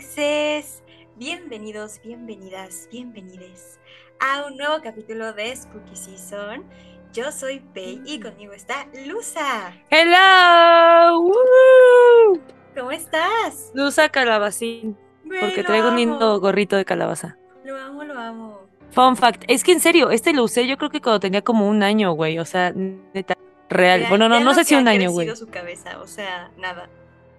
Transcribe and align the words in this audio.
Amixes. 0.00 0.82
Bienvenidos, 1.16 2.02
bienvenidas, 2.04 2.86
bienvenides 2.92 3.80
a 4.20 4.44
un 4.44 4.58
nuevo 4.58 4.82
capítulo 4.82 5.32
de 5.32 5.56
Spooky 5.56 5.96
Season. 5.96 6.62
Yo 7.14 7.32
soy 7.32 7.60
Pei 7.72 8.02
y 8.04 8.20
conmigo 8.20 8.52
está 8.52 8.86
Luza. 9.06 9.72
¡Hello! 9.88 11.18
¡Woo! 11.22 12.40
¿Cómo 12.76 12.90
estás? 12.90 13.70
Luza 13.72 14.10
Calabacín. 14.10 14.98
Porque 15.40 15.64
traigo 15.64 15.88
un 15.88 15.96
lindo 15.96 16.40
gorrito 16.40 16.76
de 16.76 16.84
calabaza. 16.84 17.38
Lo 17.64 17.78
amo, 17.78 18.04
lo 18.04 18.18
amo. 18.18 18.60
Fun 18.90 19.16
fact. 19.16 19.44
Es 19.48 19.64
que 19.64 19.72
en 19.72 19.80
serio, 19.80 20.10
este 20.10 20.34
lo 20.34 20.44
usé 20.44 20.66
yo 20.66 20.76
creo 20.76 20.90
que 20.90 21.00
cuando 21.00 21.20
tenía 21.20 21.40
como 21.40 21.66
un 21.66 21.82
año, 21.82 22.12
güey. 22.12 22.38
O 22.38 22.44
sea, 22.44 22.70
neta, 22.74 23.34
real. 23.70 24.00
Vean- 24.00 24.10
bueno, 24.10 24.28
no, 24.28 24.40
no 24.40 24.52
sé 24.52 24.64
si 24.64 24.74
un 24.74 24.88
año, 24.88 25.10
güey. 25.10 25.34
su 25.34 25.46
cabeza, 25.48 25.98
o 26.02 26.06
sea, 26.06 26.50
nada. 26.58 26.90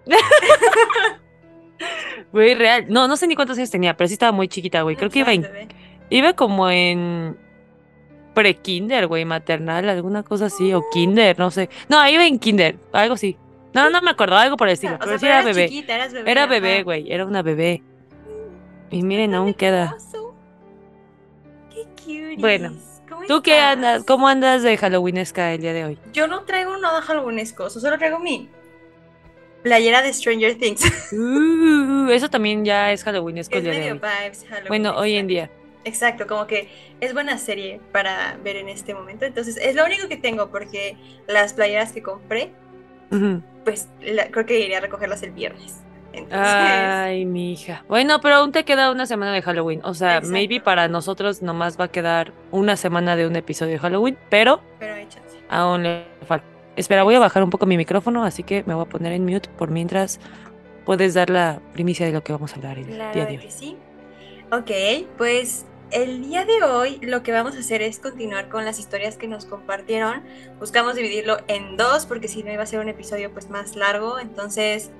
Güey, 2.32 2.56
real. 2.56 2.86
No, 2.90 3.08
no 3.08 3.16
sé 3.18 3.28
ni 3.28 3.36
cuántos 3.36 3.58
años 3.58 3.70
tenía, 3.72 3.96
pero 3.96 4.08
sí 4.08 4.14
estaba 4.14 4.32
muy 4.32 4.48
chiquita, 4.48 4.82
güey. 4.82 4.96
Creo 4.96 5.10
que 5.10 5.20
iba, 5.20 5.34
en- 5.34 5.48
iba 6.10 6.34
como 6.34 6.70
en 6.70 7.38
pre-kinder, 8.34 9.08
güey, 9.08 9.26
maternal, 9.26 9.88
alguna 9.90 10.24
cosa 10.24 10.46
así, 10.48 10.74
o 10.74 10.84
kinder, 10.92 11.38
no 11.40 11.50
sé. 11.52 11.70
No, 11.90 12.08
iba 12.08 12.26
en 12.26 12.40
kinder, 12.40 12.78
algo 12.94 13.16
así. 13.16 13.38
No, 13.74 13.90
no 13.90 14.02
me 14.02 14.12
acuerdo, 14.12 14.38
algo 14.38 14.58
por 14.58 14.68
el 14.68 14.74
estilo. 14.74 14.96
O 14.96 15.00
pero 15.00 15.12
sea, 15.12 15.20
sí 15.20 15.26
era 15.28 15.44
bebé. 15.44 15.70
chiquita, 15.70 15.96
eras 15.96 16.14
bebé. 16.14 16.32
Era 16.32 16.46
bebé, 16.48 16.84
güey, 16.84 17.12
era 17.12 17.26
una 17.26 17.42
bebé. 17.42 17.84
Y 18.90 19.04
miren, 19.04 19.34
aún 19.36 19.54
queda. 19.54 19.96
Qué 21.74 21.84
cute. 22.04 22.36
Bueno, 22.40 22.74
¿Tú 23.28 23.42
qué 23.42 23.60
andas? 23.60 24.04
¿Cómo 24.06 24.28
andas 24.28 24.64
de 24.64 24.78
Halloweenesca 24.78 25.54
el 25.54 25.62
día 25.62 25.74
de 25.74 25.86
hoy? 25.86 25.98
Yo 26.14 26.28
no 26.28 26.44
traigo 26.44 26.78
nada 26.78 27.02
halloweenesco, 27.02 27.70
solo 27.70 27.98
traigo 27.98 28.20
mi 28.20 28.50
playera 29.68 30.02
de 30.02 30.14
Stranger 30.14 30.56
Things. 30.58 30.82
Uh, 31.14 32.10
eso 32.12 32.30
también 32.30 32.64
ya 32.64 32.92
es 32.94 33.04
Halloweenesco 33.04 33.58
es 33.58 33.64
de 33.64 33.70
medio 33.70 33.96
vibes 33.96 34.46
Halloween. 34.48 34.68
Bueno, 34.68 34.96
hoy 34.98 35.16
en 35.16 35.28
día. 35.28 35.50
Exacto, 35.84 36.26
como 36.28 36.48
que 36.48 36.70
es 37.02 37.14
buena 37.14 37.38
serie 37.38 37.80
para 37.92 38.38
ver 38.44 38.56
en 38.58 38.70
este 38.70 38.94
momento. 38.94 39.26
Entonces, 39.26 39.58
es 39.58 39.76
lo 39.76 39.86
único 39.86 40.08
que 40.08 40.18
tengo 40.18 40.50
porque 40.50 40.96
las 41.28 41.54
playeras 41.54 41.92
que 41.94 42.02
compré, 42.02 42.52
pues 43.64 43.88
la- 44.02 44.28
creo 44.32 44.46
que 44.46 44.60
iré 44.60 44.76
a 44.78 44.80
recogerlas 44.82 45.22
el 45.24 45.32
viernes. 45.32 45.82
Entonces, 46.14 46.40
Ay, 46.42 47.26
mi 47.26 47.54
hija. 47.54 47.84
Bueno, 47.88 48.20
pero 48.22 48.36
aún 48.36 48.52
te 48.52 48.64
queda 48.66 48.92
una 48.92 49.06
semana 49.06 49.32
de 49.34 49.42
Halloween. 49.42 49.82
O 49.84 49.94
sea, 49.94 50.16
Exacto. 50.16 50.30
maybe 50.34 50.60
para 50.60 50.88
nosotros 50.88 51.42
nomás 51.42 51.78
va 51.80 51.86
a 51.86 51.92
quedar 51.92 52.32
una 52.52 52.76
semana 52.76 53.16
de 53.16 53.28
un 53.28 53.36
episodio 53.36 53.74
de 53.74 53.80
Halloween, 53.80 54.18
pero 54.30 54.62
pero 54.80 54.96
hay 54.96 55.04
chance. 55.08 55.38
aún 55.50 55.84
le 55.84 56.06
falta. 56.28 56.46
Espera, 56.78 57.04
voy 57.04 57.16
a 57.16 57.20
bajar 57.20 57.44
un 57.44 57.50
poco 57.50 57.66
mi 57.66 57.76
micrófono, 57.76 58.24
así 58.24 58.44
que 58.44 58.64
me 58.66 58.74
voy 58.74 58.84
a 58.84 58.90
poner 58.90 59.12
en 59.12 59.26
mute 59.26 59.50
por 59.58 59.72
mientras 59.72 60.20
puedes 60.86 61.14
dar 61.14 61.30
la 61.30 61.60
primicia 61.74 62.06
de 62.06 62.12
lo 62.14 62.24
que 62.24 62.32
vamos 62.32 62.54
a 62.54 62.56
hablar 62.56 62.78
el 62.78 62.86
Claro 62.86 63.14
día 63.14 63.26
de 63.26 63.32
hoy. 63.38 63.44
que 63.44 63.52
sí. 63.52 63.76
Ok, 64.52 65.08
pues 65.18 65.66
el 65.92 66.22
día 66.30 66.46
de 66.46 66.64
hoy 66.64 67.00
lo 67.02 67.24
que 67.24 67.32
vamos 67.32 67.56
a 67.56 67.60
hacer 67.60 67.82
es 67.82 68.00
continuar 68.00 68.48
con 68.50 68.64
las 68.64 68.80
historias 68.80 69.18
que 69.18 69.28
nos 69.28 69.46
compartieron. 69.46 70.22
Buscamos 70.60 70.96
dividirlo 70.96 71.40
en 71.48 71.76
dos 71.78 72.06
porque 72.06 72.28
si 72.28 72.44
no 72.44 72.54
iba 72.54 72.64
a 72.64 72.66
ser 72.66 72.80
un 72.80 72.90
episodio 72.90 73.32
pues 73.34 73.50
más 73.50 73.76
largo, 73.76 74.20
entonces 74.20 74.92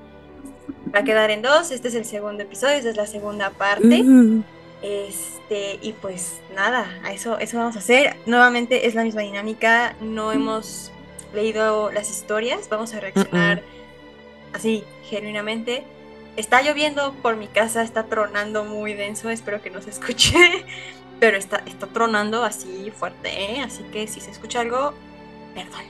va 0.94 1.00
a 1.00 1.04
quedar 1.04 1.30
en 1.30 1.42
dos. 1.42 1.72
Este 1.72 1.88
es 1.90 1.96
el 1.96 2.06
segundo 2.06 2.44
episodio, 2.44 2.76
esta 2.76 2.90
es 2.90 2.98
la 2.98 3.06
segunda 3.06 3.52
parte. 3.52 4.02
Uh, 4.02 4.42
Este, 4.82 5.80
y 5.82 5.94
pues 5.94 6.40
nada, 6.56 6.86
a 7.04 7.12
eso, 7.12 7.40
eso 7.40 7.58
vamos 7.58 7.76
a 7.76 7.80
hacer. 7.80 8.16
Nuevamente 8.26 8.88
es 8.88 8.94
la 8.96 9.04
misma 9.04 9.22
dinámica, 9.22 9.96
no 10.02 10.32
hemos 10.32 10.92
leído 11.38 11.92
las 11.92 12.10
historias, 12.10 12.68
vamos 12.68 12.94
a 12.94 13.00
reaccionar 13.00 13.62
así, 14.54 14.84
genuinamente. 15.04 15.84
Está 16.36 16.62
lloviendo 16.62 17.14
por 17.22 17.36
mi 17.36 17.48
casa, 17.48 17.84
está 17.84 18.04
tronando 18.04 18.64
muy 18.64 18.94
denso, 18.94 19.30
espero 19.30 19.62
que 19.62 19.70
no 19.70 19.82
se 19.82 19.92
escuche, 19.92 20.36
pero 21.20 21.38
está, 21.38 21.64
está 21.66 21.88
tronando 21.88 22.44
así 22.44 22.92
fuerte, 22.92 23.30
¿eh? 23.30 23.62
así 23.62 23.84
que 23.92 24.08
si 24.08 24.20
se 24.20 24.32
escucha 24.32 24.62
algo, 24.62 24.94
perdón. 25.54 25.82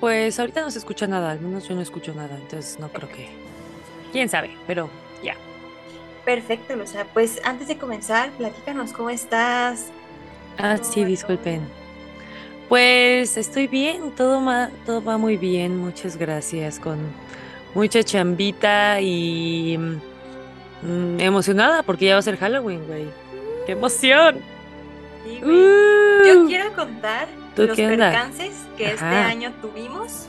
Pues 0.00 0.38
ahorita 0.38 0.62
no 0.62 0.70
se 0.70 0.78
escucha 0.78 1.06
nada, 1.06 1.30
al 1.30 1.40
menos 1.40 1.68
yo 1.68 1.74
no 1.74 1.82
escucho 1.82 2.12
nada, 2.14 2.36
entonces 2.36 2.78
no 2.78 2.88
creo 2.88 3.08
que. 3.08 3.28
Quién 4.12 4.28
sabe, 4.28 4.56
pero 4.66 4.88
ya. 5.22 5.36
Perfecto, 6.24 6.74
Luza. 6.76 7.06
Pues 7.12 7.40
antes 7.44 7.68
de 7.68 7.76
comenzar, 7.76 8.30
platícanos 8.32 8.92
cómo 8.92 9.10
estás. 9.10 9.86
Ah, 10.58 10.78
sí, 10.78 11.04
disculpen. 11.04 11.85
Pues 12.68 13.36
estoy 13.36 13.68
bien, 13.68 14.10
todo, 14.12 14.40
ma- 14.40 14.70
todo 14.84 15.02
va 15.02 15.18
muy 15.18 15.36
bien, 15.36 15.76
muchas 15.76 16.16
gracias, 16.16 16.80
con 16.80 16.98
mucha 17.74 18.02
chambita 18.02 19.00
y 19.00 19.78
mm, 20.82 21.20
emocionada 21.20 21.82
porque 21.84 22.06
ya 22.06 22.14
va 22.14 22.18
a 22.18 22.22
ser 22.22 22.36
Halloween, 22.38 22.84
güey. 22.86 23.06
¡Qué 23.66 23.72
emoción! 23.72 24.40
Sí, 25.24 25.38
güey. 25.42 25.56
Yo 26.26 26.42
¡Uh! 26.42 26.46
quiero 26.48 26.72
contar 26.74 27.28
¿Tú 27.54 27.66
los 27.66 27.78
onda? 27.78 28.10
percances 28.10 28.52
que 28.76 28.90
este 28.92 29.04
año 29.04 29.52
tuvimos 29.62 30.26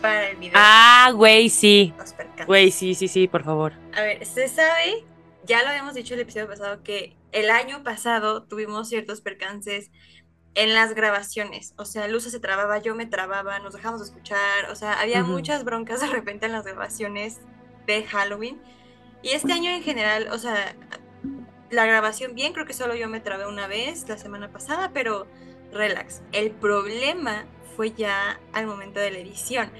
para 0.00 0.28
el 0.30 0.36
video. 0.36 0.52
Ah, 0.54 1.10
güey, 1.14 1.48
sí. 1.48 1.92
Los 1.98 2.12
percances. 2.12 2.46
Güey, 2.46 2.70
sí, 2.70 2.94
sí, 2.94 3.08
sí, 3.08 3.26
por 3.26 3.42
favor. 3.44 3.72
A 3.96 4.00
ver, 4.02 4.24
se 4.24 4.46
sabe, 4.48 5.04
ya 5.44 5.62
lo 5.62 5.68
habíamos 5.70 5.94
dicho 5.94 6.14
el 6.14 6.20
episodio 6.20 6.46
pasado, 6.46 6.82
que 6.84 7.16
el 7.32 7.50
año 7.50 7.82
pasado 7.82 8.44
tuvimos 8.44 8.88
ciertos 8.88 9.20
percances 9.20 9.90
en 10.54 10.74
las 10.74 10.94
grabaciones. 10.94 11.74
O 11.76 11.84
sea, 11.84 12.08
Luza 12.08 12.30
se 12.30 12.40
trababa, 12.40 12.78
yo 12.78 12.94
me 12.94 13.06
trababa, 13.06 13.58
nos 13.60 13.74
dejamos 13.74 14.00
de 14.00 14.06
escuchar. 14.06 14.70
O 14.70 14.74
sea, 14.74 15.00
había 15.00 15.22
muchas 15.22 15.64
broncas 15.64 16.00
de 16.00 16.08
repente 16.08 16.46
en 16.46 16.52
las 16.52 16.64
grabaciones 16.64 17.40
de 17.86 18.04
Halloween. 18.04 18.60
Y 19.22 19.30
este 19.30 19.52
año 19.52 19.70
en 19.70 19.82
general, 19.82 20.28
o 20.32 20.38
sea, 20.38 20.74
la 21.70 21.86
grabación 21.86 22.34
bien, 22.34 22.52
creo 22.52 22.66
que 22.66 22.72
solo 22.72 22.94
yo 22.94 23.08
me 23.08 23.20
trabé 23.20 23.46
una 23.46 23.66
vez 23.66 24.08
la 24.08 24.18
semana 24.18 24.50
pasada, 24.50 24.90
pero 24.92 25.26
relax. 25.72 26.22
El 26.32 26.50
problema 26.50 27.44
fue 27.76 27.92
ya 27.92 28.40
al 28.52 28.66
momento 28.66 28.98
de 29.00 29.10
la 29.10 29.18
edición. 29.18 29.70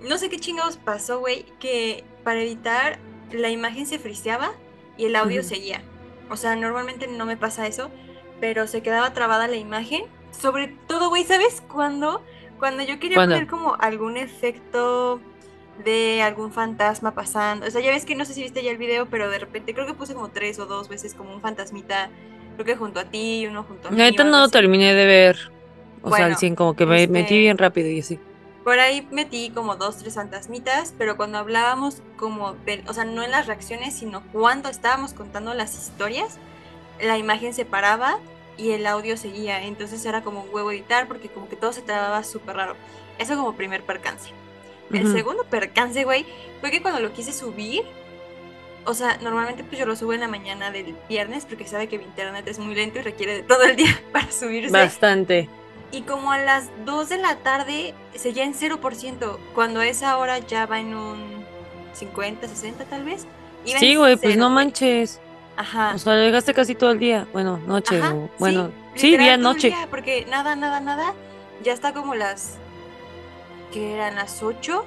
No 0.00 0.18
sé 0.18 0.28
qué 0.28 0.38
chingados 0.38 0.76
pasó, 0.76 1.20
güey, 1.20 1.44
que 1.58 2.04
para 2.24 2.40
editar 2.40 2.98
la 3.30 3.50
imagen 3.50 3.86
se 3.86 3.98
friseaba 3.98 4.52
y 4.96 5.06
el 5.06 5.16
audio 5.16 5.42
seguía. 5.42 5.82
O 6.28 6.36
sea, 6.36 6.56
normalmente 6.56 7.06
no 7.06 7.24
me 7.24 7.36
pasa 7.36 7.66
eso, 7.66 7.90
pero 8.42 8.66
se 8.66 8.82
quedaba 8.82 9.12
trabada 9.12 9.46
la 9.46 9.54
imagen. 9.54 10.02
Sobre 10.32 10.66
todo, 10.88 11.10
güey, 11.10 11.22
¿sabes 11.22 11.62
cuándo? 11.68 12.20
Cuando 12.58 12.82
yo 12.82 12.98
quería 12.98 13.14
¿Cuándo? 13.14 13.36
poner 13.36 13.46
como 13.48 13.76
algún 13.78 14.16
efecto 14.16 15.20
de 15.84 16.22
algún 16.22 16.52
fantasma 16.52 17.14
pasando. 17.14 17.66
O 17.68 17.70
sea, 17.70 17.80
ya 17.80 17.92
ves 17.92 18.04
que 18.04 18.16
no 18.16 18.24
sé 18.24 18.34
si 18.34 18.42
viste 18.42 18.64
ya 18.64 18.72
el 18.72 18.78
video, 18.78 19.06
pero 19.06 19.30
de 19.30 19.38
repente 19.38 19.72
creo 19.74 19.86
que 19.86 19.94
puse 19.94 20.14
como 20.14 20.30
tres 20.30 20.58
o 20.58 20.66
dos 20.66 20.88
veces 20.88 21.14
como 21.14 21.32
un 21.32 21.40
fantasmita, 21.40 22.10
creo 22.56 22.66
que 22.66 22.74
junto 22.74 22.98
a 22.98 23.04
ti 23.04 23.42
y 23.42 23.46
uno 23.46 23.62
junto 23.62 23.86
a 23.86 23.90
mí. 23.92 24.02
Algo 24.02 24.24
no 24.24 24.48
terminé 24.48 24.92
de 24.92 25.04
ver. 25.06 25.36
O 26.02 26.08
sea, 26.08 26.16
al 26.16 26.30
Bueno, 26.32 26.38
100, 26.38 26.56
como 26.56 26.74
que 26.74 26.84
me 26.84 27.02
este- 27.04 27.12
metí 27.12 27.38
bien 27.38 27.58
rápido 27.58 27.88
y 27.90 28.00
así. 28.00 28.18
Por 28.64 28.80
ahí 28.80 29.06
metí 29.12 29.50
como 29.50 29.76
dos, 29.76 29.98
tres 29.98 30.14
fantasmitas, 30.16 30.94
pero 30.98 31.16
cuando 31.16 31.38
hablábamos 31.38 32.02
como 32.16 32.54
de, 32.66 32.82
o 32.88 32.92
sea, 32.92 33.04
no 33.04 33.22
en 33.22 33.30
las 33.30 33.46
reacciones, 33.46 33.94
sino 33.94 34.24
cuando 34.32 34.68
estábamos 34.68 35.14
contando 35.14 35.54
las 35.54 35.74
historias, 35.78 36.38
la 37.00 37.18
imagen 37.18 37.54
se 37.54 37.64
paraba 37.64 38.18
y 38.56 38.70
el 38.72 38.86
audio 38.86 39.16
seguía. 39.16 39.62
Entonces 39.62 40.04
era 40.04 40.22
como 40.22 40.42
un 40.42 40.54
huevo 40.54 40.70
editar 40.72 41.08
porque 41.08 41.28
como 41.28 41.48
que 41.48 41.56
todo 41.56 41.72
se 41.72 41.82
trababa 41.82 42.22
súper 42.24 42.56
raro. 42.56 42.76
Eso 43.18 43.36
como 43.36 43.54
primer 43.54 43.82
percance. 43.82 44.30
El 44.92 45.10
segundo 45.10 45.44
percance, 45.44 46.04
güey, 46.04 46.26
fue 46.60 46.70
que 46.70 46.82
cuando 46.82 47.00
lo 47.00 47.14
quise 47.14 47.32
subir, 47.32 47.82
o 48.84 48.92
sea, 48.92 49.16
normalmente 49.22 49.64
pues 49.64 49.78
yo 49.78 49.86
lo 49.86 49.96
subo 49.96 50.12
en 50.12 50.20
la 50.20 50.28
mañana 50.28 50.70
del 50.70 50.94
viernes 51.08 51.46
porque 51.46 51.66
sabe 51.66 51.88
que 51.88 51.98
mi 51.98 52.04
internet 52.04 52.46
es 52.46 52.58
muy 52.58 52.74
lento 52.74 52.98
y 52.98 53.02
requiere 53.02 53.36
de 53.36 53.42
todo 53.42 53.62
el 53.62 53.76
día 53.76 53.98
para 54.12 54.30
subirse. 54.30 54.70
Bastante. 54.70 55.48
Y 55.92 56.02
como 56.02 56.32
a 56.32 56.38
las 56.38 56.70
2 56.84 57.08
de 57.08 57.18
la 57.18 57.36
tarde 57.36 57.94
seguía 58.14 58.44
en 58.44 58.54
0%, 58.54 59.38
cuando 59.54 59.80
a 59.80 59.86
esa 59.86 60.16
hora 60.18 60.38
ya 60.38 60.66
va 60.66 60.80
en 60.80 60.94
un 60.94 61.44
50, 61.94 62.48
60 62.48 62.84
tal 62.86 63.04
vez. 63.04 63.26
Iba 63.64 63.78
Sí, 63.78 63.94
güey, 63.96 64.16
pues 64.16 64.36
no 64.36 64.50
manches. 64.50 65.20
Ajá. 65.62 65.92
O 65.94 65.98
sea, 65.98 66.16
llegaste 66.16 66.52
casi 66.54 66.74
todo 66.74 66.90
el 66.90 66.98
día. 66.98 67.26
Bueno, 67.32 67.58
noche. 67.66 67.98
Ajá, 68.00 68.14
o- 68.14 68.30
bueno, 68.38 68.72
sí, 68.94 69.16
día, 69.16 69.36
noche. 69.36 69.68
día, 69.68 69.86
porque 69.90 70.26
nada, 70.28 70.56
nada, 70.56 70.80
nada. 70.80 71.14
Ya 71.62 71.72
está 71.72 71.92
como 71.92 72.14
las. 72.14 72.58
que 73.72 73.94
eran 73.94 74.16
las 74.16 74.42
8. 74.42 74.84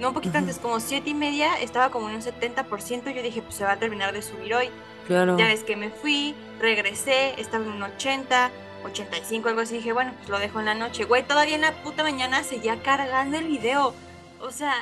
No, 0.00 0.08
un 0.08 0.14
poquito 0.14 0.38
antes, 0.38 0.58
como 0.58 0.80
7 0.80 1.10
y 1.10 1.14
media. 1.14 1.54
Estaba 1.60 1.90
como 1.90 2.08
en 2.08 2.16
un 2.16 2.22
70%. 2.22 3.10
Yo 3.10 3.22
dije, 3.22 3.42
pues 3.42 3.54
se 3.56 3.64
va 3.64 3.72
a 3.72 3.78
terminar 3.78 4.12
de 4.12 4.22
subir 4.22 4.54
hoy. 4.54 4.70
Claro. 5.06 5.36
Ya 5.38 5.46
ves 5.46 5.62
que 5.62 5.76
me 5.76 5.90
fui, 5.90 6.34
regresé, 6.60 7.34
estaba 7.40 7.64
en 7.64 7.72
un 7.72 7.82
80, 7.82 8.50
85, 8.84 9.48
algo 9.48 9.60
así. 9.60 9.76
Dije, 9.76 9.92
bueno, 9.92 10.12
pues 10.16 10.28
lo 10.28 10.38
dejo 10.38 10.58
en 10.60 10.66
la 10.66 10.74
noche. 10.74 11.04
Güey, 11.04 11.22
todavía 11.26 11.54
en 11.54 11.62
la 11.62 11.72
puta 11.82 12.02
mañana 12.02 12.42
seguía 12.44 12.82
cargando 12.82 13.38
el 13.38 13.46
video. 13.46 13.94
O 14.40 14.50
sea. 14.50 14.72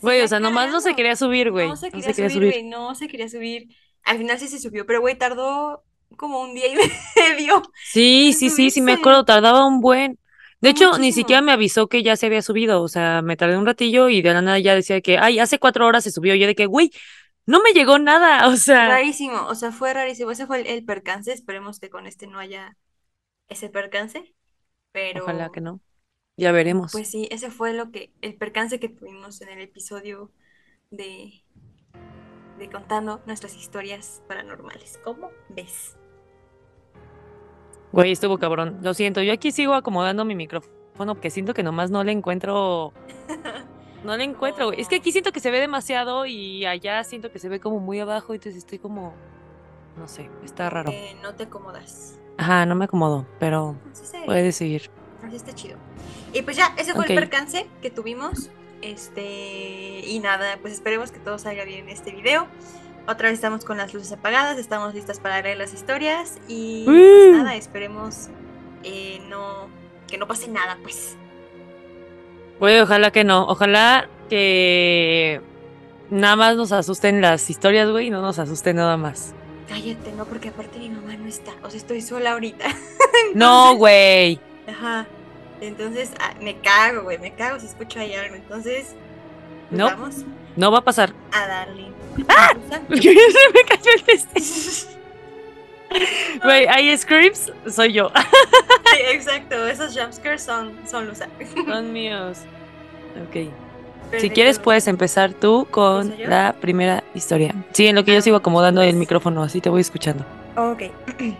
Güey, 0.00 0.20
o 0.22 0.28
sea, 0.28 0.40
nomás 0.40 0.70
no 0.70 0.80
se 0.80 0.94
quería 0.94 1.16
subir, 1.16 1.50
güey. 1.50 1.68
No 1.68 1.76
se 1.76 1.90
quería 1.90 2.12
subir, 2.12 2.50
güey, 2.50 2.62
no 2.64 2.94
se 2.94 3.08
quería 3.08 3.28
subir. 3.28 3.68
Al 4.06 4.18
final 4.18 4.38
sí 4.38 4.48
se 4.48 4.58
subió, 4.58 4.86
pero 4.86 5.00
güey, 5.00 5.16
tardó 5.16 5.84
como 6.16 6.40
un 6.40 6.54
día 6.54 6.68
y 6.68 6.76
medio. 7.16 7.62
Sí, 7.84 8.32
sí, 8.32 8.48
sí, 8.48 8.70
sí, 8.70 8.80
me 8.80 8.92
acuerdo, 8.92 9.24
tardaba 9.24 9.66
un 9.66 9.80
buen. 9.80 10.18
De 10.60 10.70
hecho, 10.70 10.98
ni 10.98 11.12
siquiera 11.12 11.42
me 11.42 11.52
avisó 11.52 11.86
que 11.88 12.02
ya 12.02 12.16
se 12.16 12.26
había 12.26 12.40
subido, 12.40 12.82
o 12.82 12.88
sea, 12.88 13.20
me 13.20 13.36
tardé 13.36 13.58
un 13.58 13.66
ratillo 13.66 14.08
y 14.08 14.22
de 14.22 14.32
la 14.32 14.40
nada 14.40 14.58
ya 14.58 14.74
decía 14.74 15.00
que, 15.02 15.18
ay, 15.18 15.38
hace 15.38 15.58
cuatro 15.58 15.86
horas 15.86 16.04
se 16.04 16.10
subió. 16.10 16.34
Yo 16.34 16.46
de 16.46 16.54
que, 16.54 16.66
güey, 16.66 16.90
no 17.46 17.62
me 17.62 17.72
llegó 17.72 17.98
nada, 17.98 18.48
o 18.48 18.56
sea. 18.56 18.88
Rarísimo, 18.88 19.46
o 19.46 19.54
sea, 19.54 19.70
fue 19.70 19.94
rarísimo. 19.94 20.30
Ese 20.30 20.46
fue 20.46 20.68
el, 20.68 20.84
percance. 20.84 21.32
Esperemos 21.32 21.78
que 21.78 21.90
con 21.90 22.06
este 22.06 22.26
no 22.26 22.38
haya 22.38 22.76
ese 23.48 23.68
percance. 23.68 24.34
Pero. 24.92 25.22
Ojalá 25.22 25.50
que 25.50 25.60
no. 25.60 25.80
Ya 26.36 26.52
veremos. 26.52 26.92
Pues 26.92 27.08
sí, 27.08 27.28
ese 27.30 27.50
fue 27.50 27.72
lo 27.72 27.92
que. 27.92 28.12
El 28.20 28.34
percance 28.34 28.80
que 28.80 28.88
tuvimos 28.88 29.40
en 29.42 29.50
el 29.50 29.60
episodio 29.60 30.32
de. 30.90 31.44
De 32.58 32.70
contando 32.70 33.20
nuestras 33.26 33.56
historias 33.56 34.22
paranormales. 34.28 34.98
¿Cómo 35.04 35.30
ves? 35.48 35.96
Güey, 37.92 38.12
estuvo 38.12 38.38
cabrón. 38.38 38.78
Lo 38.82 38.94
siento, 38.94 39.22
yo 39.22 39.32
aquí 39.32 39.52
sigo 39.52 39.74
acomodando 39.74 40.24
mi 40.24 40.34
micrófono 40.34 41.14
porque 41.14 41.30
siento 41.30 41.54
que 41.54 41.62
nomás 41.62 41.90
no 41.90 42.04
le 42.04 42.12
encuentro. 42.12 42.92
No 44.04 44.16
le 44.16 44.22
encuentro, 44.22 44.66
güey. 44.66 44.80
Es 44.80 44.86
que 44.86 44.96
aquí 44.96 45.10
siento 45.10 45.32
que 45.32 45.40
se 45.40 45.50
ve 45.50 45.58
demasiado 45.58 46.26
y 46.26 46.64
allá 46.64 47.02
siento 47.02 47.32
que 47.32 47.40
se 47.40 47.48
ve 47.48 47.58
como 47.58 47.80
muy 47.80 47.98
abajo, 47.98 48.34
entonces 48.34 48.58
estoy 48.58 48.78
como. 48.78 49.14
No 49.96 50.06
sé, 50.06 50.30
está 50.44 50.70
raro. 50.70 50.92
Eh, 50.92 51.16
no 51.22 51.34
te 51.34 51.44
acomodas. 51.44 52.16
Ajá, 52.36 52.66
no 52.66 52.76
me 52.76 52.84
acomodo, 52.84 53.26
pero 53.40 53.74
puedes 54.24 54.54
seguir. 54.54 54.90
Así 55.24 55.34
está 55.34 55.52
chido. 55.54 55.76
Y 56.32 56.42
pues 56.42 56.56
ya, 56.56 56.72
ese 56.76 56.94
fue 56.94 57.06
el 57.06 57.14
percance 57.14 57.66
que 57.82 57.90
tuvimos. 57.90 58.50
Este. 58.86 60.00
Y 60.06 60.20
nada, 60.20 60.58
pues 60.62 60.74
esperemos 60.74 61.10
que 61.10 61.18
todo 61.18 61.38
salga 61.38 61.64
bien 61.64 61.80
en 61.80 61.88
este 61.88 62.12
video. 62.12 62.46
Otra 63.08 63.28
vez 63.28 63.34
estamos 63.34 63.64
con 63.64 63.76
las 63.78 63.92
luces 63.94 64.12
apagadas, 64.12 64.58
estamos 64.58 64.94
listas 64.94 65.20
para 65.20 65.42
leer 65.42 65.58
las 65.58 65.74
historias. 65.74 66.38
Y 66.48 66.84
pues 66.84 67.32
nada, 67.32 67.56
esperemos 67.56 68.28
eh, 68.84 69.20
no, 69.28 69.68
que 70.06 70.18
no 70.18 70.26
pase 70.26 70.48
nada, 70.48 70.78
pues. 70.82 71.16
Güey, 72.60 72.80
ojalá 72.80 73.10
que 73.10 73.24
no. 73.24 73.46
Ojalá 73.46 74.08
que 74.28 75.40
nada 76.10 76.36
más 76.36 76.56
nos 76.56 76.72
asusten 76.72 77.20
las 77.20 77.50
historias, 77.50 77.90
güey, 77.90 78.06
y 78.06 78.10
no 78.10 78.22
nos 78.22 78.38
asusten 78.38 78.76
nada 78.76 78.96
más. 78.96 79.34
Cállate, 79.68 80.12
no, 80.12 80.24
porque 80.26 80.48
aparte 80.50 80.78
mi 80.78 80.90
mamá 80.90 81.16
no 81.16 81.26
está. 81.26 81.52
O 81.62 81.70
sea, 81.70 81.78
estoy 81.78 82.00
sola 82.00 82.32
ahorita. 82.32 82.66
no, 83.34 83.76
güey. 83.76 84.40
Ajá. 84.68 85.06
Entonces, 85.60 86.12
ah, 86.20 86.34
me 86.40 86.58
cago, 86.58 87.02
güey, 87.02 87.18
me 87.18 87.32
cago 87.32 87.58
si 87.58 87.66
escucho 87.66 88.00
ahí 88.00 88.14
algo. 88.14 88.34
Entonces, 88.34 88.94
pues 89.68 89.78
no. 89.78 89.86
Vamos. 89.86 90.16
No 90.56 90.70
va 90.70 90.78
a 90.78 90.84
pasar. 90.84 91.12
A 91.32 91.46
darle. 91.46 91.88
¡Ah! 92.28 92.54
Se 92.70 92.80
me 92.80 93.62
cayó 93.68 93.90
el 93.94 94.26
test. 94.26 94.96
Güey, 96.42 96.66
hay 96.70 96.96
scripts, 96.96 97.52
soy 97.68 97.92
yo. 97.92 98.10
sí, 98.92 99.00
exacto, 99.12 99.66
esos 99.66 99.96
jumpscares 99.96 100.42
son, 100.42 100.72
son 100.88 101.06
Lusa. 101.06 101.28
Son 101.66 101.92
míos. 101.92 102.38
Ok. 103.26 103.50
si 104.18 104.30
quieres, 104.30 104.58
puedes 104.58 104.88
empezar 104.88 105.32
tú 105.32 105.66
con 105.70 106.14
la 106.18 106.54
primera 106.60 107.02
historia. 107.14 107.54
Sí, 107.72 107.86
en 107.86 107.94
lo 107.94 108.04
que 108.04 108.12
yo 108.12 108.18
ah, 108.18 108.22
sigo 108.22 108.36
acomodando 108.36 108.82
el 108.82 108.96
micrófono, 108.96 109.42
así 109.42 109.60
te 109.60 109.70
voy 109.70 109.80
escuchando. 109.80 110.24
Ok. 110.56 110.84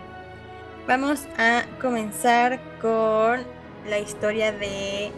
Vamos 0.87 1.27
a 1.37 1.65
comenzar 1.81 2.59
con 2.81 3.41
la 3.87 3.99
historia 3.99 4.51
de 4.51 5.11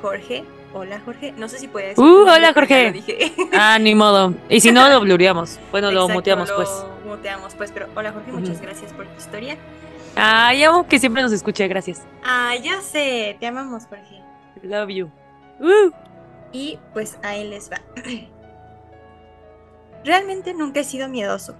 Jorge. 0.00 0.44
Hola 0.72 1.00
Jorge, 1.04 1.32
no 1.36 1.48
sé 1.48 1.58
si 1.58 1.68
puedes. 1.68 1.96
Uh, 1.98 2.26
hola 2.28 2.52
Jorge. 2.52 3.02
Ah, 3.52 3.78
ni 3.78 3.94
modo. 3.94 4.34
Y 4.48 4.60
si 4.60 4.72
no, 4.72 4.88
lo 4.88 5.00
blureamos. 5.02 5.60
Bueno, 5.70 5.90
lo 5.90 6.08
muteamos 6.08 6.50
pues 6.50 6.68
muteamos, 7.04 7.54
pues, 7.54 7.70
pero 7.70 7.86
hola 7.94 8.12
Jorge, 8.12 8.32
muchas 8.32 8.60
gracias 8.60 8.92
por 8.92 9.06
tu 9.06 9.18
historia. 9.18 9.56
Ay, 10.16 10.64
amo 10.64 10.86
que 10.86 10.98
siempre 10.98 11.22
nos 11.22 11.32
escuche, 11.32 11.66
gracias. 11.68 12.02
Ah, 12.24 12.54
ya 12.60 12.80
sé, 12.80 13.36
te 13.38 13.46
amamos, 13.46 13.86
Jorge. 13.86 14.20
Love 14.62 14.90
you. 14.90 15.10
Y 16.52 16.78
pues 16.92 17.18
ahí 17.22 17.48
les 17.48 17.70
va. 17.70 17.80
Realmente 20.04 20.54
nunca 20.54 20.80
he 20.80 20.84
sido 20.84 21.08
miedoso. 21.08 21.56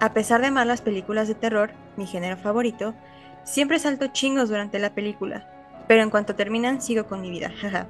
A 0.00 0.12
pesar 0.12 0.40
de 0.40 0.48
amar 0.48 0.66
las 0.66 0.80
películas 0.80 1.28
de 1.28 1.34
terror, 1.34 1.72
mi 1.96 2.06
género 2.06 2.36
favorito, 2.36 2.94
siempre 3.44 3.78
salto 3.78 4.08
chingos 4.08 4.48
durante 4.48 4.78
la 4.78 4.94
película, 4.94 5.48
pero 5.88 6.02
en 6.02 6.10
cuanto 6.10 6.34
terminan 6.34 6.80
sigo 6.80 7.06
con 7.06 7.20
mi 7.20 7.30
vida, 7.30 7.52
jaja. 7.60 7.86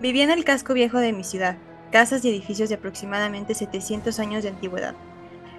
Viví 0.00 0.20
en 0.20 0.30
el 0.30 0.44
casco 0.44 0.74
viejo 0.74 0.98
de 0.98 1.12
mi 1.12 1.24
ciudad, 1.24 1.56
casas 1.90 2.24
y 2.24 2.28
edificios 2.28 2.68
de 2.68 2.74
aproximadamente 2.76 3.54
700 3.54 4.18
años 4.18 4.42
de 4.42 4.50
antigüedad. 4.50 4.94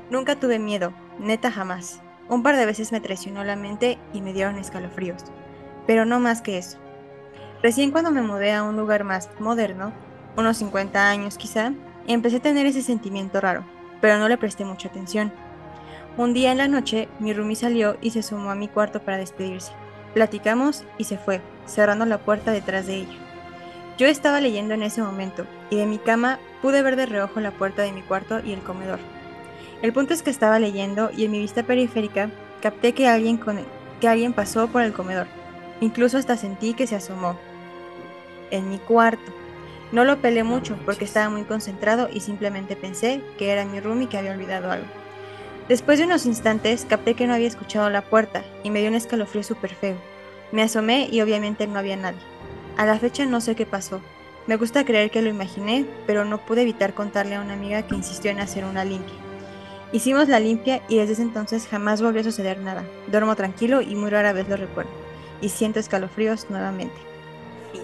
Nunca 0.09 0.35
tuve 0.35 0.59
miedo, 0.59 0.93
neta 1.19 1.51
jamás. 1.51 2.01
Un 2.27 2.43
par 2.43 2.57
de 2.57 2.65
veces 2.65 2.91
me 2.91 2.99
traicionó 2.99 3.43
la 3.43 3.55
mente 3.55 3.97
y 4.13 4.21
me 4.21 4.33
dieron 4.33 4.57
escalofríos, 4.57 5.23
pero 5.87 6.05
no 6.05 6.19
más 6.19 6.41
que 6.41 6.57
eso. 6.57 6.77
Recién 7.61 7.91
cuando 7.91 8.11
me 8.11 8.21
mudé 8.21 8.53
a 8.53 8.63
un 8.63 8.75
lugar 8.75 9.03
más 9.03 9.29
moderno, 9.39 9.93
unos 10.35 10.57
50 10.57 11.09
años 11.09 11.37
quizá, 11.37 11.73
empecé 12.07 12.37
a 12.37 12.41
tener 12.41 12.65
ese 12.65 12.81
sentimiento 12.81 13.39
raro, 13.39 13.65
pero 14.01 14.17
no 14.17 14.27
le 14.27 14.37
presté 14.37 14.65
mucha 14.65 14.89
atención. 14.89 15.31
Un 16.17 16.33
día 16.33 16.51
en 16.51 16.57
la 16.57 16.67
noche, 16.67 17.09
mi 17.19 17.33
roomie 17.33 17.55
salió 17.55 17.97
y 18.01 18.11
se 18.11 18.23
sumó 18.23 18.51
a 18.51 18.55
mi 18.55 18.67
cuarto 18.67 19.01
para 19.01 19.17
despedirse. 19.17 19.71
Platicamos 20.15 20.85
y 20.97 21.03
se 21.03 21.17
fue, 21.17 21.41
cerrando 21.65 22.05
la 22.05 22.19
puerta 22.19 22.51
detrás 22.51 22.87
de 22.87 22.95
ella. 22.95 23.17
Yo 23.97 24.07
estaba 24.07 24.39
leyendo 24.39 24.73
en 24.73 24.81
ese 24.81 25.01
momento, 25.01 25.45
y 25.69 25.75
de 25.75 25.85
mi 25.85 25.97
cama 25.97 26.39
pude 26.61 26.81
ver 26.81 26.95
de 26.95 27.05
reojo 27.05 27.41
la 27.41 27.51
puerta 27.51 27.81
de 27.81 27.91
mi 27.91 28.01
cuarto 28.01 28.39
y 28.39 28.53
el 28.53 28.61
comedor. 28.61 28.99
El 29.81 29.91
punto 29.91 30.13
es 30.13 30.23
que 30.23 30.29
estaba 30.29 30.57
leyendo 30.57 31.11
y 31.15 31.25
en 31.25 31.31
mi 31.31 31.39
vista 31.39 31.63
periférica 31.63 32.29
capté 32.61 32.93
que 32.93 33.09
alguien, 33.09 33.39
que 33.99 34.07
alguien 34.07 34.31
pasó 34.31 34.67
por 34.67 34.83
el 34.83 34.93
comedor. 34.93 35.27
Incluso 35.81 36.17
hasta 36.17 36.37
sentí 36.37 36.73
que 36.73 36.87
se 36.87 36.95
asomó. 36.95 37.37
En 38.51 38.69
mi 38.69 38.77
cuarto. 38.77 39.33
No 39.91 40.05
lo 40.05 40.21
pelé 40.21 40.45
mucho 40.45 40.77
porque 40.85 41.03
estaba 41.03 41.29
muy 41.29 41.43
concentrado 41.43 42.07
y 42.11 42.21
simplemente 42.21 42.77
pensé 42.77 43.21
que 43.37 43.51
era 43.51 43.65
mi 43.65 43.81
roomie 43.81 44.07
que 44.07 44.17
había 44.17 44.31
olvidado 44.31 44.71
algo. 44.71 44.87
Después 45.67 45.99
de 45.99 46.05
unos 46.05 46.25
instantes 46.25 46.85
capté 46.87 47.15
que 47.15 47.27
no 47.27 47.33
había 47.33 47.47
escuchado 47.47 47.89
la 47.89 48.01
puerta 48.01 48.43
y 48.63 48.69
me 48.69 48.79
dio 48.79 48.89
un 48.89 48.95
escalofrío 48.95 49.43
súper 49.43 49.75
feo. 49.75 50.14
Me 50.51 50.61
asomé 50.61 51.09
y 51.11 51.21
obviamente 51.21 51.67
no 51.67 51.79
había 51.79 51.95
nadie. 51.95 52.19
A 52.77 52.85
la 52.85 52.99
fecha 52.99 53.25
no 53.25 53.41
sé 53.41 53.55
qué 53.55 53.65
pasó. 53.65 54.01
Me 54.47 54.57
gusta 54.57 54.85
creer 54.85 55.09
que 55.09 55.21
lo 55.21 55.29
imaginé, 55.29 55.85
pero 56.05 56.23
no 56.23 56.45
pude 56.45 56.61
evitar 56.61 56.93
contarle 56.93 57.35
a 57.35 57.41
una 57.41 57.53
amiga 57.53 57.81
que 57.83 57.95
insistió 57.95 58.31
en 58.31 58.39
hacer 58.39 58.63
una 58.63 58.85
limpia. 58.85 59.15
Hicimos 59.91 60.27
la 60.27 60.39
limpia 60.39 60.81
y 60.87 60.97
desde 60.97 61.13
ese 61.13 61.21
entonces 61.21 61.67
jamás 61.67 62.01
volvió 62.01 62.21
a 62.21 62.25
suceder 62.25 62.59
nada. 62.59 62.83
Duermo 63.07 63.35
tranquilo 63.35 63.81
y 63.81 63.95
muy 63.95 64.09
rara 64.09 64.33
vez 64.33 64.47
lo 64.49 64.57
recuerdo. 64.57 64.91
Y 65.41 65.49
siento 65.49 65.79
escalofríos 65.79 66.49
nuevamente. 66.49 66.95
Fin. 67.71 67.81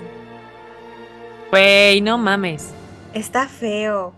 Güey, 1.50 2.02
no 2.02 2.18
mames. 2.18 2.72
Está 3.14 3.48
feo. 3.48 4.14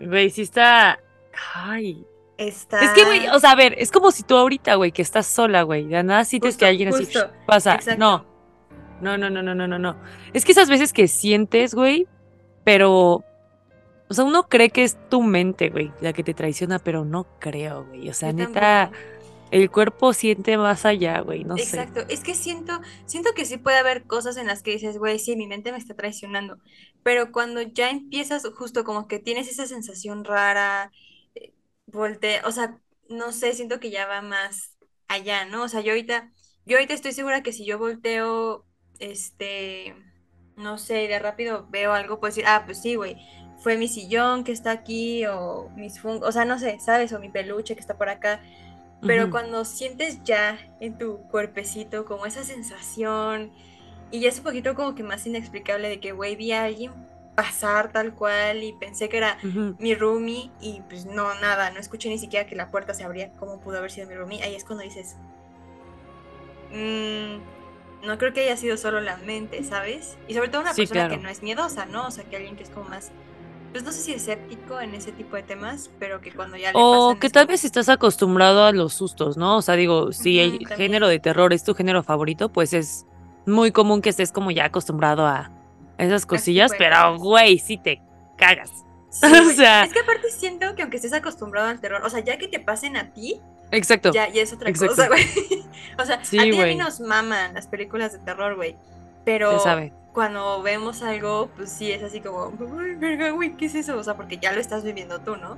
Güey, 0.00 0.30
sí 0.30 0.42
está. 0.42 0.98
Ay. 1.54 2.04
Está. 2.48 2.84
Es 2.84 2.90
que, 2.90 3.04
güey, 3.04 3.28
o 3.28 3.38
sea, 3.38 3.52
a 3.52 3.54
ver, 3.54 3.74
es 3.78 3.90
como 3.90 4.10
si 4.10 4.22
tú 4.22 4.36
ahorita, 4.36 4.74
güey, 4.74 4.92
que 4.92 5.02
estás 5.02 5.26
sola, 5.26 5.62
güey. 5.62 5.86
De 5.86 6.02
nada 6.02 6.24
sientes 6.24 6.56
que 6.56 6.66
alguien 6.66 6.88
así 6.88 7.08
pasa. 7.46 7.78
No. 7.96 8.26
No, 9.00 9.18
no, 9.18 9.30
no, 9.30 9.42
no, 9.42 9.54
no, 9.54 9.66
no, 9.66 9.78
no. 9.78 9.96
Es 10.32 10.44
que 10.44 10.52
esas 10.52 10.68
veces 10.68 10.92
que 10.92 11.08
sientes, 11.08 11.74
güey, 11.74 12.06
pero 12.64 13.24
o 14.12 14.14
sea, 14.14 14.24
uno 14.24 14.46
cree 14.46 14.68
que 14.68 14.84
es 14.84 14.98
tu 15.08 15.22
mente, 15.22 15.70
güey, 15.70 15.90
la 16.02 16.12
que 16.12 16.22
te 16.22 16.34
traiciona, 16.34 16.78
pero 16.78 17.02
no 17.02 17.26
creo, 17.38 17.86
güey. 17.86 18.10
O 18.10 18.12
sea, 18.12 18.30
neta, 18.30 18.90
el 19.50 19.70
cuerpo 19.70 20.12
siente 20.12 20.58
más 20.58 20.84
allá, 20.84 21.20
güey, 21.20 21.44
no 21.44 21.56
sé. 21.56 21.62
Exacto, 21.62 22.02
es 22.10 22.20
que 22.20 22.34
siento, 22.34 22.78
siento 23.06 23.30
que 23.34 23.46
sí 23.46 23.56
puede 23.56 23.78
haber 23.78 24.02
cosas 24.02 24.36
en 24.36 24.48
las 24.48 24.62
que 24.62 24.72
dices, 24.72 24.98
güey, 24.98 25.18
sí, 25.18 25.34
mi 25.34 25.46
mente 25.46 25.72
me 25.72 25.78
está 25.78 25.94
traicionando. 25.94 26.58
Pero 27.02 27.32
cuando 27.32 27.62
ya 27.62 27.88
empiezas, 27.88 28.46
justo 28.54 28.84
como 28.84 29.08
que 29.08 29.18
tienes 29.18 29.48
esa 29.48 29.66
sensación 29.66 30.24
rara, 30.24 30.92
volte, 31.86 32.40
o 32.44 32.52
sea, 32.52 32.78
no 33.08 33.32
sé, 33.32 33.52
siento 33.54 33.80
que 33.80 33.90
ya 33.90 34.06
va 34.06 34.22
más 34.22 34.76
allá, 35.08 35.44
¿no? 35.44 35.64
O 35.64 35.68
sea, 35.68 35.80
yo 35.80 35.92
ahorita, 35.92 36.32
yo 36.66 36.76
ahorita 36.76 36.94
estoy 36.94 37.12
segura 37.12 37.42
que 37.42 37.52
si 37.52 37.64
yo 37.64 37.78
volteo, 37.78 38.66
este, 38.98 39.94
no 40.56 40.78
sé, 40.78 41.08
de 41.08 41.18
rápido 41.18 41.66
veo 41.70 41.92
algo, 41.92 42.20
puedo 42.20 42.30
decir, 42.30 42.46
ah, 42.46 42.62
pues 42.64 42.80
sí, 42.80 42.94
güey 42.94 43.16
fue 43.62 43.76
mi 43.76 43.86
sillón 43.86 44.42
que 44.42 44.52
está 44.52 44.72
aquí 44.72 45.24
o 45.26 45.70
mis 45.76 46.00
fungos, 46.00 46.28
o 46.28 46.32
sea, 46.32 46.44
no 46.44 46.58
sé, 46.58 46.78
¿sabes? 46.80 47.12
O 47.12 47.20
mi 47.20 47.28
peluche 47.28 47.74
que 47.74 47.80
está 47.80 47.96
por 47.96 48.08
acá. 48.08 48.40
Pero 49.04 49.30
cuando 49.30 49.64
sientes 49.64 50.22
ya 50.22 50.58
en 50.78 50.96
tu 50.96 51.22
cuerpecito 51.28 52.04
como 52.04 52.24
esa 52.24 52.44
sensación 52.44 53.50
y 54.12 54.20
ya 54.20 54.28
es 54.28 54.38
un 54.38 54.44
poquito 54.44 54.76
como 54.76 54.94
que 54.94 55.02
más 55.02 55.26
inexplicable 55.26 55.88
de 55.88 55.98
que, 55.98 56.12
güey, 56.12 56.36
vi 56.36 56.52
a 56.52 56.64
alguien 56.64 56.92
pasar 57.34 57.92
tal 57.92 58.14
cual 58.14 58.62
y 58.62 58.72
pensé 58.74 59.08
que 59.08 59.16
era 59.16 59.38
mi 59.78 59.94
roomie 59.94 60.50
y 60.60 60.82
pues 60.88 61.06
no, 61.06 61.34
nada, 61.40 61.70
no 61.70 61.80
escuché 61.80 62.08
ni 62.08 62.18
siquiera 62.18 62.46
que 62.46 62.54
la 62.54 62.70
puerta 62.70 62.94
se 62.94 63.04
abría, 63.04 63.32
¿cómo 63.38 63.60
pudo 63.60 63.78
haber 63.78 63.90
sido 63.90 64.08
mi 64.08 64.14
roomie? 64.14 64.42
Ahí 64.42 64.54
es 64.54 64.64
cuando 64.64 64.84
dices, 64.84 65.16
mmm, 66.70 68.06
no 68.06 68.18
creo 68.18 68.32
que 68.32 68.42
haya 68.42 68.56
sido 68.56 68.76
solo 68.76 69.00
la 69.00 69.16
mente, 69.16 69.62
¿sabes? 69.64 70.18
Y 70.28 70.34
sobre 70.34 70.48
todo 70.48 70.60
una 70.60 70.74
persona 70.74 71.08
que 71.08 71.16
no 71.16 71.28
es 71.28 71.42
miedosa, 71.42 71.86
¿no? 71.86 72.06
O 72.06 72.10
sea, 72.10 72.24
que 72.24 72.36
alguien 72.36 72.56
que 72.56 72.64
es 72.64 72.70
como 72.70 72.88
más 72.88 73.12
pues 73.72 73.84
no 73.84 73.90
sé 73.90 74.02
si 74.02 74.12
escéptico 74.12 74.80
en 74.80 74.94
ese 74.94 75.12
tipo 75.12 75.34
de 75.34 75.42
temas, 75.42 75.90
pero 75.98 76.20
que 76.20 76.30
cuando 76.30 76.58
ya 76.58 76.72
le 76.72 76.78
O 76.78 77.18
que 77.18 77.30
tal 77.30 77.46
vez 77.46 77.64
estás 77.64 77.88
acostumbrado 77.88 78.66
a 78.66 78.72
los 78.72 78.92
sustos, 78.92 79.38
¿no? 79.38 79.56
O 79.56 79.62
sea, 79.62 79.76
digo, 79.76 80.12
si 80.12 80.38
el 80.38 80.66
género 80.68 81.08
de 81.08 81.18
terror 81.18 81.54
es 81.54 81.64
tu 81.64 81.74
género 81.74 82.02
favorito, 82.02 82.50
pues 82.50 82.74
es 82.74 83.06
muy 83.46 83.72
común 83.72 84.02
que 84.02 84.10
estés 84.10 84.30
como 84.30 84.50
ya 84.50 84.66
acostumbrado 84.66 85.26
a 85.26 85.50
esas 86.02 86.26
cosillas, 86.26 86.72
pero 86.76 87.18
güey, 87.18 87.58
sí 87.58 87.76
te 87.76 88.00
cagas. 88.36 88.70
o 89.22 89.50
sea, 89.50 89.84
es 89.84 89.92
que 89.92 90.00
aparte 90.00 90.30
siento 90.30 90.74
que 90.74 90.82
aunque 90.82 90.96
estés 90.96 91.12
acostumbrado 91.12 91.68
al 91.68 91.80
terror, 91.80 92.02
o 92.04 92.08
sea, 92.08 92.20
ya 92.20 92.38
que 92.38 92.48
te 92.48 92.60
pasen 92.60 92.96
a 92.96 93.12
ti, 93.12 93.40
exacto. 93.70 94.10
ya, 94.12 94.28
ya 94.28 94.42
es 94.42 94.52
otra 94.52 94.72
cosa, 94.72 95.06
güey. 95.08 95.22
o 95.98 96.04
sea, 96.04 96.24
Sí, 96.24 96.38
a 96.38 96.42
ti 96.44 96.60
a 96.60 96.66
mí 96.66 96.76
nos 96.76 97.00
maman 97.00 97.54
las 97.54 97.66
películas 97.66 98.12
de 98.12 98.18
terror, 98.20 98.56
güey. 98.56 98.76
Pero 99.24 99.60
sabe. 99.60 99.92
cuando 100.12 100.62
vemos 100.62 101.02
algo, 101.02 101.48
pues 101.54 101.70
sí 101.70 101.92
es 101.92 102.02
así 102.02 102.20
como, 102.20 102.52
"Ay, 102.80 102.94
verga, 102.96 103.30
güey, 103.30 103.56
¿qué 103.56 103.66
es 103.66 103.74
eso? 103.76 103.96
O 103.96 104.02
sea, 104.02 104.14
porque 104.14 104.38
ya 104.38 104.50
lo 104.52 104.60
estás 104.60 104.82
viviendo 104.82 105.20
tú, 105.20 105.36
¿no? 105.36 105.56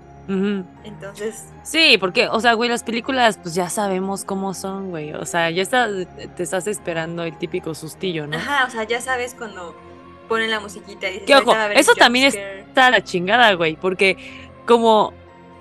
Entonces, 0.85 1.47
Sí, 1.63 1.97
porque, 1.99 2.29
o 2.29 2.41
sea, 2.41 2.55
güey, 2.55 2.69
las 2.69 2.83
películas, 2.83 3.39
pues 3.41 3.55
ya 3.55 3.71
sabemos 3.71 4.25
cómo 4.25 4.53
son, 4.53 4.91
güey. 4.91 5.13
O 5.15 5.25
sea, 5.25 5.51
ya 5.51 5.63
está, 5.63 5.89
te 6.37 6.43
estás 6.43 6.67
esperando 6.67 7.23
el 7.23 7.39
típico 7.39 7.75
sustillo, 7.75 8.27
¿no? 8.27 8.37
ajá, 8.37 8.67
o 8.67 8.71
sea, 8.71 8.85
ya 8.85 9.01
sabes 9.01 9.35
cuando 9.35 9.75
ponen 10.29 10.51
la 10.51 10.61
musiquita 10.61 11.09
y 11.09 11.13
dices, 11.15 11.27
Que 11.27 11.35
ojo, 11.35 11.43
"Ahorita 11.51 11.57
va 11.57 11.63
a 11.63 11.65
haber 11.67 11.79
eso 11.79 11.95
también 11.95 12.27
es- 12.27 12.35
scare". 12.35 12.61
Está 12.61 12.91
la 12.91 13.03
chingada, 13.05 13.53
güey, 13.55 13.77
porque 13.77 14.17
como 14.67 15.13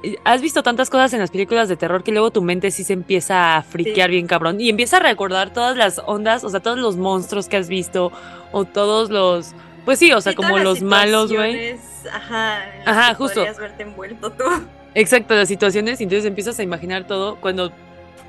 eh, 0.04 0.18
has 0.26 0.42
visto 0.42 0.64
tantas 0.64 0.90
cosas 0.90 1.14
en 1.14 1.20
las 1.20 1.32
películas 1.32 1.70
de 1.70 1.78
terror 1.78 2.04
que 2.04 2.12
luego 2.12 2.30
tu 2.32 2.42
mente 2.42 2.72
sí 2.72 2.84
se 2.84 2.92
empieza 2.94 3.56
a 3.56 3.64
friquear 3.64 4.10
bien 4.10 4.28
cabrón 4.28 4.60
y 4.60 4.70
empieza 4.70 4.98
a 4.98 5.00
recordar 5.00 5.54
todas 5.54 5.78
las 5.78 6.02
ondas, 6.06 6.44
o 6.44 6.50
sea, 6.50 6.60
todos 6.60 6.78
los 6.78 6.98
monstruos 6.98 7.48
que 7.48 7.56
has 7.58 7.70
visto 7.70 8.12
o 8.52 8.66
todos 8.66 9.10
los, 9.10 9.54
pues 9.86 10.00
sí, 10.00 10.12
o 10.12 10.20
sea, 10.20 10.32
Sí, 10.34 10.36
como 10.36 10.58
los 10.58 10.82
malos, 10.82 11.32
güey. 11.32 11.78
Ajá, 12.12 12.66
en 12.74 12.80
las 12.80 12.88
Ajá, 12.88 13.10
que 13.12 13.16
justo. 13.16 13.36
Podrías 13.36 13.60
verte 13.60 13.84
envuelto 13.84 14.32
tú. 14.32 14.44
Exacto, 14.96 15.36
las 15.36 15.48
situaciones, 15.48 16.02
y 16.02 16.04
entonces 16.04 16.26
empiezas 16.26 16.60
a 16.60 16.64
imaginar 16.64 17.08
todo 17.08 17.38
cuando 17.38 17.72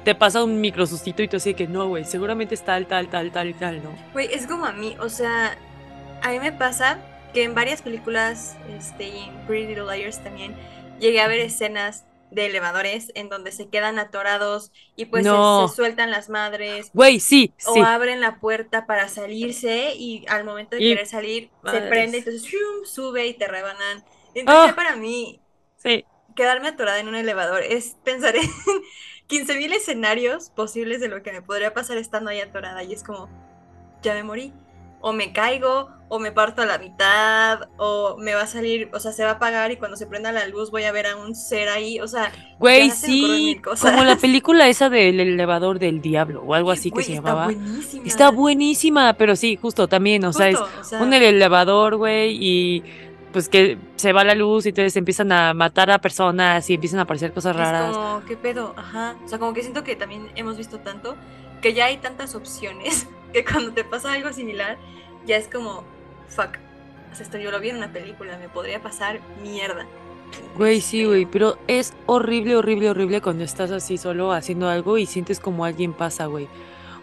te 0.04 0.14
pasa 0.14 0.44
un 0.44 0.60
micro 0.60 0.86
sustito 0.86 1.22
y 1.22 1.28
tú 1.28 1.38
así 1.38 1.50
de 1.50 1.56
que 1.56 1.66
no, 1.66 1.88
güey, 1.88 2.04
seguramente 2.04 2.54
es 2.54 2.62
tal, 2.64 2.86
tal, 2.86 3.08
tal, 3.08 3.32
tal 3.32 3.48
y 3.48 3.54
tal, 3.54 3.82
¿no? 3.82 3.90
Güey, 4.12 4.28
es 4.32 4.46
como 4.46 4.64
a 4.64 4.72
mí, 4.72 4.96
o 5.00 5.08
sea, 5.08 5.56
a 6.24 6.30
mí 6.30 6.40
me 6.40 6.52
pasa 6.52 6.98
que 7.32 7.42
en 7.44 7.54
varias 7.54 7.82
películas, 7.82 8.56
este, 8.76 9.08
y 9.08 9.18
en 9.24 9.46
Pretty 9.46 9.68
Little 9.74 9.96
Liars 9.96 10.22
también, 10.22 10.56
llegué 10.98 11.20
a 11.20 11.28
ver 11.28 11.40
escenas 11.40 12.04
de 12.30 12.46
elevadores 12.46 13.12
en 13.14 13.28
donde 13.28 13.52
se 13.52 13.68
quedan 13.68 13.98
atorados 13.98 14.72
y 14.96 15.04
pues 15.04 15.22
se- 15.24 15.28
No. 15.30 15.68
se, 15.68 15.76
sueltan 15.76 16.10
las 16.10 16.28
madres 16.28 16.90
Güey, 16.92 17.20
sí, 17.20 17.52
o 17.66 17.74
sí. 17.74 17.80
abren 17.80 18.20
la 18.20 18.40
puerta 18.40 18.86
para 18.86 19.08
salirse 19.08 19.94
y 19.96 20.24
al 20.28 20.44
momento 20.44 20.74
de 20.76 20.82
Y- 20.82 20.88
querer 20.90 21.06
salir 21.06 21.50
se 21.70 21.80
prende, 21.82 22.18
entonces 22.18 22.42
¡shum! 22.42 22.84
sube 22.84 23.26
y 23.28 23.34
te 23.34 23.46
rebanan. 23.46 24.04
Entonces 24.34 24.72
Ah. 24.72 24.74
para 24.74 24.96
mí 24.96 25.40
Sí. 25.76 26.04
quedarme 26.34 26.68
atorada 26.68 26.98
en 26.98 27.06
un 27.08 27.14
elevador 27.14 27.62
es 27.62 27.96
pensar 28.02 28.34
en 28.34 28.42
15.000 29.28 29.72
escenarios 29.72 30.50
posibles 30.50 31.00
de 31.00 31.08
lo 31.08 31.22
que 31.22 31.30
me 31.32 31.42
podría 31.42 31.72
pasar 31.72 31.98
estando 31.98 32.30
ahí 32.30 32.40
atorada 32.40 32.82
y 32.82 32.92
es 32.94 33.04
como, 33.04 33.28
ya 34.02 34.14
me 34.14 34.22
morí. 34.24 34.52
O 35.06 35.12
me 35.12 35.34
caigo, 35.34 35.90
o 36.08 36.18
me 36.18 36.32
parto 36.32 36.62
a 36.62 36.64
la 36.66 36.78
mitad, 36.78 37.68
o 37.76 38.16
me 38.18 38.34
va 38.34 38.42
a 38.42 38.46
salir, 38.46 38.88
o 38.94 39.00
sea, 39.00 39.12
se 39.12 39.22
va 39.22 39.30
a 39.30 39.32
apagar 39.34 39.70
y 39.70 39.76
cuando 39.76 39.98
se 39.98 40.06
prenda 40.06 40.32
la 40.32 40.46
luz 40.46 40.70
voy 40.70 40.84
a 40.84 40.92
ver 40.92 41.06
a 41.08 41.16
un 41.16 41.34
ser 41.34 41.68
ahí, 41.68 42.00
o 42.00 42.08
sea, 42.08 42.32
Güey, 42.58 42.88
se 42.90 43.06
sí, 43.06 43.60
como 43.62 44.02
la 44.02 44.16
película 44.20 44.66
esa 44.66 44.88
del 44.88 45.20
elevador 45.20 45.78
del 45.78 46.00
diablo 46.00 46.42
o 46.42 46.54
algo 46.54 46.70
así 46.70 46.90
que 46.90 47.02
se 47.02 47.12
está 47.14 47.22
llamaba. 47.28 47.44
buenísima. 47.46 48.06
Está 48.06 48.30
buenísima, 48.30 49.12
pero 49.12 49.36
sí, 49.36 49.58
justo 49.60 49.88
también, 49.88 50.24
o 50.24 50.32
sea, 50.32 50.48
es 50.48 50.58
o 50.58 50.68
sea, 50.84 51.02
un 51.02 51.12
elevador, 51.12 51.96
güey, 51.96 52.38
y 52.40 52.82
pues 53.32 53.48
que 53.50 53.76
se 53.96 54.12
va 54.14 54.24
la 54.24 54.34
luz 54.34 54.64
y 54.64 54.68
entonces 54.70 54.96
empiezan 54.96 55.32
a 55.32 55.52
matar 55.52 55.90
a 55.90 55.98
personas 55.98 56.70
y 56.70 56.74
empiezan 56.74 57.00
a 57.00 57.02
aparecer 57.02 57.32
cosas 57.34 57.56
es 57.56 57.60
raras. 57.60 57.94
como, 57.94 58.22
¿qué 58.26 58.36
pedo? 58.38 58.72
Ajá, 58.78 59.16
o 59.22 59.28
sea, 59.28 59.38
como 59.38 59.52
que 59.52 59.60
siento 59.60 59.84
que 59.84 59.96
también 59.96 60.30
hemos 60.36 60.56
visto 60.56 60.78
tanto 60.78 61.16
que 61.60 61.74
ya 61.74 61.86
hay 61.86 61.96
tantas 61.98 62.34
opciones 62.34 63.06
que 63.34 63.44
cuando 63.44 63.72
te 63.72 63.84
pasa 63.84 64.12
algo 64.12 64.32
similar, 64.32 64.78
ya 65.26 65.36
es 65.36 65.48
como, 65.48 65.84
fuck, 66.28 66.56
o 67.12 67.14
sea, 67.14 67.26
esto 67.26 67.36
yo 67.36 67.50
lo 67.50 67.60
vi 67.60 67.70
en 67.70 67.76
una 67.76 67.92
película, 67.92 68.38
me 68.38 68.48
podría 68.48 68.80
pasar 68.80 69.20
mierda. 69.42 69.86
Güey, 70.56 70.80
sí, 70.80 71.04
güey, 71.04 71.26
pero 71.26 71.58
es 71.66 71.94
horrible, 72.06 72.56
horrible, 72.56 72.90
horrible 72.90 73.20
cuando 73.20 73.44
estás 73.44 73.72
así 73.72 73.98
solo 73.98 74.32
haciendo 74.32 74.68
algo 74.68 74.98
y 74.98 75.06
sientes 75.06 75.40
como 75.40 75.64
alguien 75.64 75.92
pasa, 75.92 76.26
güey. 76.26 76.48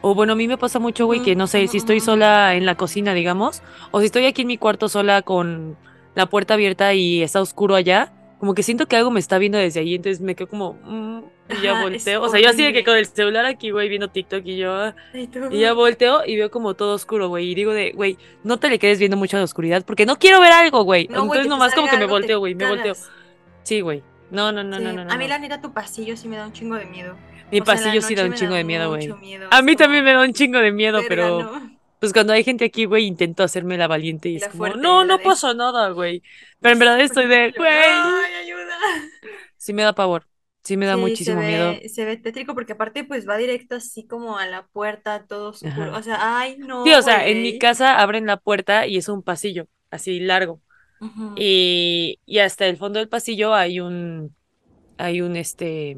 O 0.01 0.15
bueno, 0.15 0.33
a 0.33 0.35
mí 0.35 0.47
me 0.47 0.57
pasa 0.57 0.79
mucho, 0.79 1.05
güey, 1.05 1.21
que 1.21 1.35
no 1.35 1.47
sé, 1.47 1.67
si 1.67 1.77
estoy 1.77 1.97
ujú. 1.97 2.05
sola 2.05 2.55
en 2.55 2.65
la 2.65 2.75
cocina, 2.75 3.13
digamos, 3.13 3.61
o 3.91 3.99
si 3.99 4.05
estoy 4.05 4.25
aquí 4.25 4.41
en 4.41 4.47
mi 4.47 4.57
cuarto 4.57 4.89
sola 4.89 5.21
con 5.21 5.77
la 6.15 6.27
puerta 6.27 6.55
abierta 6.55 6.93
y 6.93 7.21
está 7.21 7.41
oscuro 7.41 7.75
allá, 7.75 8.11
como 8.39 8.53
que 8.53 8.63
siento 8.63 8.87
que 8.87 8.95
algo 8.95 9.11
me 9.11 9.19
está 9.19 9.37
viendo 9.37 9.57
desde 9.57 9.81
ahí, 9.81 9.95
entonces 9.95 10.21
me 10.21 10.33
quedo 10.33 10.47
como, 10.47 10.73
mm, 10.73 11.23
y 11.57 11.61
ya 11.61 11.73
Ajá, 11.73 11.81
volteo. 11.83 12.21
O 12.21 12.29
sea, 12.29 12.39
yo 12.39 12.49
así 12.49 12.63
de 12.63 12.73
que 12.73 12.83
con 12.83 12.97
el 12.97 13.05
celular 13.05 13.45
aquí, 13.45 13.71
güey, 13.71 13.89
viendo 13.89 14.07
TikTok 14.09 14.41
y 14.45 14.57
yo, 14.57 14.73
ah, 14.73 14.95
y 15.13 15.59
ya 15.59 15.73
volteo 15.73 16.23
y 16.25 16.35
veo 16.35 16.51
como 16.51 16.73
todo 16.73 16.95
oscuro, 16.95 17.29
güey, 17.29 17.49
y 17.51 17.55
digo 17.55 17.73
de, 17.73 17.91
güey, 17.91 18.17
no 18.43 18.57
te 18.57 18.69
le 18.69 18.79
quedes 18.79 18.99
viendo 18.99 19.17
mucho 19.17 19.37
a 19.37 19.39
la 19.39 19.43
oscuridad 19.45 19.83
porque 19.85 20.05
no 20.05 20.17
quiero 20.17 20.39
ver 20.39 20.51
algo, 20.51 20.83
güey. 20.83 21.07
No, 21.07 21.21
entonces 21.23 21.43
te 21.43 21.49
nomás 21.49 21.73
como 21.73 21.89
que 21.89 21.97
me 21.97 22.05
volteo, 22.05 22.39
güey, 22.39 22.55
me 22.55 22.67
volteo. 22.67 22.93
Sí, 23.63 23.81
güey. 23.81 24.03
No, 24.31 24.51
no, 24.51 24.63
no, 24.63 24.77
Sí, 24.77 24.83
no, 24.83 24.93
no, 24.93 25.05
no. 25.05 25.11
A 25.11 25.17
mí 25.17 25.27
la 25.27 25.39
neta 25.39 25.59
tu 25.61 25.73
pasillo 25.73 26.15
sí 26.15 26.27
me 26.27 26.37
da 26.37 26.45
un 26.47 26.53
chingo 26.53 26.75
de 26.75 26.85
miedo. 26.85 27.15
Mi 27.51 27.59
O 27.59 27.65
sea, 27.65 27.75
pasillo 27.75 28.01
sí 28.01 28.15
da 28.15 28.23
un 28.25 28.33
chingo 28.33 28.53
de 28.55 28.63
miedo, 28.63 28.87
güey. 28.89 29.09
A 29.51 29.61
mí 29.61 29.75
también 29.75 30.05
me 30.05 30.13
da 30.13 30.21
un 30.21 30.31
chingo 30.33 30.59
de 30.59 30.71
miedo, 30.71 30.99
"Verga, 30.99 31.09
pero 31.09 31.43
no". 31.43 31.77
pues 31.99 32.13
cuando 32.13 32.31
hay 32.31 32.43
gente 32.45 32.63
aquí, 32.63 32.85
güey, 32.85 33.05
intento 33.05 33.43
hacerme 33.43 33.77
la 33.77 33.87
valiente 33.87 34.29
y 34.29 34.33
Y 34.33 34.35
es 34.37 34.47
como, 34.47 34.69
no, 34.69 35.03
no 35.03 35.17
de- 35.17 35.23
pasa 35.25 35.53
nada, 35.53 35.89
güey. 35.89 36.23
Pero 36.61 36.71
en 36.73 36.79
verdad 36.79 37.01
estoy 37.01 37.27
de, 37.27 37.51
güey, 37.57 37.69
Ay, 37.69 38.33
ayuda. 38.45 38.73
sí 39.57 39.73
me 39.73 39.83
da 39.83 39.93
pavor, 39.93 40.25
sí 40.63 40.77
me 40.77 40.85
da 40.85 40.97
Sí, 40.97 40.97
muchísimo 40.97 41.41
se 41.41 41.43
miedo. 41.43 41.83
se 41.89 42.05
ve 42.05 42.17
tétrico 42.17 42.53
porque 42.53 42.73
aparte 42.73 43.03
pues 43.05 43.27
va 43.27 43.37
directo 43.37 43.75
así 43.75 44.05
como 44.07 44.37
a 44.37 44.45
la 44.45 44.67
puerta, 44.67 45.25
todo 45.25 45.49
oscuro. 45.49 45.93
Ajá. 45.93 45.95
O 45.95 46.03
sea, 46.03 46.39
ay, 46.39 46.57
no, 46.59 46.85
Sí, 46.85 46.93
o 46.93 47.01
sea, 47.01 47.27
en 47.27 47.41
mi 47.43 47.57
casa 47.57 47.99
abren 48.01 48.25
la 48.25 48.37
puerta 48.37 48.87
y 48.87 48.97
es 48.97 49.07
un 49.09 49.21
pasillo, 49.23 49.67
así 49.91 50.19
largo. 50.19 50.61
Y, 51.35 52.19
y 52.25 52.39
hasta 52.39 52.67
el 52.67 52.77
fondo 52.77 52.99
del 52.99 53.09
pasillo 53.09 53.53
hay 53.55 53.79
un, 53.81 54.35
hay 54.97 55.21
un, 55.21 55.35
este, 55.37 55.97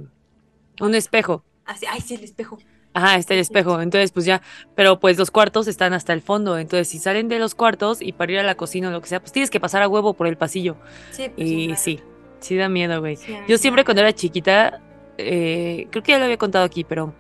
un 0.82 0.96
espejo. 0.96 1.46
Así, 1.66 1.86
ay, 1.90 2.02
sí, 2.02 2.16
el 2.16 2.24
espejo. 2.24 2.58
Ajá, 2.94 3.16
está 3.18 3.34
el 3.34 3.40
espejo. 3.40 3.82
Entonces, 3.82 4.12
pues 4.12 4.26
ya, 4.26 4.42
pero 4.76 5.00
pues 5.00 5.18
los 5.18 5.32
cuartos 5.32 5.68
están 5.68 5.94
hasta 5.94 6.14
el 6.14 6.22
fondo. 6.22 6.58
Entonces, 6.60 6.88
si 6.90 7.00
salen 7.00 7.28
de 7.28 7.40
los 7.40 7.56
cuartos 7.56 8.02
y 8.02 8.14
para 8.14 8.32
ir 8.34 8.40
a 8.40 8.44
la 8.44 8.56
cocina 8.56 8.90
o 8.90 8.92
lo 8.92 9.02
que 9.02 9.08
sea, 9.08 9.20
pues 9.20 9.32
tienes 9.32 9.50
que 9.50 9.60
pasar 9.60 9.82
a 9.82 9.88
huevo 9.88 10.14
por 10.14 10.28
el 10.28 10.38
pasillo. 10.38 10.78
Sí, 11.10 11.30
pues 11.30 11.50
sí, 11.50 11.62
Y 11.64 11.76
sí, 11.78 12.00
sí 12.44 12.56
da 12.56 12.70
miedo, 12.70 13.00
güey. 13.00 13.16
Sí, 13.16 13.36
Yo 13.48 13.58
siempre 13.58 13.84
cuando 13.84 14.02
era 14.02 14.14
chiquita, 14.14 14.82
eh, 15.18 15.88
creo 15.90 16.04
que 16.04 16.12
ya 16.12 16.20
lo 16.20 16.26
había 16.26 16.38
contado 16.38 16.66
aquí, 16.66 16.84
pero 16.84 17.14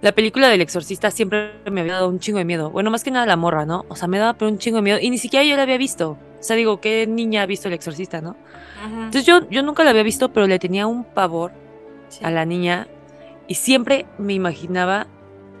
la 0.00 0.12
película 0.12 0.48
del 0.48 0.60
exorcista 0.60 1.10
siempre 1.10 1.54
me 1.70 1.80
había 1.80 1.94
dado 1.94 2.08
un 2.08 2.20
chingo 2.20 2.38
de 2.38 2.44
miedo. 2.44 2.70
Bueno, 2.70 2.90
más 2.90 3.02
que 3.02 3.10
nada 3.10 3.26
la 3.26 3.36
morra, 3.36 3.66
¿no? 3.66 3.84
O 3.88 3.96
sea, 3.96 4.08
me 4.08 4.18
daba 4.18 4.34
pero 4.34 4.50
un 4.50 4.58
chingo 4.58 4.76
de 4.76 4.82
miedo. 4.82 4.98
Y 5.00 5.10
ni 5.10 5.18
siquiera 5.18 5.44
yo 5.44 5.56
la 5.56 5.62
había 5.62 5.78
visto. 5.78 6.10
O 6.10 6.42
sea, 6.42 6.54
digo, 6.56 6.80
¿qué 6.80 7.06
niña 7.06 7.42
ha 7.42 7.46
visto 7.46 7.68
el 7.68 7.74
exorcista, 7.74 8.20
no? 8.20 8.36
Entonces 8.84 9.26
yo, 9.26 9.48
yo 9.50 9.62
nunca 9.64 9.82
la 9.82 9.90
había 9.90 10.04
visto, 10.04 10.32
pero 10.32 10.46
le 10.46 10.60
tenía 10.60 10.86
un 10.86 11.02
pavor 11.02 11.50
sí. 12.08 12.24
a 12.24 12.30
la 12.30 12.44
niña 12.44 12.86
y 13.48 13.54
siempre 13.54 14.06
me 14.18 14.34
imaginaba 14.34 15.08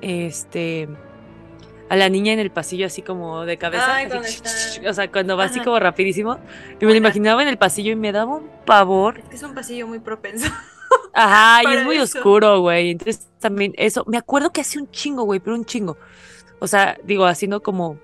este 0.02 0.88
a 1.88 1.96
la 1.96 2.08
niña 2.08 2.32
en 2.32 2.38
el 2.38 2.50
pasillo 2.50 2.86
así 2.86 3.02
como 3.02 3.44
de 3.44 3.56
cabeza, 3.56 3.94
Ay, 3.96 4.04
así, 4.06 4.10
cuando 4.12 4.28
ch, 4.28 4.30
ch, 4.30 4.34
está- 4.36 4.80
ch, 4.82 4.86
o 4.86 4.92
sea, 4.94 5.10
cuando 5.10 5.36
va 5.36 5.44
así 5.44 5.60
como 5.60 5.78
rapidísimo, 5.78 6.38
y 6.80 6.84
me 6.84 6.92
lo 6.92 6.96
imaginaba 6.98 7.42
en 7.42 7.48
el 7.48 7.56
pasillo 7.58 7.92
y 7.92 7.96
me 7.96 8.12
daba 8.12 8.36
un 8.36 8.48
pavor. 8.66 9.18
Es 9.18 9.24
que 9.28 9.36
es 9.36 9.42
un 9.42 9.54
pasillo 9.54 9.86
muy 9.86 9.98
propenso. 9.98 10.46
Ajá, 11.14 11.62
y 11.70 11.76
es 11.76 11.84
muy 11.84 11.96
eso. 11.96 12.04
oscuro, 12.18 12.60
güey. 12.60 12.90
Entonces 12.90 13.28
también 13.40 13.72
eso, 13.76 14.04
me 14.06 14.16
acuerdo 14.18 14.50
que 14.52 14.60
hace 14.60 14.78
un 14.78 14.90
chingo, 14.90 15.24
güey, 15.24 15.40
pero 15.40 15.56
un 15.56 15.64
chingo. 15.64 15.96
O 16.60 16.66
sea, 16.66 16.96
digo, 17.04 17.24
haciendo 17.26 17.62
como 17.62 17.98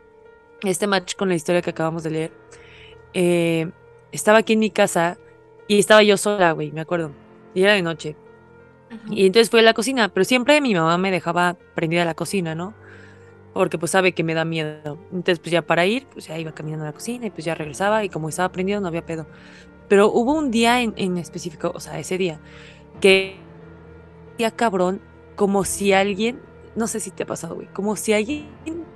este 0.63 0.87
match 0.87 1.15
con 1.17 1.29
la 1.29 1.35
historia 1.35 1.61
que 1.63 1.71
acabamos 1.71 2.03
de 2.03 2.11
leer. 2.11 2.33
eh, 3.13 3.71
estaba 4.13 4.39
aquí 4.39 4.53
en 4.55 4.61
mi 4.61 4.71
casa 4.71 5.19
y 5.69 5.79
estaba 5.79 6.03
yo 6.03 6.17
sola, 6.17 6.53
güey, 6.53 6.71
me 6.73 6.81
acuerdo. 6.81 7.11
Y 7.53 7.63
era 7.65 7.73
de 7.73 7.83
noche. 7.83 8.17
Y 9.11 9.27
entonces 9.27 9.51
fui 9.51 9.59
a 9.61 9.63
la 9.65 9.75
cocina, 9.75 10.09
pero 10.09 10.23
siempre 10.25 10.61
mi 10.61 10.73
mamá 10.75 10.97
me 10.99 11.11
dejaba 11.11 11.57
prendida 11.75 12.05
la 12.05 12.15
cocina, 12.15 12.55
¿no? 12.55 12.75
Porque 13.55 13.79
pues 13.79 13.93
sabe 13.93 14.13
que 14.13 14.23
me 14.23 14.35
da 14.35 14.45
miedo. 14.45 14.99
Entonces 15.13 15.39
pues 15.39 15.53
ya 15.53 15.63
para 15.63 15.87
ir, 15.87 16.07
pues 16.13 16.27
ya 16.27 16.39
iba 16.39 16.53
caminando 16.53 16.85
a 16.85 16.89
la 16.89 16.93
cocina 16.93 17.27
y 17.27 17.31
pues 17.31 17.45
ya 17.45 17.55
regresaba 17.55 18.05
y 18.05 18.11
como 18.11 18.29
estaba 18.29 18.51
prendido 18.51 18.81
no 18.81 18.89
había 18.89 19.07
pedo. 19.07 19.27
Pero 19.89 20.11
hubo 20.11 20.35
un 20.35 20.51
día 20.51 20.83
en, 20.83 20.93
en 20.97 21.17
específico, 21.17 21.73
o 21.75 21.81
sea, 21.81 21.99
ese 21.99 22.19
día, 22.19 22.41
que 23.01 23.37
día 24.37 24.51
cabrón, 24.51 25.01
como 25.37 25.65
si 25.65 25.93
alguien, 25.93 26.41
no 26.77 26.87
sé 26.87 27.01
si 27.01 27.11
te 27.11 27.23
ha 27.23 27.27
pasado, 27.27 27.55
güey, 27.55 27.69
como 27.69 27.97
si 27.97 28.13
alguien 28.13 28.47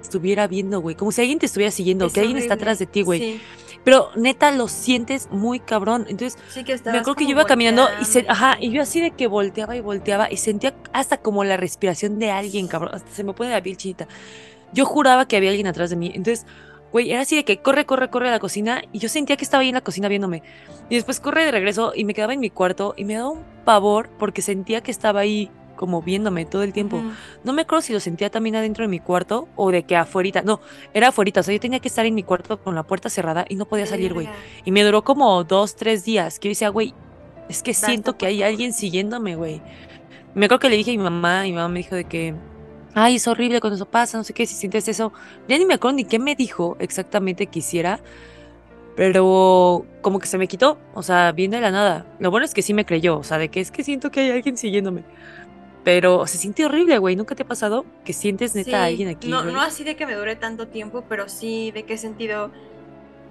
estuviera 0.00 0.46
viendo, 0.46 0.80
güey, 0.80 0.96
como 0.96 1.12
si 1.12 1.20
alguien 1.20 1.38
te 1.38 1.46
estuviera 1.46 1.70
siguiendo, 1.70 2.06
Es 2.06 2.12
que 2.12 2.20
alguien 2.20 2.38
está 2.38 2.54
atrás 2.54 2.78
de 2.78 2.86
ti, 2.86 3.02
güey. 3.02 3.20
Sí, 3.20 3.40
Pero 3.88 4.10
neta 4.16 4.50
lo 4.50 4.68
sientes 4.68 5.30
muy 5.30 5.60
cabrón. 5.60 6.04
Entonces 6.10 6.38
sí 6.50 6.62
que 6.62 6.78
me 6.84 6.98
acuerdo 6.98 7.14
que 7.14 7.24
yo 7.24 7.30
iba 7.30 7.46
caminando 7.46 7.88
y 8.02 8.04
se, 8.04 8.26
ajá, 8.28 8.58
y 8.60 8.70
yo 8.70 8.82
así 8.82 9.00
de 9.00 9.12
que 9.12 9.26
volteaba 9.26 9.76
y 9.76 9.80
volteaba 9.80 10.30
y 10.30 10.36
sentía 10.36 10.74
hasta 10.92 11.16
como 11.16 11.42
la 11.42 11.56
respiración 11.56 12.18
de 12.18 12.30
alguien, 12.30 12.68
cabrón, 12.68 12.90
hasta 12.92 13.10
se 13.10 13.24
me 13.24 13.32
pone 13.32 13.48
la 13.48 13.62
piel 13.62 13.78
chinita. 13.78 14.06
Yo 14.74 14.84
juraba 14.84 15.26
que 15.26 15.38
había 15.38 15.48
alguien 15.48 15.68
atrás 15.68 15.88
de 15.88 15.96
mí. 15.96 16.12
Entonces, 16.14 16.44
güey, 16.92 17.10
era 17.10 17.22
así 17.22 17.36
de 17.36 17.46
que 17.46 17.62
corre, 17.62 17.86
corre, 17.86 18.10
corre 18.10 18.28
a 18.28 18.32
la 18.32 18.40
cocina 18.40 18.82
y 18.92 18.98
yo 18.98 19.08
sentía 19.08 19.38
que 19.38 19.44
estaba 19.44 19.62
ahí 19.62 19.70
en 19.70 19.76
la 19.76 19.80
cocina 19.80 20.08
viéndome. 20.08 20.42
Y 20.90 20.96
después 20.96 21.18
corre 21.18 21.46
de 21.46 21.50
regreso 21.50 21.92
y 21.94 22.04
me 22.04 22.12
quedaba 22.12 22.34
en 22.34 22.40
mi 22.40 22.50
cuarto 22.50 22.92
y 22.94 23.06
me 23.06 23.14
daba 23.14 23.30
un 23.30 23.44
pavor 23.64 24.10
porque 24.18 24.42
sentía 24.42 24.82
que 24.82 24.90
estaba 24.90 25.20
ahí 25.20 25.50
como 25.78 26.02
viéndome 26.02 26.44
todo 26.44 26.64
el 26.64 26.72
tiempo. 26.72 27.00
No 27.44 27.52
me 27.54 27.62
acuerdo 27.62 27.82
si 27.82 27.92
lo 27.92 28.00
sentía 28.00 28.28
también 28.28 28.56
adentro 28.56 28.82
de 28.82 28.88
mi 28.88 28.98
cuarto 28.98 29.48
o 29.56 29.70
de 29.70 29.84
que 29.84 29.96
afuera. 29.96 30.42
No, 30.42 30.60
era 30.92 31.08
afuera. 31.08 31.40
O 31.40 31.42
sea, 31.42 31.54
yo 31.54 31.60
tenía 31.60 31.78
que 31.78 31.88
estar 31.88 32.04
en 32.04 32.14
mi 32.14 32.24
cuarto 32.24 32.60
con 32.60 32.74
la 32.74 32.82
puerta 32.82 33.08
cerrada 33.08 33.46
y 33.48 33.54
no 33.54 33.66
podía 33.66 33.86
salir, 33.86 34.12
güey. 34.12 34.28
Y 34.64 34.72
me 34.72 34.82
duró 34.82 35.04
como 35.04 35.44
dos, 35.44 35.76
tres 35.76 36.04
días. 36.04 36.38
Que 36.38 36.48
yo 36.48 36.50
decía, 36.50 36.68
güey, 36.68 36.92
es 37.48 37.62
que 37.62 37.72
siento 37.72 38.18
que 38.18 38.26
hay 38.26 38.42
alguien 38.42 38.72
siguiéndome, 38.72 39.36
güey. 39.36 39.62
Me 40.34 40.46
acuerdo 40.46 40.60
que 40.60 40.70
le 40.70 40.76
dije 40.76 40.90
a 40.90 40.94
mi 40.94 41.02
mamá 41.02 41.46
y 41.46 41.50
mi 41.50 41.56
mamá 41.56 41.68
me 41.68 41.78
dijo 41.78 41.94
de 41.94 42.04
que, 42.04 42.34
ay, 42.94 43.16
es 43.16 43.28
horrible 43.28 43.60
cuando 43.60 43.76
eso 43.76 43.86
pasa, 43.86 44.18
no 44.18 44.24
sé 44.24 44.34
qué, 44.34 44.46
si 44.46 44.54
sientes 44.54 44.88
eso. 44.88 45.12
Ya 45.48 45.56
ni 45.58 45.64
me 45.64 45.74
acuerdo 45.74 45.96
ni 45.96 46.04
qué 46.04 46.18
me 46.18 46.34
dijo 46.34 46.76
exactamente 46.80 47.46
que 47.46 47.60
hiciera, 47.60 48.00
pero 48.98 49.86
como 50.02 50.18
que 50.18 50.26
se 50.26 50.38
me 50.38 50.48
quitó, 50.48 50.76
o 50.92 51.04
sea, 51.04 51.30
bien 51.30 51.52
de 51.52 51.60
la 51.60 51.70
nada. 51.70 52.04
Lo 52.18 52.32
bueno 52.32 52.44
es 52.44 52.52
que 52.52 52.62
sí 52.62 52.74
me 52.74 52.84
creyó, 52.84 53.18
o 53.18 53.22
sea, 53.22 53.38
de 53.38 53.48
que 53.48 53.60
es 53.60 53.70
que 53.70 53.84
siento 53.84 54.10
que 54.10 54.18
hay 54.18 54.30
alguien 54.32 54.56
siguiéndome. 54.56 55.04
Pero 55.88 56.26
se 56.26 56.36
siente 56.36 56.66
horrible, 56.66 56.98
güey. 56.98 57.16
¿Nunca 57.16 57.34
te 57.34 57.44
ha 57.44 57.46
pasado 57.46 57.86
que 58.04 58.12
sientes 58.12 58.54
neta 58.54 58.82
a 58.82 58.84
alguien 58.84 59.08
aquí? 59.08 59.26
No, 59.26 59.40
güey? 59.42 59.54
no 59.54 59.62
así 59.62 59.84
de 59.84 59.96
que 59.96 60.04
me 60.04 60.16
dure 60.16 60.36
tanto 60.36 60.68
tiempo, 60.68 61.04
pero 61.08 61.30
sí 61.30 61.70
de 61.70 61.84
que 61.84 61.94
he 61.94 61.96
sentido 61.96 62.50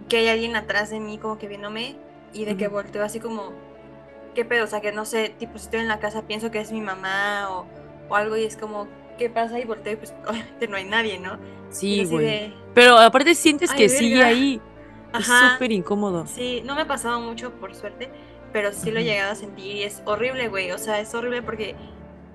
que 0.09 0.17
hay 0.17 0.29
alguien 0.29 0.55
atrás 0.55 0.89
de 0.89 0.99
mí 0.99 1.19
como 1.19 1.37
que 1.37 1.47
viéndome 1.47 1.97
y 2.33 2.45
de 2.45 2.57
que 2.57 2.67
volteo 2.67 3.03
así 3.03 3.19
como, 3.19 3.51
¿qué 4.33 4.43
pedo? 4.43 4.63
O 4.63 4.67
sea, 4.67 4.81
que 4.81 4.91
no 4.91 5.05
sé, 5.05 5.29
tipo 5.37 5.59
si 5.59 5.65
estoy 5.65 5.81
en 5.81 5.87
la 5.87 5.99
casa 5.99 6.23
pienso 6.23 6.49
que 6.49 6.59
es 6.59 6.71
mi 6.71 6.81
mamá 6.81 7.47
o, 7.51 7.67
o 8.09 8.15
algo 8.15 8.35
y 8.35 8.45
es 8.45 8.57
como, 8.57 8.87
¿qué 9.19 9.29
pasa? 9.29 9.59
Y 9.59 9.65
volteo 9.65 9.93
y 9.93 9.97
pues 9.97 10.15
obviamente 10.27 10.67
no 10.67 10.77
hay 10.77 10.85
nadie, 10.85 11.19
¿no? 11.19 11.37
Sí, 11.69 12.05
güey. 12.05 12.25
de, 12.25 12.53
Pero 12.73 12.97
aparte 12.97 13.35
sientes 13.35 13.69
Ay, 13.69 13.77
que 13.77 13.89
sigue 13.89 14.15
verga. 14.15 14.29
ahí. 14.29 14.61
Es 15.13 15.27
súper 15.27 15.71
incómodo. 15.71 16.25
Sí, 16.25 16.63
no 16.65 16.73
me 16.73 16.81
ha 16.81 16.87
pasado 16.87 17.19
mucho 17.21 17.51
por 17.51 17.75
suerte, 17.75 18.09
pero 18.51 18.73
sí 18.73 18.89
lo 18.89 18.99
he 18.99 19.03
llegado 19.03 19.33
a 19.33 19.35
sentir 19.35 19.75
y 19.75 19.83
es 19.83 20.01
horrible, 20.05 20.47
güey. 20.47 20.71
O 20.71 20.79
sea, 20.79 20.99
es 20.99 21.13
horrible 21.13 21.43
porque 21.43 21.75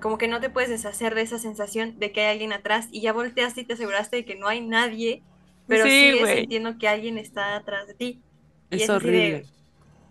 como 0.03 0.19
que 0.19 0.29
no 0.29 0.41
te 0.41 0.51
puedes 0.51 0.71
deshacer 0.71 1.15
de 1.15 1.23
esa 1.23 1.39
sensación 1.39 1.99
de 1.99 2.13
que 2.13 2.23
hay 2.23 2.33
alguien 2.35 2.53
atrás 2.53 2.89
y 2.93 3.03
ya 3.03 3.13
volteaste 3.15 3.63
y 3.63 3.67
te 3.67 3.75
aseguraste 3.75 4.17
de 4.19 4.25
que 4.27 4.37
no 4.37 4.49
hay 4.49 4.61
nadie, 4.61 5.25
pero 5.69 5.89
Sí, 5.89 5.91
sigues 5.91 6.31
sintiendo 6.31 6.79
que 6.79 6.89
alguien 6.89 7.19
está 7.19 7.57
atrás 7.57 7.87
de 7.89 7.95
ti. 7.95 8.23
Y 8.71 8.83
Es 8.83 8.83
es 8.83 9.01
de, 9.03 9.43
horrible. 9.43 9.49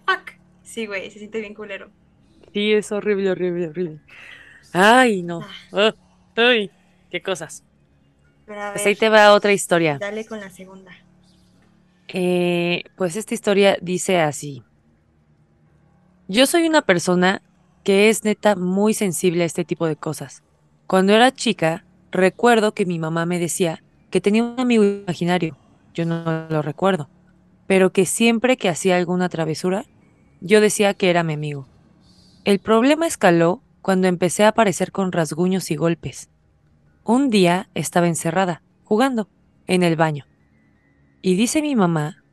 fuck. 0.07 0.31
Sí, 0.63 0.85
güey, 0.87 1.11
se 1.11 1.19
siente 1.19 1.39
bien 1.41 1.55
culero. 1.55 1.91
Sí, 2.53 2.73
es 2.73 2.91
horrible, 2.91 3.31
horrible, 3.31 3.67
horrible. 3.69 4.01
Ay, 4.73 5.23
no. 5.23 5.45
Ah, 5.71 5.93
ay, 6.35 6.73
qué 7.09 7.21
cosas. 7.23 7.65
Pero 8.45 8.61
a 8.61 8.71
Pues 8.71 8.85
ahí 8.85 8.95
ver, 8.95 8.97
te 8.97 9.07
va 9.09 9.33
otra 9.33 9.53
historia. 9.53 10.03
dale 10.03 10.25
con 10.25 10.39
la 10.41 10.49
segunda. 10.49 10.91
Eh, 12.07 12.83
pues 12.95 13.15
esta 13.15 13.33
historia 13.33 13.77
dice 13.81 14.19
así. 14.19 14.63
Yo 16.27 16.45
soy 16.47 16.67
una 16.67 16.81
persona 16.81 17.43
que 17.83 18.09
es 18.09 18.23
neta 18.23 18.55
muy 18.55 18.93
sensible 18.93 19.43
a 19.43 19.45
este 19.45 19.65
tipo 19.65 19.87
de 19.87 19.95
cosas. 19.95 20.43
Cuando 20.87 21.13
era 21.13 21.31
chica, 21.31 21.85
recuerdo 22.11 22.73
que 22.73 22.85
mi 22.85 22.99
mamá 22.99 23.25
me 23.25 23.39
decía 23.39 23.83
que 24.09 24.21
tenía 24.21 24.43
un 24.43 24.59
amigo 24.59 24.83
imaginario. 24.83 25.57
Yo 25.93 26.05
no 26.05 26.47
lo 26.49 26.61
recuerdo. 26.61 27.09
Pero 27.67 27.91
que 27.91 28.05
siempre 28.05 28.57
que 28.57 28.69
hacía 28.69 28.97
alguna 28.97 29.29
travesura, 29.29 29.85
yo 30.41 30.59
decía 30.61 30.93
que 30.93 31.09
era 31.09 31.23
mi 31.23 31.33
amigo. 31.33 31.67
El 32.43 32.59
problema 32.59 33.07
escaló 33.07 33.61
cuando 33.81 34.07
empecé 34.07 34.43
a 34.43 34.49
aparecer 34.49 34.91
con 34.91 35.11
rasguños 35.11 35.71
y 35.71 35.75
golpes. 35.75 36.29
Un 37.03 37.29
día 37.29 37.69
estaba 37.73 38.07
encerrada, 38.07 38.61
jugando, 38.83 39.29
en 39.67 39.83
el 39.83 39.95
baño. 39.95 40.25
Y 41.21 41.35
dice 41.35 41.61
mi 41.61 41.75
mamá 41.75 42.23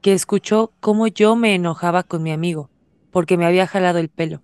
que 0.00 0.12
escuchó 0.12 0.72
cómo 0.80 1.06
yo 1.06 1.36
me 1.36 1.54
enojaba 1.54 2.02
con 2.02 2.22
mi 2.22 2.32
amigo, 2.32 2.70
porque 3.10 3.36
me 3.36 3.46
había 3.46 3.66
jalado 3.66 3.98
el 3.98 4.08
pelo. 4.08 4.42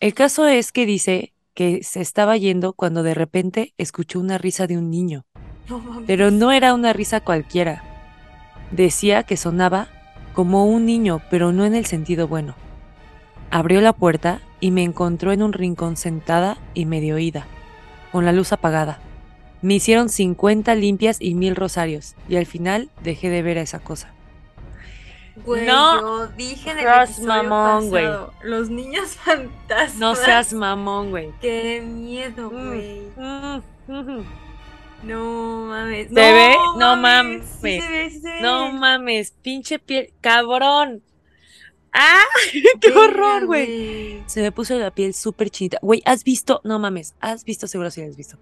El 0.00 0.14
caso 0.14 0.46
es 0.46 0.70
que 0.70 0.86
dice 0.86 1.32
que 1.54 1.82
se 1.82 2.00
estaba 2.00 2.36
yendo 2.36 2.72
cuando 2.72 3.02
de 3.02 3.14
repente 3.14 3.74
escuchó 3.78 4.20
una 4.20 4.38
risa 4.38 4.68
de 4.68 4.78
un 4.78 4.90
niño, 4.90 5.26
No 5.68 6.04
pero 6.06 6.30
no 6.30 6.52
era 6.52 6.72
una 6.72 6.92
risa 6.92 7.20
cualquiera. 7.20 7.82
Decía 8.70 9.24
que 9.24 9.36
sonaba 9.36 9.88
como 10.34 10.66
un 10.66 10.86
niño, 10.86 11.20
pero 11.30 11.50
no 11.50 11.64
en 11.64 11.74
el 11.74 11.84
sentido 11.84 12.28
bueno. 12.28 12.54
Abrió 13.50 13.80
la 13.80 13.92
puerta 13.92 14.40
y 14.60 14.70
me 14.70 14.84
encontró 14.84 15.32
en 15.32 15.42
un 15.42 15.52
rincón 15.52 15.96
sentada 15.96 16.58
y 16.74 16.84
medio 16.84 17.16
oída, 17.16 17.48
con 18.12 18.24
la 18.24 18.30
luz 18.30 18.52
apagada. 18.52 19.00
Me 19.62 19.74
hicieron 19.74 20.10
50 20.10 20.76
limpias 20.76 21.16
y 21.20 21.34
mil 21.34 21.56
rosarios, 21.56 22.14
y 22.28 22.36
al 22.36 22.46
final 22.46 22.88
dejé 23.02 23.30
de 23.30 23.42
ver 23.42 23.58
a 23.58 23.62
esa 23.62 23.80
cosa. 23.80 24.12
Güey, 25.44 25.66
No 25.66 26.00
yo 26.00 26.26
dije 26.36 26.70
en 26.70 26.78
el 26.78 26.84
seas 26.84 27.10
episodio 27.10 27.42
mamón, 27.44 27.88
güey. 27.90 28.06
los 28.42 28.68
niños 28.70 29.08
fantasmas. 29.24 29.94
No 29.96 30.14
seas 30.14 30.52
mamón, 30.52 31.10
güey. 31.10 31.32
Qué 31.40 31.80
miedo, 31.80 32.50
Mm. 32.50 32.66
güey. 32.66 33.02
Mm. 33.88 34.22
No 35.02 35.66
mames. 35.68 36.08
¿Se 36.08 36.14
ve? 36.14 36.56
No 36.76 36.96
mames. 36.96 37.44
se 37.60 37.80
ve, 37.80 38.10
sí 38.10 38.20
se 38.20 38.28
ve. 38.32 38.40
No 38.40 38.72
mames, 38.72 39.30
pinche 39.42 39.78
piel, 39.78 40.12
cabrón. 40.20 41.02
¡Ah! 41.92 42.20
¡Qué 42.80 42.90
horror, 42.92 43.46
güey! 43.46 44.22
Se 44.26 44.42
me 44.42 44.52
puso 44.52 44.76
la 44.78 44.90
piel 44.90 45.14
súper 45.14 45.50
chinita. 45.50 45.78
Güey, 45.82 46.02
¿has 46.04 46.22
visto? 46.24 46.60
No 46.64 46.78
mames, 46.78 47.14
¿has 47.20 47.44
visto? 47.44 47.66
Seguro 47.66 47.90
sí 47.90 48.00
la 48.02 48.08
has 48.08 48.16
visto. 48.16 48.36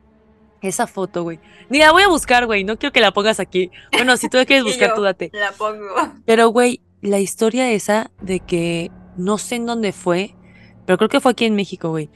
Esa 0.63 0.87
foto, 0.87 1.23
güey. 1.23 1.39
Ni 1.69 1.79
la 1.79 1.93
voy 1.93 2.03
a 2.03 2.09
buscar, 2.09 2.47
güey. 2.47 2.65
No 2.65 2.79
quiero 2.79 2.93
que 2.93 3.01
la 3.01 3.13
pongas 3.13 3.39
aquí. 3.39 3.71
Bueno, 3.93 4.17
si 4.17 4.29
tú 4.29 4.39
la 4.39 4.47
quieres 4.47 4.65
buscar, 4.65 4.89
yo, 4.89 4.95
tú 4.95 5.03
date. 5.03 5.31
La 5.35 5.53
pongo. 5.53 5.95
Pero, 6.25 6.49
güey, 6.49 6.81
la 7.07 7.19
historia 7.21 7.71
esa 7.71 8.11
de 8.21 8.41
que 8.41 8.91
no 9.17 9.39
sé 9.39 9.57
en 9.57 9.67
dónde 9.67 9.93
fue, 9.93 10.35
pero 10.85 10.99
creo 10.99 11.09
que 11.09 11.21
fue 11.21 11.33
aquí 11.33 11.45
en 11.45 11.55
México, 11.55 11.91
güey. 11.91 12.11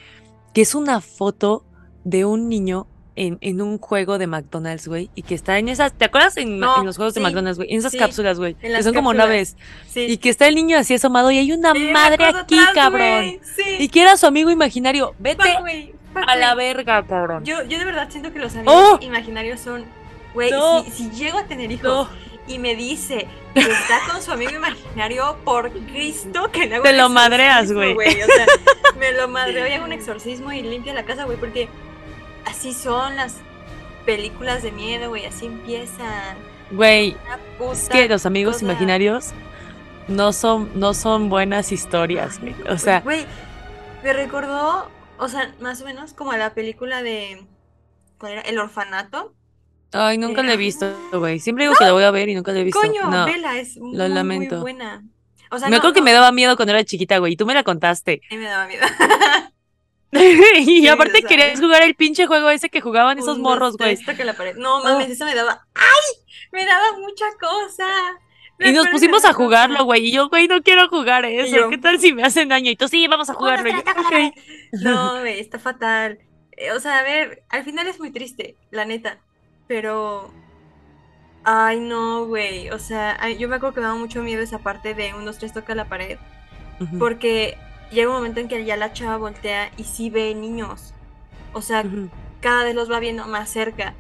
Que 0.55 0.63
es 0.63 0.75
una 0.75 1.01
foto 1.01 1.65
de 2.05 2.25
un 2.25 2.49
niño 2.49 2.87
en, 3.17 3.39
en 3.41 3.61
un 3.61 3.79
juego 3.79 4.19
de 4.19 4.27
McDonald's, 4.27 4.89
güey. 4.89 5.11
Y 5.15 5.23
que 5.23 5.35
está 5.35 5.59
en 5.59 5.69
esas. 5.69 5.93
¿Te 5.93 6.07
acuerdas 6.07 6.37
en, 6.37 6.59
No, 6.59 6.81
en 6.81 6.87
los 6.87 6.97
juegos 6.97 7.15
de 7.15 7.21
McDonald's, 7.21 7.59
güey? 7.59 7.73
En 7.73 7.79
esas 7.79 7.93
sí, 7.93 7.99
cápsulas, 7.99 8.39
güey. 8.39 8.55
Que 8.55 8.83
son 8.83 8.95
como 8.95 9.13
naves. 9.13 9.57
Sí. 9.89 10.07
Y 10.09 10.17
que 10.19 10.29
está 10.31 10.49
el 10.49 10.55
niño 10.55 10.79
así 10.79 10.95
asomado 10.95 11.31
y 11.31 11.39
hay 11.39 11.53
una 11.53 11.75
madre 11.75 12.25
aquí, 12.25 12.59
atrás, 12.59 12.75
cabrón. 12.75 13.39
Y 13.79 13.89
que 13.89 14.03
era 14.03 14.17
su 14.17 14.27
amigo 14.27 14.51
imaginario. 14.51 15.15
Vete 15.19 15.43
fuck, 15.43 16.25
a 16.27 16.37
la 16.37 16.55
verga, 16.55 17.07
cabrón. 17.07 17.45
Yo, 17.45 17.63
yo 17.65 17.79
de 17.79 17.85
verdad 17.85 18.09
siento 18.11 18.33
que 18.33 18.39
los 18.39 18.55
amigos 18.55 18.75
¡Oh! 18.75 18.99
imaginarios 19.01 19.61
son. 19.61 19.85
Güey, 20.35 20.51
No. 20.51 20.85
si, 20.85 20.91
si 20.91 21.11
llego 21.11 21.39
a 21.39 21.45
tener 21.45 21.71
hijos 21.73 22.09
No. 22.09 22.30
Y 22.51 22.59
me 22.59 22.75
dice 22.75 23.29
que 23.55 23.61
está 23.61 24.01
con 24.11 24.21
su 24.21 24.33
amigo 24.33 24.51
imaginario, 24.51 25.37
por 25.45 25.71
Cristo, 25.71 26.51
que 26.51 26.67
le 26.67 26.75
hago 26.77 26.83
Te 26.83 26.91
un 26.91 26.99
lo 26.99 27.09
madreas, 27.09 27.73
güey. 27.73 27.93
O 27.93 28.01
sea, 28.01 28.47
me 28.99 29.13
lo 29.13 29.29
madreo 29.29 29.69
y 29.69 29.73
hago 29.73 29.85
un 29.85 29.93
exorcismo 29.93 30.53
y 30.53 30.61
limpia 30.63 30.93
la 30.93 31.05
casa, 31.05 31.25
güey, 31.25 31.39
porque 31.39 31.69
así 32.45 32.75
son 32.75 33.15
las 33.17 33.37
películas 34.05 34.63
de 34.65 34.73
miedo, 34.73 35.11
güey, 35.11 35.27
así 35.27 35.47
empiezan. 35.47 36.37
Güey, 36.73 37.17
es 37.73 37.89
que 37.89 38.09
los 38.09 38.27
amigos 38.27 38.55
cosa. 38.55 38.65
imaginarios 38.65 39.31
no 40.09 40.33
son, 40.33 40.71
no 40.75 40.93
son 40.93 41.29
buenas 41.29 41.71
historias, 41.71 42.41
güey. 42.41 42.55
O 42.69 42.79
sea, 42.79 43.01
Güey, 43.01 43.27
me 44.03 44.13
recordó, 44.13 44.91
o 45.19 45.29
sea, 45.29 45.55
más 45.61 45.81
o 45.83 45.85
menos 45.85 46.15
como 46.15 46.33
a 46.33 46.37
la 46.37 46.53
película 46.53 47.03
de. 47.03 47.45
¿Cuál 48.19 48.33
era? 48.33 48.41
El 48.43 48.59
orfanato. 48.59 49.35
Ay, 49.93 50.19
nunca 50.19 50.41
Eh, 50.41 50.45
la 50.45 50.53
he 50.55 50.57
visto, 50.57 50.87
güey. 51.13 51.39
Siempre 51.41 51.65
digo 51.65 51.75
que 51.79 51.85
la 51.85 51.93
voy 51.93 52.05
a 52.05 52.11
ver 52.11 52.29
y 52.29 52.35
nunca 52.35 52.53
la 52.53 52.61
he 52.61 52.65
visto. 52.65 52.81
Coño, 52.81 53.09
no. 53.11 53.27
vela, 53.27 53.59
es 53.59 53.77
muy, 53.79 53.97
lo 53.97 54.05
muy 54.05 54.15
lamento. 54.15 54.61
buena. 54.61 55.03
O 55.51 55.59
sea, 55.59 55.69
me 55.69 55.73
no, 55.73 55.77
acuerdo 55.79 55.95
que 55.95 56.03
me 56.03 56.13
daba 56.13 56.31
miedo 56.33 56.57
cuando 56.57 56.73
era 56.73 56.85
chiquita, 56.85 57.19
güey. 57.19 57.33
Y 57.33 57.37
tú 57.37 57.45
me 57.47 57.55
la 57.55 57.65
contaste. 57.65 58.21
mí 58.31 58.37
me 58.37 58.45
daba 58.45 58.67
miedo. 58.67 58.87
y 60.13 60.87
aparte 60.89 61.23
querías 61.23 61.61
jugar 61.61 61.83
el 61.83 61.95
pinche 61.95 62.27
juego 62.27 62.51
ese 62.51 62.69
que 62.69 62.81
jugaban 62.81 63.19
esos 63.19 63.37
Un, 63.37 63.43
morros, 63.43 63.77
güey. 63.77 63.97
No 64.57 64.83
mames, 64.83 65.11
eso 65.11 65.25
me 65.25 65.35
daba. 65.35 65.67
¡Ay! 65.75 66.37
Me 66.53 66.65
daba 66.65 66.99
mucha 66.99 67.27
cosa. 67.41 67.87
Me 68.59 68.71
Y 68.71 68.73
nos 68.73 68.89
pusimos 68.89 69.25
a 69.25 69.33
jugarlo, 69.33 69.85
güey. 69.85 70.07
Y 70.07 70.13
yo, 70.13 70.29
güey, 70.29 70.47
no 70.49 70.63
quiero 70.63 70.89
jugar 70.89 71.25
eso. 71.25 71.57
yo- 71.57 71.69
¿Qué 71.71 71.79
tal 71.79 71.99
si 72.01 72.13
me 72.13 72.23
hacen 72.25 72.49
daño? 72.49 72.71
Y 72.71 72.77
tú, 72.77 72.89
sí, 72.89 73.07
vamos 73.09 73.31
a 73.31 73.35
jugarlo. 73.35 73.69
Y. 73.71 74.33
No, 74.83 75.21
güey, 75.21 75.41
está 75.41 75.59
fatal. 75.59 76.19
Eh, 76.57 76.73
O 76.73 76.81
sea, 76.81 76.99
a 76.99 77.03
ver, 77.03 77.43
al 77.49 77.65
final 77.65 77.87
es 77.87 77.99
muy 77.99 78.11
triste, 78.11 78.57
la 78.71 78.85
neta. 78.85 79.19
Pero. 79.71 80.33
Ay, 81.45 81.79
no, 81.79 82.27
güey. 82.27 82.71
O 82.71 82.81
sea, 82.81 83.31
yo 83.31 83.49
me 83.49 83.55
acuerdo 83.55 83.73
que 83.73 83.81
me 83.81 83.87
daba 83.87 83.97
mucho 83.97 84.21
miedo 84.21 84.43
esa 84.43 84.59
parte 84.59 84.95
de 84.95 85.15
un, 85.15 85.25
dos, 85.25 85.39
tres, 85.39 85.53
toca 85.53 85.77
la 85.77 85.85
pared. 85.85 86.19
Porque 86.99 87.57
llega 87.93 88.09
un 88.09 88.17
momento 88.17 88.41
en 88.41 88.49
que 88.49 88.65
ya 88.65 88.77
la 88.77 88.93
chava 88.93 89.17
voltea 89.17 89.71
y 89.77 89.85
sí 89.85 90.11
ve 90.11 90.35
niños. 90.35 90.93
O 91.53 91.63
sea, 91.63 91.85
cada 92.41 92.65
vez 92.65 92.75
los 92.75 92.91
va 92.91 92.99
viendo 92.99 93.29
más 93.29 93.49
cerca. 93.49 93.95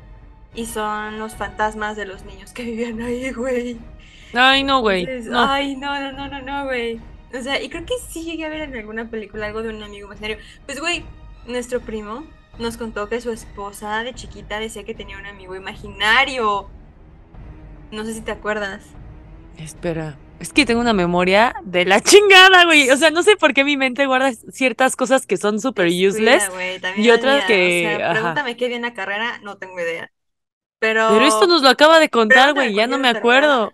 Y 0.56 0.66
son 0.66 1.20
los 1.20 1.37
fantasmas 1.37 1.94
de 1.94 2.04
los 2.04 2.24
niños 2.24 2.52
que 2.52 2.64
vivían 2.64 3.00
ahí, 3.00 3.30
güey. 3.30 3.78
Ay, 4.35 4.64
no, 4.64 4.80
güey. 4.80 5.06
No. 5.22 5.52
Ay, 5.52 5.76
no, 5.76 6.00
no, 6.00 6.11
no, 6.11 6.26
no, 6.26 6.42
no, 6.42 6.64
güey. 6.64 6.98
O 7.33 7.40
sea, 7.40 7.62
y 7.62 7.68
creo 7.68 7.87
que 7.87 7.94
sí 8.09 8.24
llegué 8.24 8.44
a 8.44 8.48
ver 8.48 8.62
en 8.62 8.74
alguna 8.74 9.09
película 9.09 9.46
algo 9.46 9.62
de 9.62 9.68
un 9.68 9.80
amigo 9.85 10.09
imaginario. 10.09 10.38
Pues, 10.66 10.80
güey, 10.80 11.04
nuestro 11.46 11.80
primo 11.80 12.24
nos 12.61 12.77
contó 12.77 13.09
que 13.09 13.20
su 13.20 13.31
esposa 13.31 14.03
de 14.03 14.14
chiquita 14.14 14.61
decía 14.61 14.85
que 14.85 14.94
tenía 14.94 15.18
un 15.18 15.27
amigo 15.27 15.57
imaginario. 15.57 16.68
No 17.90 18.05
sé 18.05 18.14
si 18.14 18.20
te 18.20 18.31
acuerdas. 18.31 18.85
Espera. 19.57 20.18
Es 20.38 20.55
que 20.55 20.64
tengo 20.64 20.81
una 20.81 20.94
memoria 20.94 21.55
de 21.62 21.85
la 21.85 22.01
chingada, 22.03 22.64
güey. 22.64 22.90
O 22.90 22.96
sea, 22.96 23.11
no 23.11 23.23
sé 23.23 23.37
por 23.37 23.53
qué 23.53 23.64
mi 23.64 23.77
mente 23.77 24.07
guarda 24.07 24.33
ciertas 24.33 24.96
cosas 24.96 25.27
que 25.27 25.37
son 25.37 25.61
súper 25.61 25.87
useless. 25.87 26.51
y 26.96 27.11
otras 27.11 27.44
que. 27.44 27.96
O 27.96 27.99
sea, 27.99 28.12
pregúntame 28.12 28.57
qué 28.57 28.68
viene 28.68 28.88
la 28.88 28.94
carrera, 28.94 29.38
no 29.42 29.59
tengo 29.59 29.79
idea. 29.79 30.11
Pero, 30.79 31.09
Pero 31.11 31.27
esto 31.27 31.46
nos 31.46 31.61
lo 31.61 31.68
acaba 31.68 31.99
de 32.01 32.09
contar, 32.09 32.55
güey, 32.55 32.73
ya 32.73 32.87
no 32.87 32.99
me 32.99 33.11
acuerdo. 33.11 33.70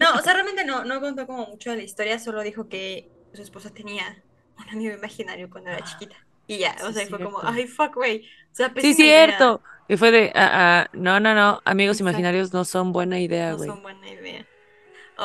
No, 0.00 0.14
o 0.18 0.22
sea, 0.22 0.32
realmente 0.32 0.64
no, 0.64 0.82
no 0.82 0.98
contó 1.02 1.26
como 1.26 1.46
mucho 1.46 1.70
de 1.70 1.76
la 1.76 1.82
historia, 1.82 2.18
solo 2.18 2.40
dijo 2.40 2.70
que 2.70 3.10
su 3.34 3.42
esposa 3.42 3.68
tenía 3.68 4.22
un 4.58 4.68
amigo 4.70 4.94
imaginario 4.94 5.50
cuando 5.50 5.70
era 5.70 5.84
chiquita. 5.84 6.16
Y 6.52 6.58
ya, 6.58 6.76
o 6.84 6.92
sea, 6.92 7.06
fue 7.06 7.18
como, 7.18 7.38
ay, 7.42 7.66
fuck, 7.66 7.94
güey. 7.94 8.26
O 8.52 8.54
sea, 8.54 8.70
sí, 8.78 8.92
cierto. 8.92 9.62
Y 9.88 9.96
fue 9.96 10.10
de, 10.10 10.32
ah, 10.34 10.50
ah, 10.52 10.90
no, 10.92 11.18
no, 11.18 11.34
no, 11.34 11.62
amigos 11.64 11.98
imaginarios 12.00 12.52
no 12.52 12.66
son 12.66 12.92
buena 12.92 13.18
idea, 13.18 13.54
güey. 13.54 13.68
No 13.68 13.74
son 13.74 13.82
buena 13.82 14.10
idea. 14.10 14.46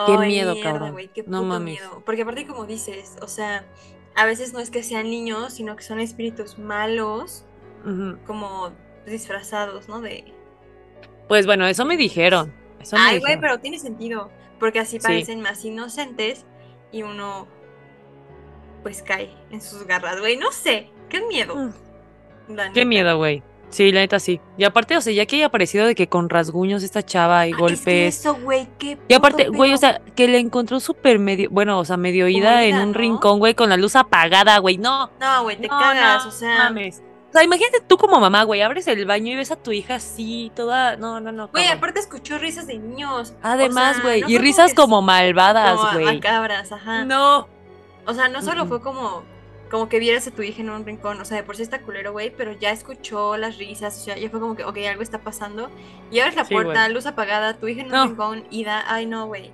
qué 0.06 0.18
miedo, 0.20 0.56
cabrón. 0.64 0.96
qué 1.14 1.24
no 1.28 1.44
mames. 1.44 1.82
Miedo. 1.82 2.02
Porque 2.06 2.22
aparte, 2.22 2.48
como 2.48 2.66
dices, 2.66 3.18
o 3.22 3.28
sea, 3.28 3.66
a 4.16 4.26
veces 4.26 4.54
no 4.54 4.60
es 4.60 4.72
que 4.72 4.84
sean 4.84 5.10
niños, 5.10 5.54
sino 5.54 5.76
que 5.76 5.84
son 5.84 6.00
espíritus 6.00 6.58
malos, 6.58 7.44
como 8.26 8.72
disfrazados, 9.06 9.90
¿no? 9.90 10.00
De. 10.00 10.34
Pues 11.28 11.46
bueno, 11.46 11.68
eso 11.68 11.84
me 11.84 11.98
dijeron. 11.98 12.54
Ay, 12.94 13.20
güey, 13.20 13.38
pero 13.40 13.60
tiene 13.60 13.80
sentido. 13.80 14.32
Porque 14.60 14.80
así 14.80 14.98
parecen 14.98 15.42
más 15.42 15.64
inocentes 15.66 16.46
y 16.92 17.04
uno 17.04 17.48
pues 18.82 19.04
cae 19.04 19.36
en 19.52 19.62
sus 19.62 19.86
garras, 19.86 20.20
güey. 20.20 20.38
No 20.38 20.52
sé, 20.52 20.90
qué 21.10 21.22
miedo. 21.22 21.56
Mm. 21.56 21.74
Qué 22.74 22.86
miedo, 22.86 23.18
güey. 23.18 23.44
Sí, 23.70 23.92
la 23.92 24.00
neta 24.00 24.20
sí. 24.20 24.40
Y 24.58 24.64
aparte, 24.64 24.96
o 24.96 25.02
sea, 25.02 25.12
ya 25.12 25.26
que 25.26 25.36
haya 25.36 25.48
aparecido 25.48 25.86
de 25.86 25.94
que 25.94 26.08
con 26.08 26.30
rasguños 26.30 26.84
esta 26.84 27.04
chava 27.04 27.48
y 27.48 27.52
golpes. 27.52 28.20
eso, 28.20 28.36
güey, 28.36 28.68
qué. 28.78 28.98
Y 29.10 29.14
aparte, 29.14 29.50
güey, 29.50 29.74
o 29.74 29.78
sea, 29.78 30.02
que 30.16 30.28
le 30.28 30.40
encontró 30.40 30.80
súper 30.80 31.20
medio, 31.20 31.50
bueno, 31.52 31.78
o 31.80 31.86
sea, 31.86 31.98
medio 31.98 32.28
ida 32.30 32.64
en 32.64 32.78
un 32.78 32.94
rincón, 32.94 33.40
güey, 33.40 33.56
con 33.56 33.70
la 33.70 33.78
luz 33.78 33.96
apagada, 33.96 34.58
güey. 34.60 34.78
No. 34.78 35.12
No, 35.20 35.44
güey, 35.44 35.58
te 35.58 35.68
cagas, 35.68 36.26
o 36.26 36.32
sea. 36.32 36.58
Mames. 36.58 37.04
O 37.30 37.34
sea, 37.34 37.44
imagínate 37.44 37.82
tú 37.82 37.98
como 37.98 38.22
mamá, 38.22 38.44
güey, 38.44 38.62
abres 38.62 38.88
el 38.88 39.06
baño 39.06 39.34
y 39.34 39.36
ves 39.36 39.52
a 39.52 39.58
tu 39.58 39.74
hija 39.74 39.96
así, 39.96 40.50
toda. 40.56 40.96
No, 40.96 41.20
no, 41.20 41.34
no. 41.34 41.50
Güey, 41.50 41.68
aparte 41.68 42.00
escuchó 42.00 42.38
risas 42.38 42.68
de 42.68 42.78
niños. 42.80 43.34
Además, 43.44 44.02
güey. 44.02 44.24
y 44.28 44.38
risas 44.38 44.74
como, 44.74 45.02
malvadas, 45.02 45.78
güey. 45.94 46.06
Macabras, 46.06 46.72
ajá. 46.72 47.04
No. 47.04 47.50
O 48.06 48.14
sea, 48.14 48.30
no 48.30 48.42
solo 48.42 48.66
fue 48.66 48.82
como 48.82 49.24
como 49.70 49.90
que 49.90 50.00
vieras 50.00 50.28
a 50.28 50.32
tu 50.32 50.42
hija 50.42 50.62
en 50.62 50.70
un 50.70 50.86
rincón, 50.86 51.20
o 51.20 51.26
sea, 51.26 51.38
de 51.38 51.44
por 51.44 51.56
sí 51.56 51.64
está 51.64 51.82
culero, 51.82 52.12
güey, 52.12 52.32
pero 52.36 52.54
ya 52.54 52.72
escuchó 52.72 53.38
las 53.38 53.58
risas, 53.58 53.98
o 53.98 54.04
sea, 54.04 54.18
ya 54.18 54.30
fue 54.30 54.40
como 54.40 54.56
que, 54.56 54.64
ok, 54.64 54.78
algo 54.90 55.02
está 55.02 55.20
pasando. 55.20 55.70
Y 56.12 56.20
abres 56.20 56.36
la 56.36 56.46
puerta, 56.46 56.88
luz 56.90 57.06
apagada, 57.06 57.54
tu 57.56 57.68
hija 57.68 57.82
en 57.82 57.94
un 57.94 58.10
rincón, 58.10 58.44
y 58.50 58.64
da, 58.64 58.84
ay, 58.88 59.06
no, 59.06 59.28
güey, 59.28 59.52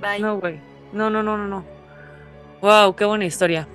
bye. 0.00 0.20
No, 0.20 0.38
güey, 0.38 0.60
no, 0.92 1.10
no, 1.10 1.22
no, 1.22 1.36
no, 1.36 1.46
no. 1.46 1.64
Wow, 2.60 2.94
qué 2.94 3.04
buena 3.04 3.24
historia. 3.24 3.66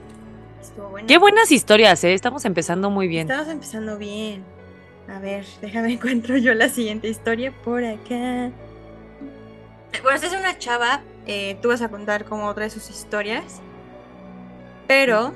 Estuvo 0.61 0.89
buena. 0.89 1.07
Qué 1.07 1.17
buenas 1.17 1.51
historias, 1.51 2.03
eh, 2.03 2.13
estamos 2.13 2.45
empezando 2.45 2.89
muy 2.89 3.07
bien. 3.07 3.29
Estamos 3.29 3.51
empezando 3.51 3.97
bien. 3.97 4.43
A 5.09 5.19
ver, 5.19 5.45
déjame 5.61 5.93
encuentro 5.93 6.37
yo 6.37 6.53
la 6.53 6.69
siguiente 6.69 7.09
historia 7.09 7.51
por 7.63 7.83
acá. 7.83 8.51
Bueno, 10.03 10.15
esta 10.15 10.27
es 10.27 10.33
una 10.33 10.57
chava, 10.57 11.01
eh, 11.27 11.57
tú 11.61 11.67
vas 11.67 11.81
a 11.81 11.89
contar 11.89 12.23
como 12.25 12.47
otra 12.47 12.63
de 12.63 12.69
sus 12.69 12.89
historias. 12.89 13.61
Pero 14.87 15.33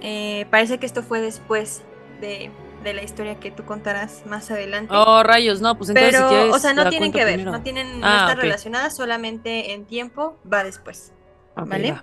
eh, 0.00 0.46
parece 0.50 0.78
que 0.78 0.86
esto 0.86 1.02
fue 1.02 1.20
después 1.20 1.82
de, 2.20 2.50
la 2.82 3.02
historia 3.02 3.38
que 3.38 3.50
tú 3.50 3.64
contarás 3.64 4.24
más 4.26 4.50
adelante. 4.50 4.94
Oh, 4.94 5.22
rayos, 5.22 5.60
no, 5.60 5.76
pues 5.76 5.90
entonces 5.90 6.20
Pero, 6.20 6.54
o 6.54 6.58
sea, 6.58 6.72
no 6.72 6.88
tienen 6.88 7.12
que 7.12 7.24
ver, 7.24 7.44
no 7.44 7.62
tienen, 7.62 8.00
no 8.00 8.06
ah, 8.06 8.20
están 8.20 8.38
relacionadas, 8.38 8.96
solamente 8.96 9.72
en 9.72 9.84
tiempo 9.84 10.38
va 10.50 10.64
después. 10.64 11.12
¿Vale? 11.54 12.00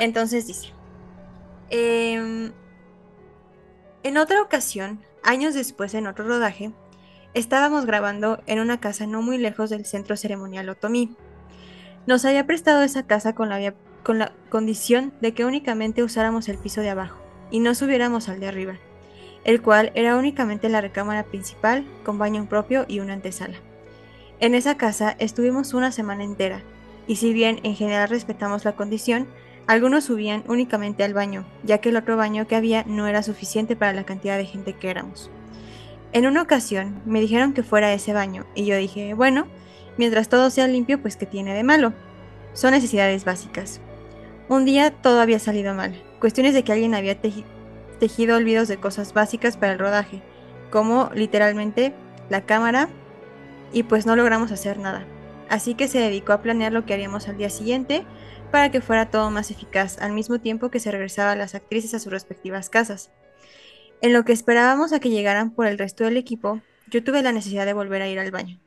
Entonces 0.00 0.46
dice. 0.46 0.72
Em, 1.70 2.52
en 4.02 4.16
otra 4.18 4.42
ocasión, 4.42 5.02
años 5.22 5.54
después, 5.54 5.94
en 5.94 6.06
otro 6.06 6.26
rodaje, 6.26 6.72
estábamos 7.32 7.86
grabando 7.86 8.42
en 8.46 8.60
una 8.60 8.80
casa 8.80 9.06
no 9.06 9.22
muy 9.22 9.38
lejos 9.38 9.70
del 9.70 9.86
centro 9.86 10.16
ceremonial 10.16 10.68
Otomí. 10.68 11.16
Nos 12.06 12.24
había 12.26 12.46
prestado 12.46 12.82
esa 12.82 13.06
casa 13.06 13.34
con 13.34 13.48
la 13.48 13.74
con 14.04 14.18
la 14.18 14.32
condición 14.50 15.12
de 15.20 15.34
que 15.34 15.44
únicamente 15.44 16.02
usáramos 16.02 16.48
el 16.48 16.58
piso 16.58 16.80
de 16.80 16.90
abajo 16.90 17.18
y 17.50 17.58
no 17.58 17.74
subiéramos 17.74 18.28
al 18.28 18.38
de 18.38 18.46
arriba, 18.46 18.74
el 19.44 19.60
cual 19.62 19.90
era 19.94 20.16
únicamente 20.16 20.68
la 20.68 20.80
recámara 20.80 21.24
principal 21.24 21.84
con 22.04 22.18
baño 22.18 22.46
propio 22.48 22.84
y 22.86 23.00
una 23.00 23.14
antesala. 23.14 23.56
En 24.40 24.54
esa 24.54 24.76
casa 24.76 25.16
estuvimos 25.18 25.74
una 25.74 25.90
semana 25.90 26.24
entera, 26.24 26.62
y 27.06 27.16
si 27.16 27.32
bien 27.32 27.60
en 27.62 27.74
general 27.74 28.08
respetamos 28.08 28.64
la 28.64 28.76
condición, 28.76 29.26
algunos 29.66 30.04
subían 30.04 30.44
únicamente 30.46 31.04
al 31.04 31.14
baño, 31.14 31.46
ya 31.62 31.78
que 31.78 31.88
el 31.88 31.96
otro 31.96 32.16
baño 32.16 32.46
que 32.46 32.56
había 32.56 32.84
no 32.84 33.06
era 33.06 33.22
suficiente 33.22 33.76
para 33.76 33.92
la 33.92 34.04
cantidad 34.04 34.36
de 34.36 34.46
gente 34.46 34.74
que 34.74 34.90
éramos. 34.90 35.30
En 36.12 36.26
una 36.26 36.42
ocasión 36.42 37.00
me 37.06 37.20
dijeron 37.20 37.54
que 37.54 37.62
fuera 37.62 37.92
ese 37.92 38.12
baño, 38.12 38.44
y 38.54 38.66
yo 38.66 38.76
dije, 38.76 39.14
bueno, 39.14 39.46
mientras 39.96 40.28
todo 40.28 40.50
sea 40.50 40.66
limpio, 40.66 41.00
pues 41.00 41.16
que 41.16 41.26
tiene 41.26 41.54
de 41.54 41.62
malo. 41.62 41.92
Son 42.52 42.72
necesidades 42.72 43.24
básicas. 43.24 43.80
Un 44.48 44.66
día 44.66 44.90
todo 44.90 45.20
había 45.20 45.38
salido 45.38 45.74
mal. 45.74 45.94
Cuestiones 46.20 46.52
de 46.52 46.64
que 46.64 46.72
alguien 46.72 46.94
había 46.94 47.18
tejido 47.18 48.36
olvidos 48.36 48.68
de 48.68 48.76
cosas 48.76 49.14
básicas 49.14 49.56
para 49.56 49.72
el 49.72 49.78
rodaje, 49.78 50.22
como 50.70 51.10
literalmente 51.14 51.94
la 52.28 52.44
cámara, 52.44 52.90
y 53.72 53.84
pues 53.84 54.04
no 54.04 54.16
logramos 54.16 54.52
hacer 54.52 54.78
nada. 54.78 55.06
Así 55.48 55.74
que 55.74 55.88
se 55.88 55.98
dedicó 55.98 56.32
a 56.32 56.42
planear 56.42 56.72
lo 56.72 56.84
que 56.84 56.92
haríamos 56.92 57.26
al 57.28 57.38
día 57.38 57.48
siguiente 57.48 58.04
para 58.50 58.70
que 58.70 58.82
fuera 58.82 59.10
todo 59.10 59.30
más 59.30 59.50
eficaz, 59.50 59.98
al 59.98 60.12
mismo 60.12 60.38
tiempo 60.38 60.70
que 60.70 60.78
se 60.78 60.90
regresaban 60.90 61.38
las 61.38 61.54
actrices 61.54 61.94
a 61.94 61.98
sus 61.98 62.12
respectivas 62.12 62.68
casas. 62.68 63.10
En 64.02 64.12
lo 64.12 64.24
que 64.24 64.32
esperábamos 64.32 64.92
a 64.92 65.00
que 65.00 65.10
llegaran 65.10 65.50
por 65.50 65.66
el 65.66 65.78
resto 65.78 66.04
del 66.04 66.18
equipo, 66.18 66.60
yo 66.88 67.02
tuve 67.02 67.22
la 67.22 67.32
necesidad 67.32 67.64
de 67.64 67.72
volver 67.72 68.02
a 68.02 68.08
ir 68.08 68.18
al 68.18 68.30
baño. 68.30 68.60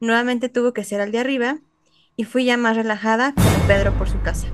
Nuevamente 0.00 0.50
tuvo 0.50 0.74
que 0.74 0.84
ser 0.84 1.00
al 1.00 1.12
de 1.12 1.18
arriba, 1.18 1.58
y 2.16 2.24
fui 2.24 2.44
ya 2.44 2.56
más 2.56 2.76
relajada 2.76 3.32
como 3.32 3.66
Pedro 3.66 3.92
por 3.96 4.08
su 4.08 4.20
casa. 4.20 4.48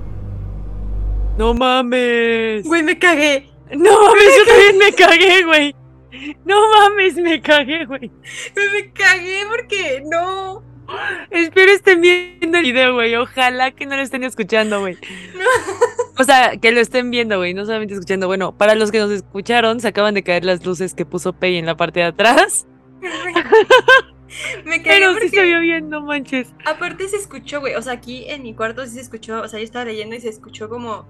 No 1.37 1.53
mames. 1.53 2.63
Güey, 2.65 2.83
me 2.83 2.97
cagué. 2.97 3.49
No 3.71 4.03
mames, 4.03 4.37
yo 4.37 4.45
también 4.45 4.77
me 4.77 4.93
cagué, 4.93 5.43
güey. 5.43 5.75
No 6.45 6.69
mames, 6.69 7.15
me 7.15 7.41
cagué, 7.41 7.85
güey. 7.85 8.09
Me 8.55 8.91
cagué 8.93 9.41
porque 9.49 10.03
no. 10.05 10.63
Espero 11.31 11.71
estén 11.71 11.99
viendo 11.99 12.57
el 12.57 12.63
video, 12.63 12.93
güey. 12.93 13.15
Ojalá 13.15 13.71
que 13.71 13.85
no 13.85 13.95
lo 13.95 14.01
estén 14.01 14.23
escuchando, 14.23 14.79
güey. 14.79 14.97
O 16.17 16.23
sea, 16.23 16.55
que 16.55 16.71
lo 16.71 16.79
estén 16.79 17.11
viendo, 17.11 17.37
güey, 17.37 17.53
no 17.53 17.65
solamente 17.65 17.95
escuchando. 17.95 18.27
Bueno, 18.27 18.57
para 18.57 18.75
los 18.75 18.91
que 18.91 18.99
nos 18.99 19.11
escucharon, 19.11 19.81
se 19.81 19.89
acaban 19.89 20.13
de 20.13 20.23
caer 20.23 20.45
las 20.45 20.65
luces 20.65 20.93
que 20.93 21.05
puso 21.05 21.33
Pei 21.33 21.57
en 21.57 21.65
la 21.65 21.75
parte 21.75 21.99
de 21.99 22.05
atrás. 22.05 22.65
Me 24.65 24.81
quedé 24.81 24.95
Pero 24.95 25.15
sí 25.19 25.29
se 25.29 25.43
vio 25.43 25.59
bien, 25.59 25.89
no 25.89 26.01
manches. 26.01 26.53
Aparte 26.65 27.07
se 27.09 27.17
escuchó, 27.17 27.59
güey. 27.59 27.75
O 27.75 27.81
sea, 27.81 27.93
aquí 27.93 28.25
en 28.27 28.43
mi 28.43 28.53
cuarto 28.53 28.85
sí 28.85 28.91
se 28.91 29.01
escuchó. 29.01 29.41
O 29.41 29.47
sea, 29.47 29.59
yo 29.59 29.65
estaba 29.65 29.85
leyendo 29.85 30.15
y 30.15 30.21
se 30.21 30.29
escuchó 30.29 30.69
como 30.69 31.05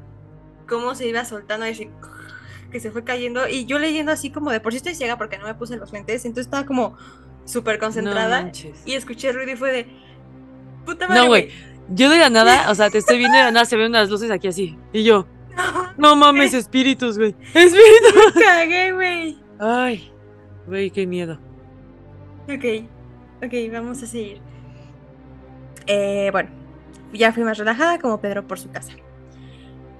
cómo 0.67 0.95
se 0.95 1.07
iba 1.07 1.25
soltando 1.25 1.67
y 1.67 1.89
que 2.71 2.79
se 2.79 2.91
fue 2.91 3.03
cayendo. 3.03 3.47
Y 3.47 3.65
yo 3.65 3.79
leyendo 3.79 4.11
así 4.11 4.31
como 4.31 4.51
de 4.51 4.59
por 4.59 4.73
si 4.73 4.77
estoy 4.77 4.95
ciega 4.95 5.17
porque 5.17 5.37
no 5.37 5.45
me 5.45 5.55
puse 5.55 5.77
los 5.77 5.91
lentes. 5.91 6.25
Entonces 6.25 6.47
estaba 6.47 6.65
como 6.65 6.97
súper 7.45 7.79
concentrada. 7.79 8.51
y 8.85 8.93
escuché 8.93 9.29
el 9.29 9.35
ruido 9.35 9.51
y 9.51 9.55
fue 9.55 9.71
de. 9.71 9.87
Puta 10.85 11.07
madre. 11.07 11.21
No, 11.21 11.27
güey. 11.27 11.49
Yo 11.89 12.09
de 12.09 12.17
la 12.17 12.29
nada, 12.29 12.71
o 12.71 12.75
sea, 12.75 12.89
te 12.89 12.97
estoy 12.97 13.19
viendo 13.19 13.37
de 13.37 13.43
la 13.43 13.51
nada, 13.51 13.65
se 13.65 13.75
ven 13.75 13.87
unas 13.87 14.09
luces 14.09 14.31
aquí 14.31 14.47
así. 14.47 14.77
Y 14.91 15.03
yo. 15.03 15.27
No, 15.97 16.13
mames, 16.17 16.53
espíritus, 16.53 17.17
güey. 17.17 17.33
Espíritus. 17.53 18.35
Me 18.35 18.41
cagué, 18.43 18.91
güey. 18.91 19.37
Ay, 19.59 20.11
güey, 20.67 20.91
qué 20.91 21.07
miedo. 21.07 21.39
Ok, 22.49 22.85
ok, 23.41 23.53
vamos 23.71 24.03
a 24.03 24.05
seguir. 24.05 24.41
Eh, 25.87 26.29
bueno, 26.33 26.49
ya 27.13 27.31
fui 27.31 27.43
más 27.43 27.57
relajada 27.57 27.97
como 27.99 28.19
Pedro 28.19 28.45
por 28.45 28.59
su 28.59 28.69
casa. 28.71 28.91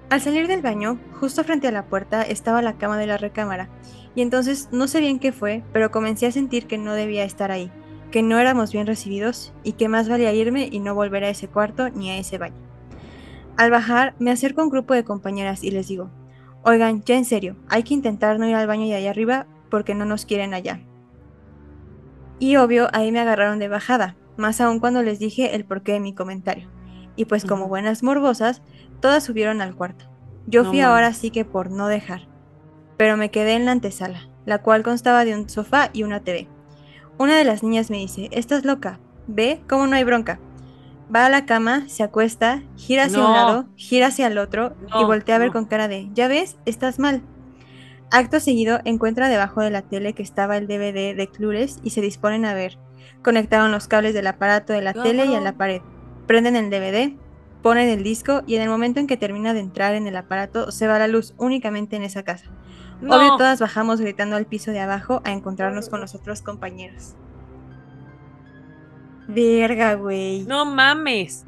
Al 0.09 0.21
salir 0.21 0.47
del 0.47 0.61
baño, 0.61 0.99
justo 1.19 1.43
frente 1.43 1.67
a 1.67 1.71
la 1.71 1.87
puerta 1.87 2.21
estaba 2.21 2.61
la 2.61 2.77
cama 2.77 2.97
de 2.97 3.07
la 3.07 3.17
recámara, 3.17 3.69
y 4.13 4.21
entonces 4.21 4.69
no 4.71 4.87
sé 4.87 4.99
bien 4.99 5.19
qué 5.19 5.31
fue, 5.31 5.63
pero 5.73 5.91
comencé 5.91 6.27
a 6.27 6.31
sentir 6.31 6.67
que 6.67 6.77
no 6.77 6.93
debía 6.93 7.23
estar 7.23 7.51
ahí, 7.51 7.71
que 8.11 8.21
no 8.21 8.39
éramos 8.39 8.71
bien 8.71 8.87
recibidos 8.87 9.51
y 9.63 9.73
que 9.73 9.89
más 9.89 10.07
valía 10.07 10.31
irme 10.31 10.69
y 10.71 10.79
no 10.79 10.93
volver 10.95 11.23
a 11.23 11.29
ese 11.29 11.47
cuarto 11.47 11.89
ni 11.89 12.11
a 12.11 12.17
ese 12.17 12.37
baño. 12.37 12.55
Al 13.57 13.71
bajar, 13.71 14.15
me 14.19 14.31
acerco 14.31 14.61
a 14.61 14.65
un 14.65 14.69
grupo 14.69 14.93
de 14.93 15.03
compañeras 15.03 15.63
y 15.63 15.71
les 15.71 15.87
digo, 15.87 16.11
oigan, 16.63 17.03
ya 17.03 17.17
en 17.17 17.25
serio, 17.25 17.55
hay 17.67 17.83
que 17.83 17.93
intentar 17.93 18.37
no 18.37 18.47
ir 18.47 18.55
al 18.55 18.67
baño 18.67 18.85
de 18.85 18.95
allá 18.95 19.09
arriba 19.09 19.47
porque 19.69 19.95
no 19.95 20.05
nos 20.05 20.25
quieren 20.25 20.53
allá. 20.53 20.81
Y 22.37 22.57
obvio, 22.57 22.89
ahí 22.93 23.11
me 23.11 23.19
agarraron 23.19 23.59
de 23.59 23.69
bajada, 23.69 24.15
más 24.37 24.61
aún 24.61 24.79
cuando 24.79 25.01
les 25.01 25.19
dije 25.19 25.55
el 25.55 25.65
porqué 25.65 25.93
de 25.93 25.99
mi 25.99 26.13
comentario. 26.13 26.69
Y 27.15 27.25
pues 27.25 27.45
como 27.45 27.69
buenas 27.69 28.03
morbosas, 28.03 28.61
Todas 28.99 29.23
subieron 29.23 29.62
al 29.62 29.75
cuarto. 29.75 30.05
Yo 30.47 30.63
fui 30.63 30.81
ahora 30.81 31.13
sí 31.13 31.31
que 31.31 31.45
por 31.45 31.71
no 31.71 31.88
dejar. 31.88 32.27
Pero 32.97 33.17
me 33.17 33.31
quedé 33.31 33.53
en 33.53 33.65
la 33.65 33.71
antesala, 33.71 34.29
la 34.45 34.62
cual 34.62 34.84
constaba 34.84 35.25
de 35.25 35.36
un 35.36 35.49
sofá 35.49 35.89
y 35.91 36.03
una 36.03 36.19
TV. 36.21 36.47
Una 37.17 37.38
de 37.38 37.45
las 37.45 37.63
niñas 37.63 37.89
me 37.89 37.97
dice, 37.97 38.29
estás 38.31 38.65
loca, 38.65 38.99
ve 39.27 39.62
cómo 39.67 39.88
no 39.88 39.95
hay 39.95 40.03
bronca. 40.03 40.39
Va 41.13 41.25
a 41.25 41.29
la 41.29 41.45
cama, 41.45 41.88
se 41.88 42.03
acuesta, 42.03 42.63
gira 42.75 43.05
hacia 43.05 43.25
un 43.25 43.34
lado, 43.34 43.65
gira 43.75 44.08
hacia 44.08 44.27
el 44.27 44.38
otro 44.38 44.75
y 44.99 45.03
voltea 45.03 45.36
a 45.36 45.39
ver 45.39 45.51
con 45.51 45.65
cara 45.65 45.88
de, 45.88 46.10
ya 46.13 46.27
ves, 46.27 46.58
estás 46.65 46.99
mal. 46.99 47.21
Acto 48.12 48.39
seguido 48.39 48.79
encuentra 48.86 49.29
debajo 49.29 49.62
de 49.62 49.71
la 49.71 49.81
tele 49.81 50.13
que 50.13 50.23
estaba 50.23 50.58
el 50.58 50.67
DVD 50.67 51.15
de 51.15 51.29
Clueless 51.31 51.79
y 51.84 51.91
se 51.91 52.01
disponen 52.01 52.45
a 52.45 52.53
ver. 52.53 52.77
Conectaron 53.23 53.71
los 53.71 53.88
cables 53.88 54.13
del 54.13 54.27
aparato 54.27 54.73
de 54.73 54.81
la 54.81 54.93
tele 54.93 55.25
y 55.25 55.36
a 55.36 55.41
la 55.41 55.53
pared. 55.53 55.81
Prenden 56.27 56.55
el 56.55 56.69
DVD, 56.69 57.15
ponen 57.65 57.89
el 57.89 58.04
disco 58.04 58.43
y 58.45 58.58
en 58.58 58.62
el 58.62 58.69
momento 58.69 58.99
en 58.99 59.08
que 59.08 59.17
termina 59.17 59.56
de 59.56 59.60
entrar 59.60 59.95
en 59.95 60.06
el 60.06 60.15
aparato 60.15 60.71
se 60.71 60.86
va 60.86 60.99
la 60.99 61.08
luz 61.08 61.34
únicamente 61.39 61.95
en 61.95 62.04
esa 62.04 62.21
casa. 62.21 62.51
No. 63.01 63.15
Obvio 63.15 63.38
todas 63.38 63.60
bajamos 63.60 63.99
gritando 63.99 64.36
al 64.36 64.45
piso 64.45 64.69
de 64.69 64.82
abajo 64.82 65.23
a 65.25 65.32
encontrarnos 65.32 65.89
con 65.89 65.99
los 65.99 66.13
otros 66.13 66.43
compañeros. 66.43 67.15
Verga, 69.28 69.95
güey. 69.95 70.43
No 70.43 70.65
mames. 70.65 71.43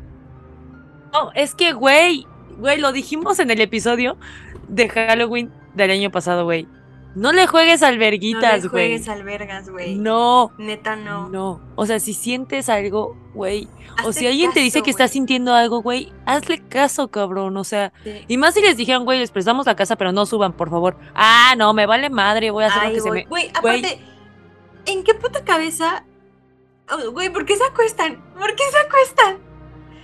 No, 1.14 1.32
es 1.36 1.54
que, 1.54 1.74
güey, 1.74 2.26
güey, 2.58 2.80
lo 2.80 2.94
dijimos 2.94 3.38
en 3.38 3.52
el 3.52 3.62
episodio 3.62 4.18
de 4.70 4.90
Halloween 4.90 5.52
del 5.76 5.92
año 5.92 6.10
pasado, 6.10 6.46
güey. 6.46 6.68
No 7.18 7.32
le 7.34 7.48
juegues 7.48 7.82
No 7.82 7.88
alberguitas, 7.88 8.64
le 8.64 8.70
güey. 8.70 8.90
juegues 8.90 9.10
albergas, 9.10 9.70
güey. 9.70 9.96
No, 9.96 10.52
Neta, 10.60 10.96
no. 10.96 11.30
no. 11.30 11.60
O 11.76 11.86
sea, 11.88 12.00
si 12.00 12.14
sientes 12.14 12.70
algo, 12.70 13.18
güey, 13.34 13.68
o 14.06 14.14
si 14.14 14.28
alguien 14.28 14.52
te 14.54 14.60
dice 14.60 14.84
que 14.84 14.92
está 14.92 15.06
güey. 15.06 15.14
sintiendo 15.14 15.54
algo, 15.56 15.82
güey, 15.82 16.14
hazle 16.28 16.60
caso, 16.68 17.08
cabrón. 17.10 17.58
O 17.58 17.64
sea, 17.64 17.92
Sí. 18.04 18.24
y 18.28 18.38
más 18.38 18.54
si 18.54 18.62
les 18.62 18.78
dijeron, 18.78 19.04
güey, 19.04 19.18
les 19.20 19.32
prestamos 19.32 19.66
la 19.66 19.76
casa, 19.76 19.96
pero 19.96 20.12
no 20.12 20.26
suban, 20.28 20.54
por 20.54 20.70
favor. 20.70 20.96
Ah, 21.16 21.56
no, 21.58 21.74
me 21.74 21.88
vale 21.88 22.10
madre, 22.12 22.52
voy 22.52 22.66
a 22.66 22.68
hacer 22.68 22.84
Ay, 22.84 22.90
lo 22.90 22.94
que 22.96 23.02
se 23.02 23.12
me. 23.12 23.26
Güey, 23.26 23.52
Güey. 23.62 23.80
aparte, 23.80 24.00
¿en 24.86 25.04
qué 25.04 25.14
puta 25.16 25.44
cabeza? 25.44 26.06
Oh, 26.92 27.12
Güey, 27.12 27.30
¿por 27.32 27.46
qué 27.46 27.56
se 27.56 27.64
acuestan? 27.66 28.24
¿Por 28.38 28.56
qué 28.56 28.64
se 28.72 28.78
acuestan? 28.78 29.38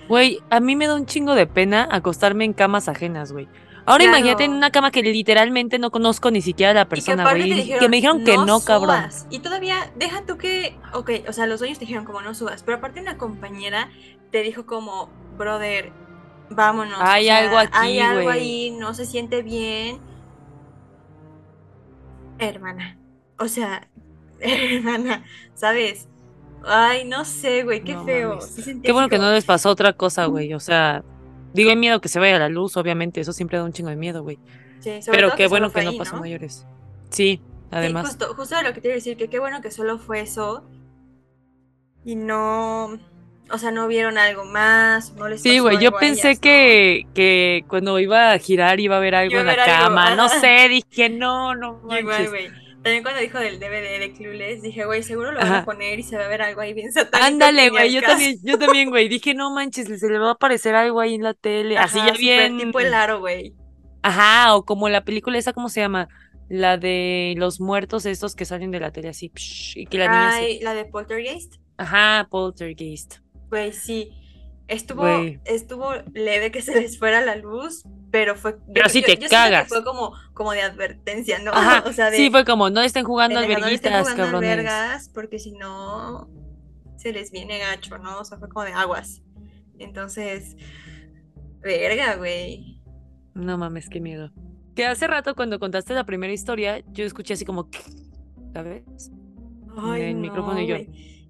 Güey, 0.08 0.40
a 0.50 0.58
mí 0.60 0.74
me 0.76 0.86
da 0.88 0.96
un 0.96 1.06
chingo 1.06 1.34
de 1.34 1.46
pena 1.46 1.88
acostarme 1.90 2.44
en 2.44 2.52
camas 2.52 2.88
ajenas, 2.88 3.32
güey. 3.32 3.48
Ahora 3.86 4.04
Claro. 4.04 4.18
imagínate 4.18 4.44
en 4.44 4.52
una 4.52 4.70
cama 4.70 4.90
que 4.90 5.02
literalmente 5.02 5.78
no 5.78 5.90
conozco 5.90 6.30
ni 6.30 6.40
siquiera 6.40 6.70
a 6.70 6.74
la 6.74 6.88
persona, 6.88 7.22
güey. 7.30 7.52
dijeron, 7.52 7.80
Que 7.80 7.88
me 7.88 7.96
dijeron 7.96 8.24
que 8.24 8.36
no, 8.38 8.60
cabrón. 8.60 9.08
Y 9.30 9.40
todavía, 9.40 9.92
deja 9.96 10.24
tú 10.24 10.38
que, 10.38 10.76
ok, 10.94 11.10
o 11.28 11.32
sea, 11.32 11.46
los 11.46 11.58
dueños 11.60 11.78
te 11.78 11.84
dijeron 11.84 12.04
como 12.06 12.22
no 12.22 12.34
subas, 12.34 12.62
pero 12.62 12.78
aparte 12.78 13.00
una 13.00 13.18
compañera 13.18 13.90
te 14.30 14.42
dijo 14.42 14.64
como, 14.64 15.10
brother, 15.36 15.92
vámonos. 16.48 16.98
o 16.98 17.02
Hay 17.02 17.24
sea, 17.26 17.38
algo 17.38 17.58
aquí, 17.58 17.70
Hay 17.78 17.98
algo 18.00 18.30
ahí, 18.30 18.70
no 18.70 18.94
se 18.94 19.04
siente 19.04 19.42
bien. 19.42 19.98
Hermana, 22.38 22.98
o 23.38 23.48
sea, 23.48 23.88
hermana, 24.40 25.24
¿sabes? 25.54 26.08
Ay, 26.66 27.04
no 27.04 27.24
sé, 27.26 27.62
güey, 27.62 27.84
qué 27.84 27.92
No 27.94 28.04
feo. 28.04 28.40
Sí 28.40 28.80
Qué 28.82 28.92
bueno 28.92 29.08
que 29.10 29.18
no 29.18 29.30
les 29.30 29.44
pasó 29.44 29.68
otra 29.70 29.92
cosa, 29.92 30.24
güey. 30.26 30.54
O 30.54 30.60
sea, 30.60 31.04
digo, 31.54 31.70
hay 31.70 31.76
miedo 31.76 32.00
que 32.00 32.08
se 32.08 32.18
vaya 32.18 32.38
la 32.38 32.48
luz, 32.48 32.76
obviamente. 32.76 33.20
Eso 33.20 33.32
siempre 33.32 33.56
da 33.58 33.64
un 33.64 33.72
chingo 33.72 33.90
de 33.90 33.96
miedo, 33.96 34.22
güey. 34.22 34.38
Sí, 34.80 35.00
Pero 35.10 35.34
qué 35.34 35.46
bueno 35.46 35.72
que 35.72 35.82
no 35.82 35.96
pasó 35.96 36.16
mayores. 36.16 36.66
Sí, 37.08 37.40
además. 37.70 38.04
Sí, 38.04 38.08
justo, 38.10 38.34
justo 38.34 38.62
lo 38.62 38.74
que 38.74 38.80
te 38.80 38.88
iba 38.88 38.94
a 38.94 38.96
decir, 38.96 39.16
que 39.16 39.28
qué 39.28 39.38
bueno 39.38 39.62
que 39.62 39.70
solo 39.70 39.98
fue 39.98 40.20
eso. 40.20 40.64
Y 42.04 42.16
no. 42.16 42.98
O 43.50 43.58
sea, 43.58 43.70
no 43.70 43.86
vieron 43.88 44.18
algo 44.18 44.44
más, 44.44 45.12
no 45.14 45.28
les 45.28 45.42
Sí, 45.42 45.58
güey, 45.58 45.78
yo 45.78 45.92
pensé 45.92 46.30
ellas, 46.30 46.38
¿no? 46.38 46.42
que, 46.42 47.06
que 47.14 47.64
cuando 47.68 47.98
iba 47.98 48.32
a 48.32 48.38
girar 48.38 48.80
iba 48.80 48.94
a 48.94 48.98
haber 48.98 49.14
algo 49.14 49.32
Iba 49.32 49.40
en 49.42 49.46
la 49.46 49.52
algo, 49.52 49.84
cama. 49.84 50.14
No 50.14 50.28
sé, 50.28 50.68
dije, 50.68 51.10
no, 51.10 51.54
no 51.54 51.78
igual, 51.98 52.28
güey. 52.28 52.63
También 52.84 53.02
cuando 53.02 53.22
dijo 53.22 53.38
del 53.38 53.58
DVD 53.58 53.98
de 53.98 54.12
Clueless, 54.12 54.60
dije, 54.60 54.84
güey, 54.84 55.02
seguro 55.02 55.32
lo 55.32 55.40
van 55.40 55.54
a 55.54 55.64
poner 55.64 55.98
y 55.98 56.02
se 56.02 56.18
va 56.18 56.26
a 56.26 56.28
ver 56.28 56.42
algo 56.42 56.60
ahí 56.60 56.74
bien 56.74 56.92
satánico. 56.92 57.26
Ándale, 57.26 57.70
güey, 57.70 57.90
yo 57.90 58.02
también, 58.02 58.36
yo 58.42 58.58
también, 58.58 58.90
güey. 58.90 59.08
Dije, 59.08 59.32
no 59.32 59.50
manches, 59.50 59.86
se 59.98 60.06
le 60.06 60.18
va 60.18 60.28
a 60.28 60.32
aparecer 60.32 60.74
algo 60.74 61.00
ahí 61.00 61.14
en 61.14 61.22
la 61.22 61.32
tele. 61.32 61.78
Así 61.78 61.96
ya 61.96 62.12
bien. 62.12 62.58
tipo 62.58 62.78
el 62.80 62.92
aro, 62.92 63.20
güey. 63.20 63.54
Ajá, 64.02 64.54
o 64.54 64.66
como 64.66 64.90
la 64.90 65.02
película 65.02 65.38
esa, 65.38 65.54
¿cómo 65.54 65.70
se 65.70 65.80
llama? 65.80 66.08
La 66.50 66.76
de 66.76 67.32
los 67.38 67.58
muertos 67.58 68.04
estos 68.04 68.34
que 68.34 68.44
salen 68.44 68.70
de 68.70 68.80
la 68.80 68.92
tele 68.92 69.08
así. 69.08 69.32
psh, 69.34 69.78
y 69.78 69.86
que 69.86 69.96
la 69.96 70.08
niña 70.08 70.32
se... 70.32 70.44
Ay, 70.44 70.60
la 70.60 70.74
de 70.74 70.84
Poltergeist. 70.84 71.54
Ajá, 71.78 72.28
Poltergeist. 72.30 73.20
Güey, 73.48 73.72
sí. 73.72 74.12
Estuvo, 74.66 75.06
estuvo 75.44 75.92
leve 76.14 76.50
que 76.50 76.62
se 76.62 76.80
les 76.80 76.98
fuera 76.98 77.20
la 77.20 77.36
luz, 77.36 77.84
pero 78.10 78.34
fue. 78.34 78.56
Pero 78.72 78.88
sí 78.88 79.02
te 79.02 79.08
siento 79.08 79.26
que 79.26 79.30
cagas. 79.30 79.68
fue 79.68 79.84
como, 79.84 80.14
como 80.32 80.52
de 80.52 80.62
advertencia, 80.62 81.38
¿no? 81.38 81.52
Ajá, 81.52 81.84
o 81.86 81.92
sea, 81.92 82.10
de, 82.10 82.16
sí, 82.16 82.30
fue 82.30 82.44
como, 82.44 82.70
no 82.70 82.80
estén 82.80 83.04
jugando 83.04 83.40
de, 83.40 83.46
"Venga, 83.48 83.68
no 83.68 84.04
cabrones. 84.04 84.32
albergas, 84.32 85.10
porque 85.10 85.38
si 85.38 85.52
no 85.52 86.30
se 86.96 87.12
les 87.12 87.30
viene 87.30 87.58
gacho, 87.58 87.98
¿no? 87.98 88.20
O 88.20 88.24
sea, 88.24 88.38
fue 88.38 88.48
como 88.48 88.64
de 88.64 88.72
aguas. 88.72 89.22
Entonces, 89.78 90.56
verga, 91.60 92.16
güey. 92.16 92.80
No 93.34 93.58
mames, 93.58 93.90
qué 93.90 94.00
miedo. 94.00 94.30
Que 94.74 94.86
hace 94.86 95.06
rato 95.06 95.34
cuando 95.34 95.58
contaste 95.58 95.92
la 95.92 96.04
primera 96.04 96.32
historia, 96.32 96.82
yo 96.92 97.04
escuché 97.04 97.34
así 97.34 97.44
como, 97.44 97.68
¿sabes? 98.54 98.82
Ay, 99.76 100.02
el 100.02 100.14
no, 100.14 100.20
micrófono 100.20 100.60
y 100.60 100.66
yo, 100.66 100.76
y 100.76 100.88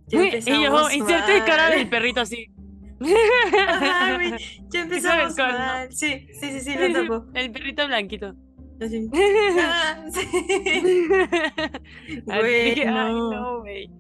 yo, 0.09 0.91
inserte 0.91 1.43
cara 1.45 1.71
del 1.71 1.89
perrito 1.89 2.21
así. 2.21 2.54
Ajá, 3.01 4.15
güey, 4.15 4.33
ya 4.71 4.83
empezamos 4.83 5.35
cuál, 5.35 5.53
no? 5.53 5.91
Sí, 5.97 6.27
sí, 6.41 6.51
sí, 6.53 6.61
sí, 6.61 6.75
lo 6.79 6.93
tapo. 7.03 7.27
El 7.35 7.51
perrito 7.53 7.87
blanquito. 7.87 8.35
Así. 8.81 9.09
Ah, 9.61 10.05
sí. 10.11 10.21
Así 10.21 12.23
Güey, 12.25 12.81
"Ay, 12.83 13.15
no, 13.15 13.61
güey. 13.61 13.91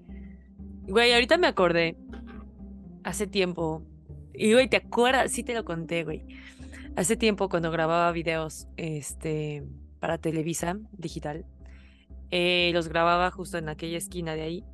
Güey, 0.87 1.13
ahorita 1.13 1.39
me 1.39 1.47
acordé. 1.47 1.97
Hace 3.05 3.27
tiempo. 3.27 3.83
Y, 4.35 4.53
güey, 4.53 4.69
¿te 4.69 4.79
acuerdas? 4.79 5.31
Sí 5.33 5.45
te 5.45 5.55
lo 5.55 5.65
conté, 5.65 6.05
güey. 6.05 6.23
Hace 6.97 7.17
tiempo 7.17 7.49
cuando 7.49 7.71
grababa 7.71 8.11
videos 8.13 8.67
este, 8.77 9.63
para 10.01 10.19
Televisa 10.19 10.77
digital, 10.93 11.45
eh, 12.31 12.71
los 12.75 12.89
grababa 12.89 13.31
justo 13.31 13.59
en 13.59 13.69
aquella 13.69 13.99
esquina 13.99 14.35
de 14.35 14.43
ahí. 14.43 14.65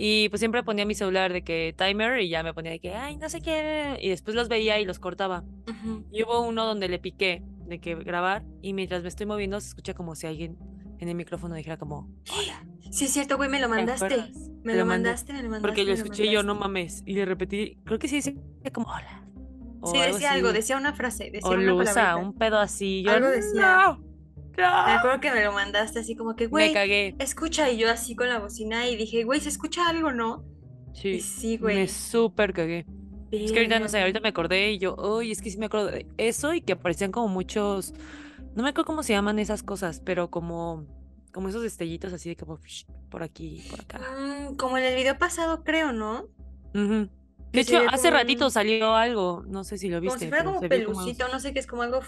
Y 0.00 0.28
pues 0.28 0.38
siempre 0.38 0.62
ponía 0.62 0.86
mi 0.86 0.94
celular 0.94 1.32
de 1.32 1.42
que 1.42 1.74
timer 1.76 2.20
y 2.20 2.28
ya 2.28 2.44
me 2.44 2.54
ponía 2.54 2.70
de 2.70 2.78
que, 2.78 2.94
ay, 2.94 3.16
no 3.16 3.28
sé 3.28 3.40
qué. 3.40 3.98
Y 4.00 4.08
después 4.10 4.36
los 4.36 4.48
veía 4.48 4.78
y 4.78 4.84
los 4.84 5.00
cortaba. 5.00 5.42
Ujú. 5.68 6.04
Y 6.12 6.22
hubo 6.22 6.40
uno 6.40 6.64
donde 6.66 6.88
le 6.88 7.00
piqué 7.00 7.42
de 7.66 7.80
que 7.80 7.96
grabar 7.96 8.44
y 8.62 8.74
mientras 8.74 9.02
me 9.02 9.08
estoy 9.08 9.26
moviendo 9.26 9.60
se 9.60 9.68
escucha 9.68 9.94
como 9.94 10.14
si 10.14 10.28
alguien 10.28 10.56
en 11.00 11.08
el 11.08 11.16
micrófono 11.16 11.56
dijera 11.56 11.78
como, 11.78 12.08
Sí, 12.90 13.04
es 13.06 13.12
cierto, 13.12 13.36
güey, 13.36 13.50
me 13.50 13.58
lo 13.60 13.66
¿te 13.66 13.74
mandaste. 13.74 14.16
Me 14.62 14.74
lo 14.74 14.86
mandé. 14.86 15.08
mandaste, 15.08 15.32
me 15.32 15.42
lo 15.42 15.50
mandaste. 15.50 15.66
Porque 15.68 15.84
lo 15.84 15.92
escuché 15.92 16.30
yo, 16.30 16.42
no 16.44 16.54
mames. 16.54 17.02
Y 17.04 17.14
le 17.14 17.24
repetí, 17.24 17.78
creo 17.84 17.98
que 17.98 18.06
sí 18.08 18.16
decía 18.16 18.34
como 18.72 18.88
hola. 18.88 19.24
o 19.80 19.90
Sí, 19.92 19.98
decía 19.98 20.32
algo, 20.32 20.48
así, 20.48 20.56
decía 20.58 20.76
una 20.76 20.92
frase, 20.92 21.24
decía 21.30 21.48
O 21.50 21.54
una 21.54 21.62
Lusa, 21.64 22.16
un 22.16 22.34
pedo 22.34 22.58
así. 22.58 23.02
Yo, 23.04 23.10
Algo 23.12 23.28
decía. 23.28 23.60
"No, 23.88 24.04
no". 24.58 24.86
Me 24.86 24.92
acuerdo 24.92 25.20
que 25.20 25.30
me 25.32 25.44
lo 25.44 25.52
mandaste 25.52 26.00
así 26.00 26.14
como 26.16 26.36
que, 26.36 26.44
Me 26.44 26.50
güey, 26.50 26.72
cagué. 26.72 27.14
escucha. 27.18 27.70
Y 27.70 27.78
yo 27.78 27.90
así 27.90 28.14
con 28.14 28.28
la 28.28 28.38
bocina 28.38 28.88
y 28.88 28.96
dije, 28.96 29.24
güey, 29.24 29.40
¿se 29.40 29.48
escucha 29.48 29.88
algo, 29.88 30.12
no? 30.12 30.44
Sí, 30.94 31.08
Y 31.10 31.20
sí, 31.20 31.50
me 31.58 31.62
güey. 31.62 31.88
súper 31.88 32.52
cagué. 32.52 32.86
Es 33.30 33.52
que 33.52 33.58
ahorita 33.58 33.78
no 33.78 33.88
sé, 33.88 34.00
ahorita 34.00 34.20
me 34.20 34.30
acordé 34.30 34.72
y 34.72 34.78
yo, 34.78 34.96
uy, 34.96 35.30
es 35.32 35.42
que 35.42 35.50
sí 35.50 35.58
me 35.58 35.66
acuerdo 35.66 35.88
de 35.88 36.06
eso 36.16 36.54
y 36.54 36.62
que 36.62 36.72
aparecían 36.72 37.12
como 37.12 37.28
muchos, 37.28 37.92
no 38.54 38.62
me 38.62 38.70
acuerdo 38.70 38.86
cómo 38.86 39.02
se 39.02 39.12
llaman 39.12 39.38
esas 39.38 39.62
cosas, 39.62 40.00
pero 40.02 40.30
como, 40.30 40.86
como 41.32 41.50
esos 41.50 41.62
destellitos 41.62 42.12
así 42.14 42.30
de 42.30 42.36
como 42.36 42.58
por 43.10 43.22
aquí, 43.22 43.62
por 43.70 43.80
acá. 43.82 44.00
Mm, 44.18 44.56
como 44.56 44.78
en 44.78 44.84
el 44.84 44.94
video 44.96 45.18
pasado, 45.18 45.62
creo, 45.62 45.92
¿no? 45.92 46.26
De 46.72 47.60
hecho, 47.60 47.78
hace 47.90 48.08
como 48.08 48.18
ratito 48.18 48.50
salió 48.50 48.94
algo, 48.94 49.44
no 49.46 49.62
sé 49.64 49.76
si 49.78 49.88
lo 49.88 49.98
Como 49.98 50.10
viste. 50.12 50.24
si 50.24 50.28
fuera 50.28 50.44
como 50.44 50.56
como- 50.56 50.68
pelucito, 50.68 51.28
no 51.28 51.38
sé 51.38 51.52
qué, 51.52 51.60
es 51.60 51.66
como 51.66 51.82
algo 51.82 52.00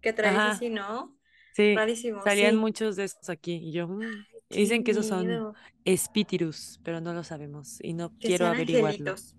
que 0.00 0.12
traes 0.14 0.36
Ajá. 0.36 0.50
así, 0.52 0.70
¿no? 0.70 1.14
Sí, 1.54 1.74
Rarísimo, 1.76 2.22
salían 2.22 2.54
sí. 2.54 2.60
muchos 2.60 2.96
de 2.96 3.04
esos 3.04 3.28
aquí 3.28 3.54
y 3.54 3.72
yo, 3.72 3.86
mm, 3.88 4.00
Qué 4.48 4.60
dicen 4.60 4.82
que 4.84 4.90
esos 4.90 5.06
son 5.06 5.26
espíritus, 5.84 6.80
pero 6.82 7.00
no 7.00 7.12
lo 7.14 7.22
sabemos 7.24 7.78
y 7.82 7.94
no 7.94 8.10
Que 8.18 8.28
quiero 8.28 8.46
averiguarlo. 8.46 9.10
angelitos. 9.10 9.36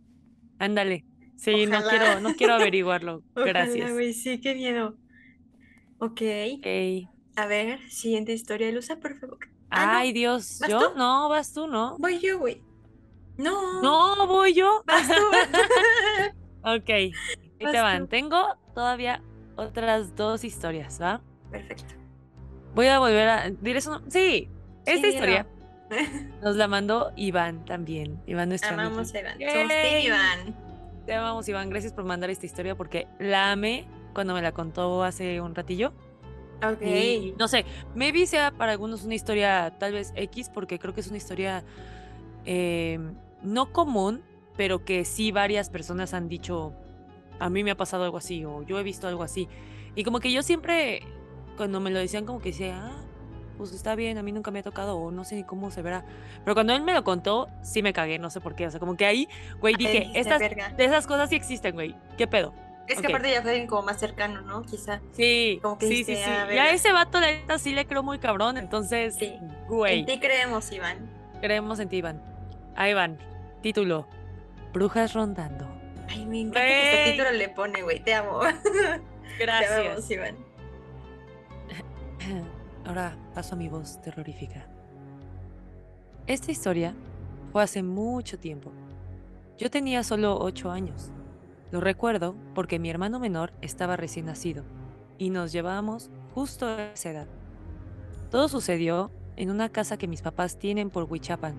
Ándale. 0.59 1.05
Sí, 1.35 1.65
no 1.67 1.77
Ojalá. 1.79 1.89
quiero, 1.89 2.19
no 2.21 2.33
quiero 2.35 2.53
averiguarlo. 2.55 3.23
Ojalá, 3.35 3.49
Gracias. 3.49 3.91
güey, 3.91 4.13
sí, 4.13 4.39
qué 4.39 4.55
miedo. 4.55 4.97
Ok, 5.97 6.21
Ok. 6.59 6.67
a 7.35 7.45
ver, 7.47 7.79
siguiente 7.91 8.33
historia, 8.33 8.71
Lusa, 8.71 8.99
por 8.99 9.17
favor. 9.19 9.39
Ah, 9.69 9.87
no, 9.87 9.97
Ay, 9.99 10.13
Dios, 10.13 10.57
¿vas 10.59 10.69
¿yo? 10.69 10.79
tú? 10.79 10.97
No, 10.97 11.29
vas 11.29 11.51
tú, 11.53 11.67
¿no? 11.67 11.97
Voy 11.97 12.19
yo, 12.19 12.39
güey. 12.39 12.61
No. 13.37 13.81
No, 13.81 14.27
voy 14.27 14.53
yo. 14.53 14.83
Vas 14.85 15.07
tú. 15.07 15.13
Ok, 16.63 16.89
ahí 16.89 17.13
te 17.59 17.81
van. 17.81 18.03
tú. 18.03 18.07
Tengo 18.07 18.37
todavía 18.73 19.21
otras 19.55 20.15
dos 20.15 20.43
historias, 20.43 20.99
¿va? 21.01 21.21
Perfecto. 21.49 21.95
Voy 22.75 22.87
a 22.87 22.99
volver 22.99 23.27
a... 23.27 23.49
¿Diré 23.49 23.79
nom- 23.79 24.03
Sí, 24.09 24.49
esta 24.85 25.07
Sí, 25.07 25.13
historia 25.13 25.47
nos 26.43 26.55
la 26.55 26.67
mandó 26.67 27.11
Iván 27.15 27.65
también. 27.65 28.19
Iván, 28.27 28.49
nuestro 28.49 28.73
Amamos 28.73 29.13
amiguito. 29.15 29.27
a 29.29 29.41
Iván. 29.41 29.69
Somos. 29.69 30.03
Iván. 30.05 30.55
Te 31.05 31.13
amamos, 31.13 31.47
Iván. 31.49 31.69
Gracias 31.69 31.93
por 31.93 32.03
mandar 32.03 32.29
esta 32.29 32.45
historia 32.45 32.75
porque 32.75 33.07
la 33.19 33.51
amé 33.51 33.85
cuando 34.13 34.33
me 34.33 34.41
la 34.41 34.51
contó 34.51 35.03
hace 35.03 35.39
un 35.41 35.55
ratillo. 35.55 35.93
Ok. 36.63 36.81
Y 36.81 37.33
no 37.37 37.47
sé, 37.47 37.65
maybe 37.95 38.25
sea 38.25 38.51
para 38.51 38.71
algunos 38.71 39.03
una 39.03 39.13
historia 39.15 39.73
tal 39.77 39.91
vez 39.93 40.13
X, 40.15 40.49
porque 40.53 40.79
creo 40.79 40.93
que 40.93 41.01
es 41.01 41.07
una 41.07 41.17
historia 41.17 41.63
eh, 42.45 42.99
no 43.43 43.71
común, 43.71 44.21
pero 44.55 44.85
que 44.85 45.05
sí 45.05 45.31
varias 45.31 45.69
personas 45.69 46.13
han 46.13 46.29
dicho, 46.29 46.73
a 47.39 47.49
mí 47.49 47.63
me 47.63 47.71
ha 47.71 47.75
pasado 47.77 48.05
algo 48.05 48.17
así, 48.17 48.45
o 48.45 48.63
yo 48.63 48.79
he 48.79 48.83
visto 48.83 49.07
algo 49.07 49.21
así. 49.23 49.47
Y 49.95 50.03
como 50.03 50.19
que 50.19 50.31
yo 50.31 50.41
siempre, 50.43 51.01
cuando 51.55 51.79
me 51.79 51.89
lo 51.89 51.99
decían, 51.99 52.25
como 52.25 52.39
que 52.39 52.49
decía, 52.49 52.77
ah, 52.77 53.05
pues 53.57 53.71
está 53.71 53.95
bien, 53.95 54.17
a 54.17 54.23
mí 54.23 54.31
nunca 54.31 54.51
me 54.51 54.59
ha 54.59 54.63
tocado, 54.63 54.97
o 54.97 55.11
no 55.11 55.23
sé 55.23 55.35
ni 55.35 55.43
cómo 55.43 55.71
se 55.71 55.81
verá. 55.81 56.05
Pero 56.43 56.53
cuando 56.53 56.73
él 56.73 56.81
me 56.81 56.93
lo 56.93 57.03
contó, 57.03 57.49
sí 57.61 57.81
me 57.81 57.93
cagué, 57.93 58.19
no 58.19 58.29
sé 58.29 58.41
por 58.41 58.55
qué. 58.55 58.67
O 58.67 58.71
sea, 58.71 58.79
como 58.79 58.97
que 58.97 59.05
ahí, 59.05 59.29
güey, 59.59 59.75
dije, 59.75 60.09
estas, 60.13 60.39
de 60.39 60.85
esas 60.85 61.07
cosas 61.07 61.29
sí 61.29 61.35
existen, 61.35 61.73
güey. 61.73 61.95
¿Qué 62.17 62.27
pedo? 62.27 62.53
Es 62.87 63.01
que 63.01 63.07
aparte 63.07 63.31
ya 63.31 63.41
fue 63.41 63.65
como 63.67 63.81
más 63.81 63.99
cercano, 63.99 64.41
¿no? 64.41 64.61
Quizá. 64.61 65.01
Sí, 65.13 65.59
como 65.61 65.77
que 65.77 65.87
sí, 65.87 66.03
sí, 66.03 66.15
sí. 66.15 66.21
Ya 66.53 66.69
ese 66.69 66.91
vato 66.91 67.19
de 67.19 67.31
esta 67.31 67.57
sí 67.57 67.73
le 67.73 67.87
creo 67.87 68.03
muy 68.03 68.19
cabrón, 68.19 68.57
entonces, 68.57 69.15
sí. 69.15 69.39
güey. 69.67 70.01
En 70.01 70.05
ti 70.05 70.19
creemos, 70.19 70.71
Iván. 70.71 71.09
Creemos 71.41 71.79
en 71.79 71.89
ti, 71.89 71.97
Iván. 71.97 72.21
Ahí 72.75 72.93
van. 72.93 73.17
Título. 73.61 74.07
Brujas 74.71 75.13
rondando. 75.13 75.67
Ay, 76.09 76.25
me 76.25 76.41
encanta 76.41 76.61
que 76.61 76.99
este 76.99 77.11
título 77.11 77.31
le 77.31 77.49
pone, 77.49 77.81
güey. 77.81 77.99
Te 78.01 78.13
amo. 78.13 78.41
Gracias. 79.39 80.07
Te 80.07 80.13
Iván. 80.13 80.44
Ahora 82.85 83.17
paso 83.33 83.55
a 83.55 83.57
mi 83.57 83.67
voz 83.67 84.01
terrorífica. 84.01 84.67
Esta 86.27 86.51
historia 86.51 86.95
fue 87.51 87.63
hace 87.63 87.83
mucho 87.83 88.39
tiempo. 88.39 88.71
Yo 89.57 89.69
tenía 89.69 90.03
solo 90.03 90.37
8 90.39 90.71
años. 90.71 91.11
Lo 91.71 91.81
recuerdo 91.81 92.35
porque 92.53 92.79
mi 92.79 92.89
hermano 92.89 93.19
menor 93.19 93.53
estaba 93.61 93.95
recién 93.95 94.25
nacido 94.25 94.63
y 95.17 95.29
nos 95.29 95.51
llevábamos 95.51 96.09
justo 96.33 96.67
a 96.67 96.91
esa 96.93 97.11
edad. 97.11 97.27
Todo 98.29 98.47
sucedió 98.49 99.11
en 99.35 99.49
una 99.49 99.69
casa 99.69 99.97
que 99.97 100.07
mis 100.07 100.21
papás 100.21 100.57
tienen 100.57 100.89
por 100.89 101.03
Huichapan. 101.03 101.55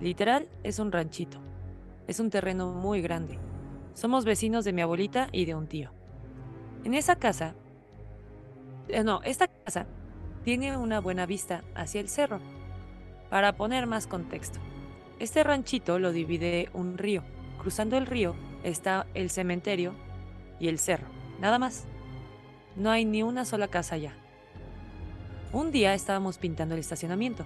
Literal 0.00 0.48
es 0.62 0.78
un 0.78 0.92
ranchito. 0.92 1.38
Es 2.06 2.18
un 2.18 2.30
terreno 2.30 2.72
muy 2.72 3.00
grande. 3.00 3.38
Somos 3.94 4.24
vecinos 4.24 4.64
de 4.64 4.72
mi 4.72 4.82
abuelita 4.82 5.28
y 5.32 5.44
de 5.44 5.54
un 5.54 5.66
tío. 5.66 5.90
En 6.84 6.94
esa 6.94 7.16
casa... 7.16 7.54
Eh, 8.88 9.04
no, 9.04 9.20
esta 9.22 9.48
casa 9.48 9.86
tiene 10.44 10.76
una 10.76 11.00
buena 11.00 11.26
vista 11.26 11.62
hacia 11.74 12.00
el 12.00 12.08
cerro. 12.08 12.40
Para 13.30 13.54
poner 13.54 13.86
más 13.86 14.06
contexto, 14.06 14.58
este 15.18 15.44
ranchito 15.44 15.98
lo 15.98 16.12
divide 16.12 16.68
un 16.72 16.98
río. 16.98 17.22
Cruzando 17.58 17.96
el 17.96 18.06
río 18.06 18.34
está 18.64 19.06
el 19.14 19.30
cementerio 19.30 19.94
y 20.58 20.68
el 20.68 20.78
cerro, 20.78 21.06
nada 21.40 21.58
más. 21.58 21.84
No 22.76 22.90
hay 22.90 23.04
ni 23.04 23.22
una 23.22 23.44
sola 23.44 23.68
casa 23.68 23.94
allá. 23.94 24.14
Un 25.52 25.70
día 25.70 25.94
estábamos 25.94 26.38
pintando 26.38 26.74
el 26.74 26.80
estacionamiento. 26.80 27.44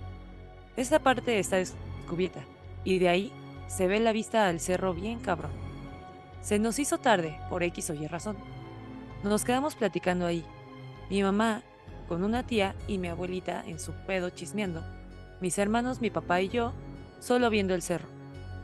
Esta 0.77 1.01
parte 1.01 1.39
está 1.39 1.57
descubierta 1.57 2.41
y 2.85 2.99
de 2.99 3.09
ahí 3.09 3.33
se 3.67 3.89
ve 3.89 3.99
la 4.01 4.13
vista 4.13 4.49
al 4.49 4.61
cerro 4.61 4.95
bien 4.95 5.19
cabrón. 5.19 5.51
Se 6.41 6.59
nos 6.59 6.79
hizo 6.79 6.99
tarde 6.99 7.39
por 7.51 7.63
X 7.65 7.91
o 7.91 7.95
Y 7.95 8.07
razón. 8.07 8.37
Nos 9.25 9.45
quedamos 9.45 9.75
platicando 9.75 10.27
ahí. 10.27 10.45
Mi 11.11 11.23
mamá 11.23 11.63
con 12.09 12.25
una 12.25 12.45
tía 12.45 12.75
y 12.89 12.99
mi 12.99 13.09
abuelita 13.09 13.63
en 13.67 13.79
su 13.79 13.93
pedo 14.07 14.31
chismeando, 14.31 14.83
mis 15.41 15.59
hermanos, 15.59 16.01
mi 16.01 16.11
papá 16.11 16.41
y 16.41 16.49
yo, 16.49 16.73
solo 17.21 17.51
viendo 17.51 17.75
el 17.75 17.83
cerro. 17.83 18.09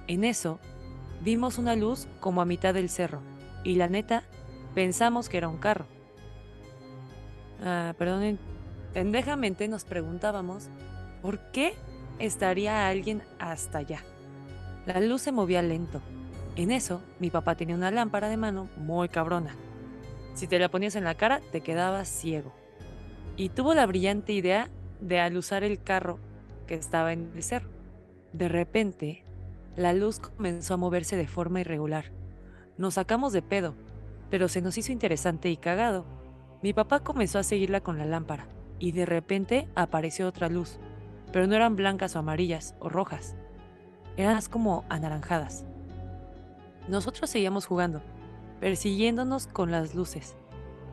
En 0.07 0.25
eso, 0.25 0.59
vimos 1.21 1.59
una 1.59 1.77
luz 1.77 2.09
como 2.21 2.41
a 2.41 2.47
mitad 2.47 2.75
del 2.75 2.89
cerro, 2.89 3.21
y 3.65 3.77
la 3.77 3.89
neta, 3.89 4.25
pensamos 4.75 5.29
que 5.29 5.39
era 5.39 5.49
un 5.49 5.59
carro. 5.59 5.87
Ah, 7.65 7.95
perdón, 7.99 8.39
pendejamente 8.93 9.69
nos 9.69 9.85
preguntábamos, 9.85 10.69
¿por 11.21 11.39
qué 11.53 11.77
estaría 12.19 12.89
alguien 12.89 13.23
hasta 13.39 13.79
allá? 13.79 14.03
La 14.87 15.01
luz 15.01 15.23
se 15.23 15.33
movía 15.33 15.63
lento. 15.63 16.01
En 16.57 16.71
eso, 16.71 17.03
mi 17.19 17.31
papá 17.31 17.55
tenía 17.55 17.77
una 17.77 17.91
lámpara 17.91 18.29
de 18.29 18.37
mano 18.37 18.69
muy 18.77 19.09
cabrona. 19.09 19.55
Si 20.35 20.47
te 20.47 20.59
la 20.59 20.71
ponías 20.71 20.97
en 20.97 21.05
la 21.05 21.15
cara, 21.15 21.41
te 21.53 21.61
quedabas 21.61 22.09
ciego 22.09 22.53
y 23.37 23.49
tuvo 23.49 23.75
la 23.75 23.87
brillante 23.87 24.33
idea 24.33 24.69
de 25.01 25.21
alusar 25.21 25.65
el 25.65 25.83
carro 25.83 26.19
que 26.67 26.75
estaba 26.75 27.13
en 27.13 27.33
el 27.35 27.43
cerro. 27.43 27.71
De 28.33 28.49
repente, 28.49 29.25
la 29.77 29.93
luz 29.93 30.19
comenzó 30.19 30.75
a 30.75 30.79
moverse 30.79 31.17
de 31.17 31.27
forma 31.27 31.61
irregular. 31.61 32.13
Nos 32.77 32.95
sacamos 32.95 33.33
de 33.33 33.43
pedo, 33.43 33.75
pero 34.31 34.49
se 34.49 34.63
nos 34.63 34.79
hizo 34.79 34.93
interesante 34.93 35.51
y 35.51 35.57
cagado. 35.57 36.05
Mi 36.63 36.73
papá 36.73 37.01
comenzó 37.01 37.39
a 37.39 37.43
seguirla 37.43 37.81
con 37.81 37.99
la 37.99 38.07
lámpara 38.07 38.47
y 38.79 38.93
de 38.93 39.07
repente 39.07 39.69
apareció 39.75 40.27
otra 40.29 40.49
luz, 40.49 40.79
pero 41.33 41.47
no 41.47 41.55
eran 41.55 41.77
blancas 41.77 42.15
o 42.17 42.19
amarillas 42.19 42.75
o 42.79 42.89
rojas, 42.89 43.35
eran 44.17 44.41
como 44.51 44.85
anaranjadas. 44.89 45.65
Nosotros 46.89 47.31
seguíamos 47.31 47.67
jugando, 47.67 48.03
persiguiéndonos 48.63 49.49
con 49.49 49.73
las 49.73 49.97
luces. 49.97 50.37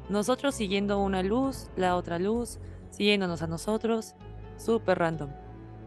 Nosotros 0.10 0.56
siguiendo 0.56 1.00
una 1.00 1.22
luz, 1.22 1.70
la 1.76 1.96
otra 1.96 2.18
luz, 2.18 2.58
siguiéndonos 2.90 3.44
a 3.44 3.48
nosotros, 3.48 4.16
súper 4.58 4.98
random. 4.98 5.30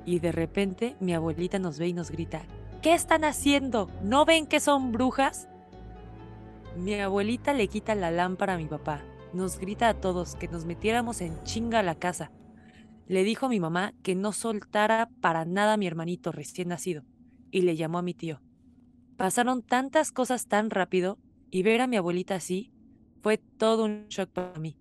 Y 0.06 0.20
de 0.20 0.30
repente 0.30 0.94
mi 1.00 1.12
abuelita 1.12 1.58
nos 1.58 1.80
ve 1.80 1.88
y 1.88 1.92
nos 1.92 2.12
grita, 2.12 2.42
¿qué 2.82 2.94
están 2.94 3.24
haciendo? 3.24 3.90
¿No 4.00 4.24
ven 4.24 4.46
que 4.46 4.60
son 4.60 4.92
brujas? 4.92 5.48
Mi 6.76 6.94
abuelita 6.94 7.52
le 7.52 7.66
quita 7.66 7.96
la 7.96 8.12
lámpara 8.12 8.54
a 8.54 8.58
mi 8.58 8.66
papá, 8.66 9.02
nos 9.32 9.58
grita 9.58 9.88
a 9.88 9.94
todos 9.94 10.36
que 10.36 10.46
nos 10.46 10.64
metiéramos 10.64 11.20
en 11.20 11.42
chinga 11.42 11.80
a 11.80 11.82
la 11.82 11.96
casa. 11.96 12.30
Le 13.08 13.24
dijo 13.24 13.46
a 13.46 13.48
mi 13.48 13.58
mamá 13.58 13.92
que 14.04 14.14
no 14.14 14.30
soltara 14.30 15.10
para 15.20 15.44
nada 15.44 15.72
a 15.72 15.76
mi 15.78 15.88
hermanito 15.88 16.30
recién 16.30 16.68
nacido, 16.68 17.02
y 17.50 17.62
le 17.62 17.74
llamó 17.74 17.98
a 17.98 18.02
mi 18.02 18.14
tío. 18.14 18.40
Pasaron 19.16 19.62
tantas 19.62 20.12
cosas 20.12 20.46
tan 20.46 20.70
rápido, 20.70 21.18
y 21.52 21.62
ver 21.62 21.82
a 21.82 21.86
mi 21.86 21.96
abuelita 21.98 22.34
así 22.34 22.72
fue 23.20 23.36
todo 23.36 23.84
un 23.84 24.08
shock 24.08 24.30
para 24.30 24.58
mí. 24.58 24.78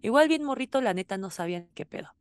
Igual 0.00 0.28
bien 0.28 0.44
morrito, 0.44 0.80
la 0.80 0.94
neta 0.94 1.18
no 1.18 1.28
sabían 1.28 1.68
qué 1.74 1.84
pedo. 1.84 2.14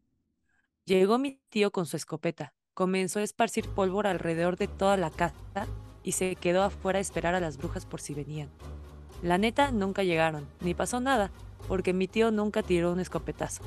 Llegó 0.83 1.19
mi 1.19 1.39
tío 1.49 1.71
con 1.71 1.85
su 1.85 1.95
escopeta, 1.95 2.53
comenzó 2.73 3.19
a 3.19 3.23
esparcir 3.23 3.69
pólvora 3.69 4.09
alrededor 4.09 4.57
de 4.57 4.67
toda 4.67 4.97
la 4.97 5.11
casa 5.11 5.67
y 6.01 6.13
se 6.13 6.35
quedó 6.35 6.63
afuera 6.63 6.97
a 6.97 7.01
esperar 7.01 7.35
a 7.35 7.39
las 7.39 7.57
brujas 7.57 7.85
por 7.85 8.01
si 8.01 8.15
venían. 8.15 8.49
La 9.21 9.37
neta 9.37 9.71
nunca 9.71 10.03
llegaron, 10.03 10.47
ni 10.59 10.73
pasó 10.73 10.99
nada, 10.99 11.31
porque 11.67 11.93
mi 11.93 12.07
tío 12.07 12.31
nunca 12.31 12.63
tiró 12.63 12.91
un 12.91 12.99
escopetazo. 12.99 13.63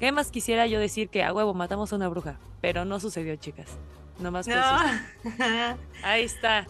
¿Qué 0.00 0.10
más 0.10 0.32
quisiera 0.32 0.66
yo 0.66 0.80
decir 0.80 1.08
que 1.08 1.22
a 1.22 1.32
huevo 1.32 1.54
matamos 1.54 1.92
a 1.92 1.96
una 1.96 2.08
bruja? 2.08 2.40
Pero 2.60 2.84
no 2.84 2.98
sucedió, 2.98 3.36
chicas. 3.36 3.78
No 4.18 4.32
más 4.32 4.48
Ahí 6.02 6.24
está. 6.24 6.66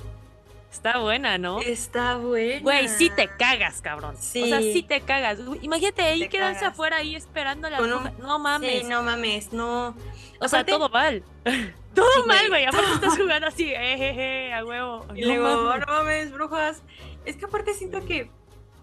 Está 0.71 0.99
buena, 0.99 1.39
¿no? 1.39 1.61
Está 1.61 2.17
buena. 2.17 2.61
Güey, 2.61 2.89
sí 2.89 3.11
te 3.11 3.29
cagas, 3.29 3.81
cabrón. 3.81 4.17
Sí. 4.19 4.43
O 4.43 4.47
sea, 4.47 4.61
sí 4.61 4.83
te 4.83 5.01
cagas. 5.01 5.39
Imagínate 5.63 6.03
ahí 6.03 6.29
quedarse 6.29 6.65
afuera 6.65 6.99
ahí 6.99 7.17
esperando 7.17 7.67
a 7.67 7.71
la 7.71 7.81
bruja. 7.81 8.13
No 8.19 8.39
mames. 8.39 8.83
Sí, 8.83 8.89
no 8.89 9.03
mames, 9.03 9.53
no. 9.53 9.95
O 10.41 10.49
sea, 10.49 10.65
todo 10.65 10.89
mal. 10.89 11.23
todo 11.95 12.27
mal, 12.27 12.49
güey. 12.49 12.67
Aparte 12.67 12.93
estás 12.93 13.17
jugando 13.19 13.47
así, 13.47 13.73
eh, 13.75 14.53
a 14.53 14.65
huevo. 14.65 15.07
Y 15.15 15.23
no 15.23 15.27
luego, 15.29 15.65
mames. 15.65 15.87
no 15.87 15.93
mames, 15.93 16.33
brujas. 16.33 16.83
Es 17.25 17.37
que 17.37 17.47
aparte 17.47 17.75
siento 17.75 18.05
que, 18.05 18.31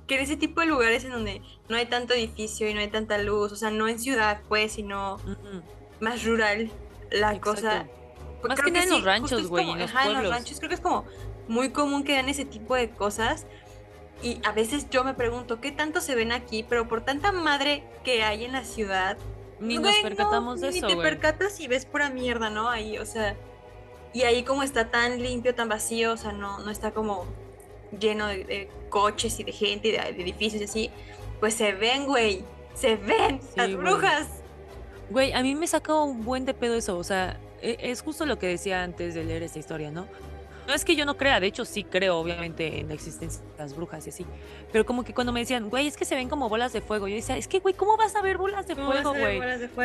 que 0.08 0.16
en 0.16 0.22
ese 0.22 0.38
tipo 0.38 0.62
de 0.62 0.68
lugares 0.68 1.06
en 1.06 1.12
donde 1.12 1.42
no 1.70 1.78
hay 1.78 1.86
tanto 1.86 2.14
edificio 2.14 2.68
y 2.68 2.74
no 2.74 2.80
hay 2.80 2.90
tanta 2.90 3.18
luz, 3.20 3.52
o 3.52 3.56
sea, 3.56 3.70
no 3.72 3.88
en 3.88 4.00
ciudad, 4.00 4.42
pues, 4.50 4.74
sino 4.74 5.20
más 6.00 6.24
rural, 6.26 6.72
la 7.12 7.40
cosa. 7.40 7.88
Más 8.48 8.60
que 8.60 8.70
nada 8.70 8.84
en 8.84 8.92
los 8.92 9.04
ranchos, 9.04 9.48
güey, 9.48 9.70
en 9.72 9.80
los 9.80 9.92
pueblos. 9.92 10.16
en 10.18 10.24
los 10.24 10.32
ranchos 10.32 10.58
creo 10.60 10.70
que 10.70 10.76
es 10.76 10.82
como 10.82 11.06
muy 11.48 11.70
común 11.70 12.04
que 12.04 12.14
dan 12.14 12.30
ese 12.30 12.46
tipo 12.46 12.76
de 12.76 12.90
cosas. 12.90 13.46
Y 14.22 14.40
a 14.46 14.52
veces 14.52 14.90
yo 14.90 15.04
me 15.04 15.14
pregunto, 15.14 15.60
¿qué 15.60 15.72
tanto 15.72 16.02
se 16.02 16.16
ven 16.16 16.32
aquí? 16.32 16.66
Pero 16.68 16.88
por 16.88 17.02
tanta 17.02 17.32
madre 17.32 17.84
que 18.04 18.24
hay 18.24 18.46
en 18.46 18.54
la 18.54 18.64
ciudad. 18.64 19.18
Ni 19.60 19.78
nos 19.78 19.96
percatamos 19.98 20.62
de 20.62 20.70
eso. 20.70 20.88
Ni 20.88 20.94
te 20.94 21.02
percatas 21.02 21.60
y 21.60 21.68
ves 21.68 21.86
pura 21.86 22.10
mierda, 22.10 22.50
¿no? 22.50 22.70
Ahí, 22.70 22.98
o 22.98 23.06
sea. 23.06 23.36
Y 24.14 24.24
ahí 24.24 24.44
como 24.44 24.64
está 24.64 24.90
tan 24.90 25.22
limpio, 25.22 25.54
tan 25.56 25.68
vacío, 25.68 26.14
o 26.14 26.18
sea, 26.18 26.32
no, 26.32 26.60
no 26.60 26.72
está 26.72 26.92
como 26.92 27.26
lleno 28.00 28.28
de, 28.28 28.70
coches 28.90 29.40
y 29.40 29.44
de 29.44 29.52
gente 29.52 29.90
y 29.90 29.92
de, 29.92 29.98
edificios 29.98 30.62
y 30.62 30.66
así. 30.66 30.92
Pues 31.40 31.54
se 31.54 31.74
ven, 31.74 32.06
güey. 32.06 32.44
Se 32.74 32.96
ven 32.96 33.40
las 33.56 33.76
brujas. 33.76 34.28
Güey, 35.10 35.34
a 35.34 35.42
mí 35.42 35.56
me 35.56 35.68
saca 35.68 35.94
un 35.94 36.24
buen 36.24 36.46
de 36.46 36.54
pedo 36.54 36.76
eso. 36.76 36.98
O 36.98 37.04
sea, 37.04 37.40
e, 37.62 37.78
es 37.80 38.02
justo 38.02 38.26
lo 38.26 38.40
que 38.40 38.48
decía 38.48 38.84
antes 38.84 39.14
de 39.14 39.24
leer 39.24 39.44
esta 39.44 39.60
historia, 39.60 39.92
¿no? 39.92 40.08
No 40.68 40.74
es 40.74 40.84
que 40.84 40.96
yo 40.96 41.06
no 41.06 41.16
crea, 41.16 41.40
de 41.40 41.48
hecho 41.48 41.64
sí 41.64 41.84
creo 41.84 42.18
obviamente 42.18 42.80
en 42.80 42.88
la 42.88 42.96
existencia 42.96 43.44
de 43.44 43.58
las 43.58 43.76
brujas 43.76 44.06
y 44.08 44.10
así. 44.10 44.26
Pero 44.72 44.86
como 44.86 45.04
que 45.04 45.14
cuando 45.14 45.32
me 45.32 45.42
decían, 45.42 45.70
güey, 45.70 45.88
es 45.88 45.96
que 45.96 46.06
se 46.06 46.16
ven 46.16 46.28
como 46.28 46.50
bolas 46.50 46.74
de 46.74 46.82
fuego, 46.82 47.08
yo 47.08 47.16
decía, 47.16 47.38
es 47.38 47.48
que, 47.48 47.60
güey, 47.60 47.76
¿cómo 47.76 47.98
vas 47.98 48.16
a 48.16 48.22
ver 48.22 48.38
bolas 48.38 48.66
de 48.66 48.76
fuego, 48.76 49.14
güey? 49.14 49.40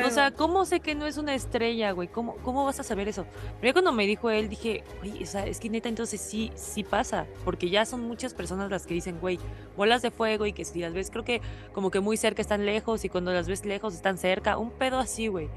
O 0.04 0.10
sea, 0.10 0.30
¿cómo 0.30 0.64
sé 0.64 0.80
que 0.80 0.94
no 0.94 1.06
es 1.06 1.18
una 1.18 1.34
estrella, 1.34 1.92
güey? 1.92 2.08
¿Cómo, 2.08 2.36
¿Cómo 2.38 2.64
vas 2.64 2.80
a 2.80 2.82
saber 2.82 3.08
eso? 3.08 3.26
Pero 3.60 3.74
cuando 3.74 3.92
me 3.92 4.06
dijo 4.06 4.30
él, 4.30 4.48
dije, 4.48 4.82
güey, 5.00 5.22
o 5.22 5.26
sea, 5.26 5.46
es 5.46 5.60
que 5.60 5.68
neta, 5.68 5.88
entonces 5.88 6.20
sí, 6.20 6.50
sí 6.54 6.82
pasa. 6.82 7.26
Porque 7.44 7.68
ya 7.68 7.84
son 7.84 8.00
muchas 8.00 8.32
personas 8.32 8.70
las 8.70 8.86
que 8.86 8.94
dicen, 8.94 9.18
güey, 9.20 9.38
bolas 9.76 10.02
de 10.02 10.10
fuego 10.10 10.46
y 10.46 10.52
que 10.52 10.64
si 10.64 10.80
las 10.80 10.94
ves, 10.94 11.10
creo 11.10 11.24
que 11.24 11.40
como 11.72 11.90
que 11.90 12.00
muy 12.00 12.16
cerca 12.16 12.40
están 12.40 12.64
lejos 12.64 13.04
y 13.04 13.08
cuando 13.08 13.32
las 13.32 13.46
ves 13.46 13.64
lejos 13.64 13.94
están 13.94 14.18
cerca. 14.18 14.56
Un 14.56 14.70
pedo 14.70 14.98
así, 14.98 15.28
güey. 15.28 15.50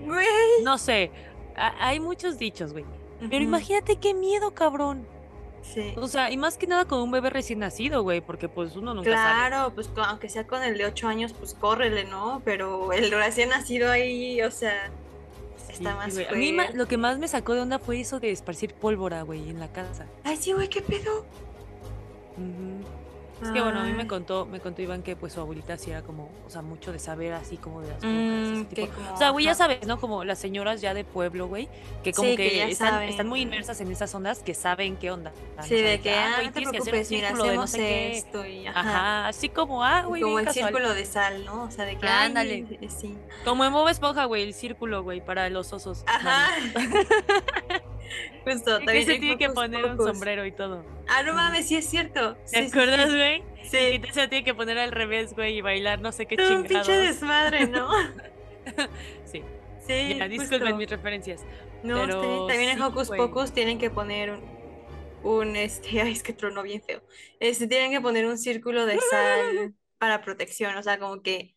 No 0.64 0.78
sé, 0.78 1.12
hay 1.56 2.00
muchos 2.00 2.38
dichos, 2.38 2.74
güey. 2.74 2.86
Pero 3.30 3.44
imagínate 3.44 3.96
qué 3.96 4.14
miedo, 4.14 4.52
cabrón. 4.54 5.08
Sí. 5.64 5.94
O 5.98 6.08
sea, 6.08 6.30
y 6.30 6.38
más 6.38 6.58
que 6.58 6.68
nada 6.68 6.86
con 6.86 7.00
un 7.02 7.10
bebé 7.10 7.30
recién 7.30 7.60
nacido, 7.60 8.04
güey, 8.04 8.22
porque 8.22 8.50
pues 8.50 8.76
uno 8.76 8.94
nunca 8.94 9.10
sabe. 9.12 9.48
Claro, 9.48 9.72
pues 9.74 9.88
co- 9.88 10.02
aunque 10.04 10.28
sea 10.30 10.46
con 10.46 10.62
el 10.62 10.78
de 10.78 10.86
8 10.86 11.08
años, 11.08 11.34
pues 11.34 11.54
córrele, 11.54 12.04
¿no? 12.04 12.42
Pero 12.44 12.92
el 12.94 13.10
recién 13.12 13.50
nacido 13.50 13.90
ahí, 13.90 14.42
o 14.42 14.52
sea, 14.52 14.92
está 15.70 15.74
Sí, 15.92 15.98
más 15.98 16.14
güey. 16.14 16.28
A 16.28 16.32
mí 16.34 16.56
lo 16.74 16.86
que 16.88 16.98
más 16.98 17.18
me 17.18 17.28
sacó 17.28 17.54
de 17.54 17.62
onda 17.62 17.80
fue 17.80 18.00
eso 18.02 18.20
de 18.20 18.32
esparcir 18.32 18.74
pólvora, 18.74 19.22
güey, 19.24 19.50
en 19.50 19.60
la 19.60 19.72
casa. 19.72 20.06
Ay, 20.24 20.36
sí, 20.38 20.52
güey, 20.52 20.68
¿qué 20.68 20.82
pedo? 20.82 21.26
Ujú. 22.38 22.84
Es 23.44 23.52
que 23.52 23.62
bueno, 23.62 23.82
a 23.82 23.84
mí 23.84 23.94
me 23.94 24.08
contó, 24.08 24.46
me 24.46 24.60
contó 24.60 24.82
Iván 24.82 25.04
que 25.04 25.16
pues 25.16 25.34
su 25.34 25.40
abuelita 25.42 25.76
era 25.88 26.02
como, 26.02 26.30
o 26.48 26.50
sea, 26.50 26.62
mucho 26.62 26.92
de 26.92 27.00
saber 27.00 27.34
así 27.34 27.58
como 27.58 27.82
de 27.82 27.90
las 27.90 28.00
brujas, 28.00 28.14
Mm, 28.14 28.54
ese 28.56 28.66
tipo. 28.66 28.76
que 28.76 28.88
como, 28.90 29.14
O 29.14 29.18
sea, 29.18 29.30
güey, 29.32 29.46
ya 29.46 29.54
sabes, 29.56 29.86
¿no? 29.86 30.00
Como 30.00 30.24
las 30.24 30.40
señoras 30.40 30.82
ya 30.82 30.94
de 30.94 31.04
pueblo, 31.04 31.48
güey, 31.48 31.68
que 32.04 32.14
como 32.14 32.30
Sí, 32.30 32.38
que, 32.38 32.50
que 32.50 32.72
están, 32.72 33.28
muy 33.28 33.42
inmersas 33.42 33.80
en 33.82 33.92
esas 33.92 34.14
ondas 34.16 34.40
que 34.44 34.54
saben 34.54 34.96
qué 34.98 35.12
onda. 35.12 35.32
Sí, 35.62 35.76
de 35.76 36.00
que, 36.00 36.14
ah, 36.14 36.34
güey, 36.36 36.48
no 36.48 36.54
te 36.54 36.60
que 36.62 36.70
preocupes, 36.70 37.12
mira, 37.12 37.30
de 37.30 37.34
no 37.36 37.44
hacemos 37.44 37.70
sé 37.72 37.78
qué. 37.78 38.18
esto 38.18 38.46
y 38.46 38.68
ajá. 38.68 38.80
Ajá, 38.80 39.28
así 39.28 39.50
como, 39.50 39.84
ah, 39.84 40.04
güey, 40.04 40.22
como 40.22 40.40
el 40.40 40.46
casual. 40.46 40.66
círculo 40.70 40.94
de 40.94 41.06
sal, 41.06 41.46
¿no? 41.46 41.64
O 41.64 41.72
sea, 41.72 41.86
de 41.86 41.98
que, 41.98 42.08
Ándale. 42.08 42.66
ay, 42.82 42.90
sí. 42.90 43.18
Como 43.44 43.66
en 43.66 43.74
Bob 43.74 43.88
Esponja, 43.90 44.26
güey, 44.26 44.44
el 44.44 44.54
círculo, 44.54 45.04
güey, 45.04 45.20
para 45.24 45.50
los 45.50 45.74
osos. 45.74 46.04
Ajá. 46.08 46.50
Justo, 48.46 48.80
Y 48.80 48.88
que 48.88 48.88
también 48.88 49.06
se 49.06 49.14
hay 49.14 49.20
tiene 49.20 49.38
que 49.38 49.50
poner 49.50 49.86
un 49.88 50.00
sombrero 50.02 50.46
y 50.46 50.52
todo. 50.54 50.86
Ah, 51.08 51.24
no 51.24 51.34
mames, 51.34 51.68
sí 51.68 51.76
es 51.76 51.90
cierto. 51.90 52.38
¿Te 52.52 52.64
Sí, 52.68 52.68
acuerdas, 52.68 53.14
güey? 53.14 53.44
Sí. 53.62 53.78
Y 53.92 54.00
que 54.02 54.14
se 54.14 54.28
tiene 54.28 54.44
que 54.44 54.54
poner 54.56 54.78
al 54.80 54.92
revés, 54.92 55.34
güey, 55.34 55.58
y 55.58 55.62
bailar 55.62 56.02
no 56.02 56.12
sé 56.12 56.28
qué 56.28 56.38
chingados. 56.40 56.68
pinche 56.68 56.98
desmadre, 56.98 57.68
¿no? 57.68 57.90
Sí, 59.26 59.44
Sí, 59.78 60.16
ya, 60.18 60.28
disculpen 60.28 60.78
mis 60.78 60.90
referencias. 60.90 61.48
No, 61.82 62.08
pero 62.08 62.46
también 62.46 62.72
en 62.72 62.78
sí, 62.78 62.82
Hocus. 62.82 63.12
Pocus 63.12 63.54
tienen 63.54 63.78
que 63.80 63.90
poner 63.92 64.32
un, 64.32 64.54
un, 65.22 65.56
este, 65.56 66.02
ay, 66.02 66.14
es 66.14 66.24
que 66.24 66.34
tronó 66.34 66.64
bien 66.64 66.82
feo. 66.84 67.04
Este, 67.40 67.68
tienen 67.68 67.92
que 67.92 68.02
poner 68.02 68.26
un 68.26 68.38
círculo 68.38 68.86
de 68.86 69.02
sal 69.02 69.76
para 69.98 70.22
protección, 70.22 70.76
o 70.78 70.84
sea, 70.84 71.00
como 71.00 71.22
que 71.22 71.56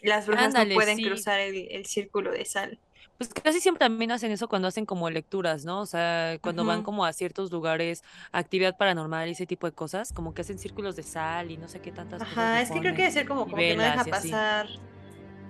las 0.00 0.26
brujas 0.26 0.54
Ándale, 0.54 0.74
no 0.74 0.74
pueden 0.74 0.96
sí. 0.96 1.04
cruzar 1.04 1.40
el, 1.40 1.68
el 1.70 1.86
círculo 1.86 2.32
de 2.32 2.44
sal. 2.44 2.80
Pues 3.18 3.30
casi 3.32 3.60
siempre 3.60 3.78
también 3.78 4.10
hacen 4.10 4.32
eso 4.32 4.48
cuando 4.48 4.66
hacen 4.68 4.86
como 4.86 5.08
lecturas, 5.08 5.64
¿no? 5.64 5.80
O 5.80 5.86
sea, 5.86 6.36
cuando 6.40 6.64
van 6.64 6.82
como 6.82 7.04
a 7.04 7.12
ciertos 7.12 7.52
lugares, 7.52 8.02
actividad 8.32 8.76
paranormal 8.76 9.28
y 9.28 9.32
ese 9.32 9.46
tipo 9.46 9.66
de 9.68 9.72
cosas, 9.72 10.12
como 10.12 10.34
que 10.34 10.42
hacen 10.42 10.58
círculos 10.58 10.96
de 10.96 11.04
sal 11.04 11.50
y 11.50 11.56
no 11.56 11.68
sé 11.68 11.80
qué 11.80 11.92
tantas 11.92 12.20
cosas. 12.22 12.36
Ajá, 12.36 12.60
es 12.60 12.70
que 12.70 12.80
creo 12.80 12.94
que 12.94 13.02
debe 13.02 13.12
ser 13.12 13.26
como, 13.28 13.44
como 13.44 13.56
que 13.56 13.76
no 13.76 13.82
deja 13.82 14.04
pasar 14.04 14.66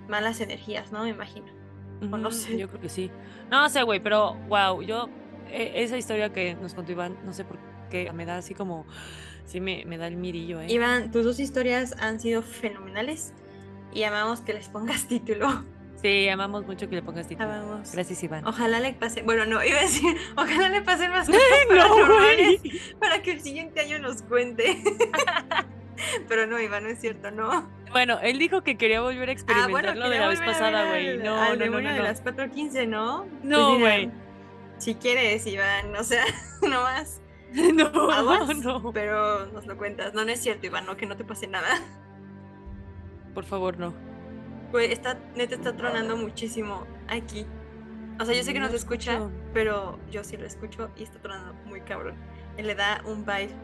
malas 0.07 0.39
energías, 0.41 0.91
¿no? 0.91 1.03
Me 1.03 1.09
imagino. 1.09 1.47
o 2.11 2.17
no 2.17 2.29
sé. 2.31 2.57
Yo 2.57 2.67
creo 2.69 2.81
que 2.81 2.89
sí. 2.89 3.09
No 3.49 3.67
sé, 3.69 3.81
güey, 3.83 3.99
pero 3.99 4.35
wow, 4.47 4.81
yo, 4.81 5.09
e- 5.49 5.83
esa 5.83 5.97
historia 5.97 6.31
que 6.31 6.53
nos 6.55 6.73
contó 6.75 6.91
Iván, 6.91 7.17
no 7.25 7.33
sé 7.33 7.45
por 7.45 7.57
qué, 7.89 8.11
me 8.13 8.25
da 8.25 8.37
así 8.37 8.53
como, 8.53 8.85
sí 9.45 9.59
me, 9.59 9.85
me 9.85 9.97
da 9.97 10.05
el 10.07 10.17
mirillo, 10.17 10.61
¿eh? 10.61 10.67
Iván, 10.71 11.09
tus 11.11 11.23
dos 11.25 11.39
historias 11.39 11.95
han 11.99 12.19
sido 12.19 12.43
fenomenales 12.43 13.33
y 13.93 14.03
amamos 14.03 14.41
que 14.41 14.53
les 14.53 14.69
pongas 14.69 15.07
título. 15.07 15.63
Sí, 16.01 16.29
amamos 16.29 16.65
mucho 16.65 16.87
que 16.89 16.95
le 16.95 17.01
pongas 17.01 17.27
título. 17.27 17.51
Amamos. 17.51 17.91
Gracias, 17.91 18.21
Iván. 18.23 18.45
Ojalá 18.45 18.79
le 18.79 18.93
pase, 18.93 19.23
bueno, 19.23 19.45
no, 19.45 19.63
iba 19.63 19.79
a 19.79 19.81
decir, 19.81 20.15
ojalá 20.35 20.69
le 20.69 20.81
pasen 20.81 21.09
más 21.11 21.25
cosas 21.27 21.41
No, 21.69 21.75
paranormales 21.75 22.61
para 22.99 23.21
que 23.21 23.31
el 23.31 23.41
siguiente 23.41 23.79
año 23.79 23.99
nos 23.99 24.21
cuente. 24.21 24.77
Pero 26.27 26.45
no, 26.45 26.59
Iván, 26.59 26.83
no 26.83 26.89
es 26.89 26.99
cierto, 26.99 27.31
no. 27.31 27.69
Bueno, 27.91 28.19
él 28.21 28.37
dijo 28.37 28.61
que 28.63 28.77
quería 28.77 28.99
volver 29.01 29.29
a 29.29 29.31
Ah, 29.31 29.33
experimentar 29.33 29.95
lo 29.95 30.09
de 30.09 30.19
la 30.19 30.27
vez 30.27 30.41
pasada, 30.41 30.89
güey. 30.89 31.17
No, 31.17 31.41
al 31.41 31.57
no, 31.57 31.65
no, 31.67 31.71
no, 31.81 31.89
de 31.89 31.97
no. 31.97 32.03
las 32.03 32.23
4.15, 32.23 32.87
¿no? 32.87 33.25
No, 33.43 33.69
Pues 33.69 33.79
güey. 33.79 34.11
Si 34.77 34.95
quieres, 34.95 35.47
Iván, 35.47 35.95
o 35.95 36.03
sea, 36.03 36.25
no 36.61 36.81
más. 36.83 37.21
No, 37.53 37.85
Aguas, 38.11 38.57
no. 38.57 38.91
pero 38.91 39.45
nos 39.47 39.65
lo 39.65 39.77
cuentas. 39.77 40.13
No, 40.13 40.25
no 40.25 40.31
es 40.31 40.41
cierto, 40.41 40.67
Iván, 40.67 40.85
no, 40.85 40.97
que 40.97 41.05
no 41.05 41.15
te 41.15 41.23
pase 41.23 41.47
nada. 41.47 41.79
Por 43.33 43.45
favor, 43.45 43.77
no. 43.79 43.93
Güey, 44.75 44.91
está, 44.91 45.17
neta 45.37 45.55
está 45.55 45.73
tronando 45.73 46.17
muchísimo 46.17 46.85
aquí. 47.07 47.45
O 48.19 48.25
sea, 48.25 48.35
yo 48.35 48.43
sé 48.43 48.51
que 48.51 48.59
no 48.59 48.67
se 48.67 48.75
escucha, 48.75 49.21
pero 49.53 49.97
yo 50.11 50.21
sí 50.25 50.35
lo 50.35 50.45
escucho 50.45 50.91
y 50.97 51.03
está 51.03 51.17
tronando 51.19 51.53
muy 51.63 51.79
cabrón. 51.79 52.15
Y 52.57 52.61
le 52.61 52.75
da 52.75 53.01
un 53.05 53.25
vibe 53.25 53.55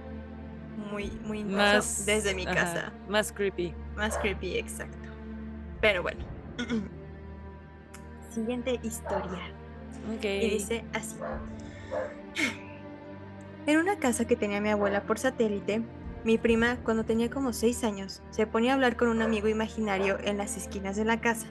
muy, 0.90 1.12
muy 1.26 1.40
intenso 1.40 2.06
desde 2.06 2.34
mi 2.34 2.46
ajá, 2.46 2.56
casa. 2.56 2.94
Más 3.10 3.34
creepy. 3.34 3.74
Más 3.98 4.18
creepy, 4.20 4.56
exacto. 4.56 5.10
Pero 5.82 6.02
bueno. 6.02 6.24
Siguiente 8.30 8.80
historia. 8.82 9.52
Ok. 10.16 10.24
Y 10.24 10.50
dice 10.50 10.86
así. 10.94 11.18
En 13.68 13.78
una 13.78 13.98
casa 13.98 14.26
que 14.26 14.38
tenía 14.38 14.62
mi 14.62 14.70
abuela 14.70 15.04
por 15.04 15.20
satélite, 15.20 15.84
mi 16.24 16.38
prima, 16.38 16.78
cuando 16.84 17.04
tenía 17.04 17.32
como 17.32 17.52
6 17.52 17.84
años, 17.84 18.22
se 18.30 18.46
ponía 18.46 18.72
a 18.72 18.74
hablar 18.76 18.96
con 18.96 19.08
un 19.08 19.24
amigo 19.24 19.48
imaginario 19.48 20.20
en 20.24 20.38
las 20.38 20.56
esquinas 20.56 20.96
de 20.96 21.04
la 21.04 21.20
casa. 21.20 21.48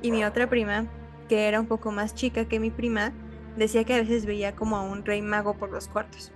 Y 0.00 0.12
mi 0.12 0.24
otra 0.24 0.48
prima, 0.48 0.86
que 1.28 1.48
era 1.48 1.60
un 1.60 1.66
poco 1.66 1.90
más 1.90 2.14
chica 2.14 2.44
que 2.44 2.60
mi 2.60 2.70
prima, 2.70 3.12
decía 3.56 3.82
que 3.82 3.94
a 3.94 4.00
veces 4.00 4.24
veía 4.24 4.54
como 4.54 4.76
a 4.76 4.82
un 4.82 5.04
rey 5.04 5.22
mago 5.22 5.54
por 5.54 5.72
los 5.72 5.88
cuartos. 5.88 6.30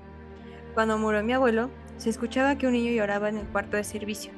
Cuando 0.74 0.98
murió 0.98 1.22
mi 1.22 1.32
abuelo, 1.32 1.70
se 1.96 2.10
escuchaba 2.10 2.56
que 2.56 2.66
un 2.66 2.72
niño 2.72 2.90
lloraba 2.90 3.28
en 3.28 3.36
el 3.36 3.46
cuarto 3.46 3.76
de 3.76 3.84
servicio. 3.84 4.32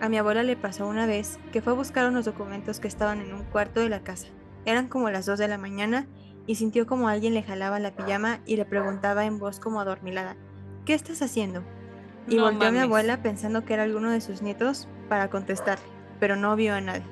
A 0.00 0.08
mi 0.08 0.18
abuela 0.18 0.44
le 0.44 0.56
pasó 0.56 0.86
una 0.86 1.06
vez 1.06 1.40
que 1.52 1.60
fue 1.60 1.72
a 1.72 1.76
buscar 1.76 2.06
unos 2.06 2.24
documentos 2.24 2.78
que 2.78 2.88
estaban 2.88 3.20
en 3.20 3.32
un 3.32 3.44
cuarto 3.44 3.80
de 3.80 3.88
la 3.88 4.04
casa. 4.04 4.28
Eran 4.64 4.86
como 4.86 5.10
las 5.10 5.26
2 5.26 5.40
de 5.40 5.48
la 5.48 5.58
mañana 5.58 6.06
y 6.46 6.54
sintió 6.54 6.86
como 6.86 7.08
alguien 7.08 7.34
le 7.34 7.42
jalaba 7.42 7.80
la 7.80 7.96
pijama 7.96 8.40
y 8.46 8.56
le 8.56 8.64
preguntaba 8.64 9.24
en 9.24 9.38
voz 9.38 9.58
como 9.58 9.80
adormilada, 9.80 10.36
¿qué 10.84 10.94
estás 10.94 11.22
haciendo? 11.22 11.64
Y 12.28 12.36
No 12.36 12.42
volteó 12.44 12.68
a 12.68 12.70
mi 12.70 12.78
abuela 12.78 13.22
pensando 13.22 13.64
que 13.64 13.74
era 13.74 13.82
alguno 13.82 14.10
de 14.10 14.20
sus 14.20 14.42
nietos 14.42 14.88
para 15.08 15.28
contestarle, 15.28 15.84
pero 16.20 16.36
no 16.36 16.56
vio 16.56 16.74
a 16.74 16.80
nadie. 16.80 17.04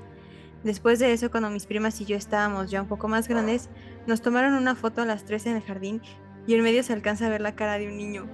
Después 0.64 0.98
de 0.98 1.12
eso, 1.12 1.30
cuando 1.30 1.50
mis 1.50 1.66
primas 1.66 2.00
y 2.00 2.04
yo 2.04 2.16
estábamos 2.16 2.70
ya 2.70 2.80
un 2.80 2.88
poco 2.88 3.08
más 3.08 3.28
grandes, 3.28 3.68
nos 4.06 4.22
tomaron 4.22 4.54
una 4.54 4.74
foto 4.74 5.02
a 5.02 5.04
las 5.04 5.24
tres 5.24 5.46
en 5.46 5.56
el 5.56 5.62
jardín 5.62 6.00
y 6.46 6.54
en 6.54 6.62
medio 6.62 6.82
se 6.82 6.92
alcanza 6.92 7.26
a 7.26 7.30
ver 7.30 7.40
la 7.40 7.54
cara 7.54 7.78
de 7.78 7.88
un 7.88 7.96
niño. 7.96 8.28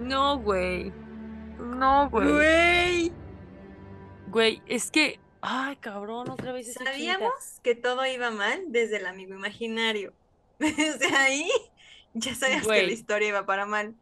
No, 0.00 0.38
güey. 0.38 0.92
No, 1.58 2.10
güey. 2.10 2.32
¡Güey! 2.32 3.12
Güey, 4.28 4.62
es 4.66 4.90
que. 4.90 5.20
Ay, 5.40 5.76
cabrón, 5.76 6.30
otra 6.30 6.52
vez 6.52 6.66
chinita. 6.66 6.92
Sabíamos 6.92 7.60
que 7.62 7.74
todo 7.74 8.04
iba 8.06 8.30
mal 8.30 8.64
desde 8.68 8.96
el 8.96 9.06
amigo 9.06 9.34
imaginario. 9.34 10.12
Desde 10.58 11.12
ahí 11.16 11.50
ya 12.14 12.34
sabías 12.34 12.66
que 12.66 12.82
la 12.82 12.92
historia 12.92 13.28
iba 13.28 13.46
para 13.46 13.66
mal. 13.66 13.94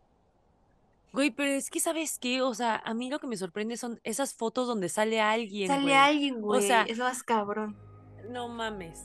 Güey, 1.13 1.31
pero 1.31 1.51
es 1.51 1.71
que, 1.71 1.81
¿sabes 1.81 2.19
qué? 2.21 2.41
O 2.43 2.55
sea, 2.55 2.81
a 2.85 2.95
mí 2.95 3.11
lo 3.11 3.19
que 3.19 3.27
me 3.27 3.37
sorprende 3.37 3.77
son 3.77 4.01
esas 4.05 4.35
fotos 4.35 4.69
donde 4.69 4.89
sale 4.89 5.21
alguien, 5.21 5.69
Sale 5.69 5.83
güey. 5.83 5.95
alguien, 5.95 6.41
güey. 6.41 6.63
sea- 6.63 6.83
es 6.83 6.99
más 6.99 7.23
cabrón. 7.23 7.77
No 8.29 8.49
mames. 8.49 8.99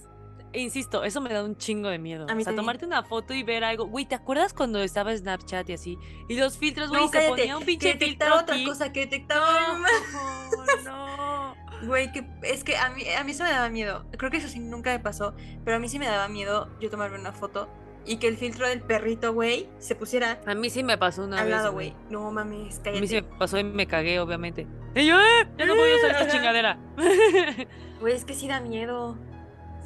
E 0.54 0.62
insisto, 0.62 1.04
eso 1.04 1.20
me 1.20 1.34
da 1.34 1.44
un 1.44 1.58
chingo 1.58 1.90
de 1.90 1.98
miedo. 2.00 2.28
A 2.30 2.36
mí 2.36 2.42
o 2.42 2.46
sea, 2.46 2.46
también. 2.46 2.56
tomarte 2.58 2.86
una 2.86 3.04
foto 3.04 3.34
y 3.34 3.44
ver 3.44 3.64
algo. 3.66 3.88
Güey, 3.88 4.06
¿te 4.06 4.16
acuerdas 4.16 4.54
cuando 4.54 4.82
estaba 4.82 5.16
Snapchat 5.18 5.70
y 5.70 5.74
así? 5.74 5.98
Y 6.30 6.38
los 6.38 6.58
filtros, 6.58 6.88
güey, 6.90 7.02
No, 7.02 7.08
se 7.08 7.14
cállate. 7.14 7.30
ponía 7.42 7.56
un 7.58 7.60
Que 7.62 7.66
pinche 7.66 7.90
filtro 7.92 8.06
detectaba 8.08 8.42
otra 8.42 8.56
aquí. 8.56 8.66
cosa, 8.66 8.94
que 8.94 9.00
detectaba. 9.02 9.78
No, 9.78 10.84
no. 10.84 11.56
Güey, 11.86 12.10
que 12.14 12.26
es 12.44 12.64
que 12.64 12.78
a 12.78 12.90
mí, 12.92 13.04
a 13.10 13.24
mí 13.26 13.32
eso 13.34 13.44
me 13.44 13.50
daba 13.52 13.68
miedo. 13.70 14.06
Creo 14.18 14.32
que 14.32 14.38
eso 14.38 14.48
sí 14.48 14.60
nunca 14.60 14.92
me 14.92 15.00
pasó. 15.00 15.36
Pero 15.66 15.76
a 15.76 15.80
mí 15.80 15.90
sí 15.90 16.00
me 16.00 16.06
daba 16.08 16.30
miedo 16.30 16.70
yo 16.80 16.90
tomarme 16.90 17.20
una 17.20 17.34
foto 17.34 17.68
y 18.06 18.18
que 18.18 18.28
el 18.28 18.38
filtro 18.38 18.68
del 18.68 18.82
perrito, 18.82 19.34
güey, 19.34 19.68
se 19.80 19.96
pusiera 19.96 20.40
A 20.46 20.54
mí 20.56 20.70
sí 20.70 20.84
me 20.84 20.98
pasó 20.98 21.24
una 21.24 21.40
al 21.40 21.46
vez. 21.48 21.56
lado, 21.56 21.72
güey. 21.74 21.94
No 22.10 22.32
mames, 22.32 22.80
A 22.80 22.84
cállate. 22.84 23.02
mí 23.02 23.08
sí 23.08 23.16
me 23.16 23.24
pasó 23.24 23.58
y 23.60 23.64
me 23.64 23.88
cagué, 23.88 24.20
obviamente. 24.20 24.68
Y 24.96 25.06
yo, 25.08 25.20
¡eh! 25.20 25.48
Ya 25.58 25.66
no 25.66 25.76
voy 25.76 25.92
a 25.92 25.96
usar 25.98 26.12
esta 26.12 26.28
chingadera. 26.30 26.78
Güey, 28.00 28.14
es 28.14 28.26
que 28.26 28.34
sí 28.34 28.48
da 28.48 28.60
miedo. 28.60 29.18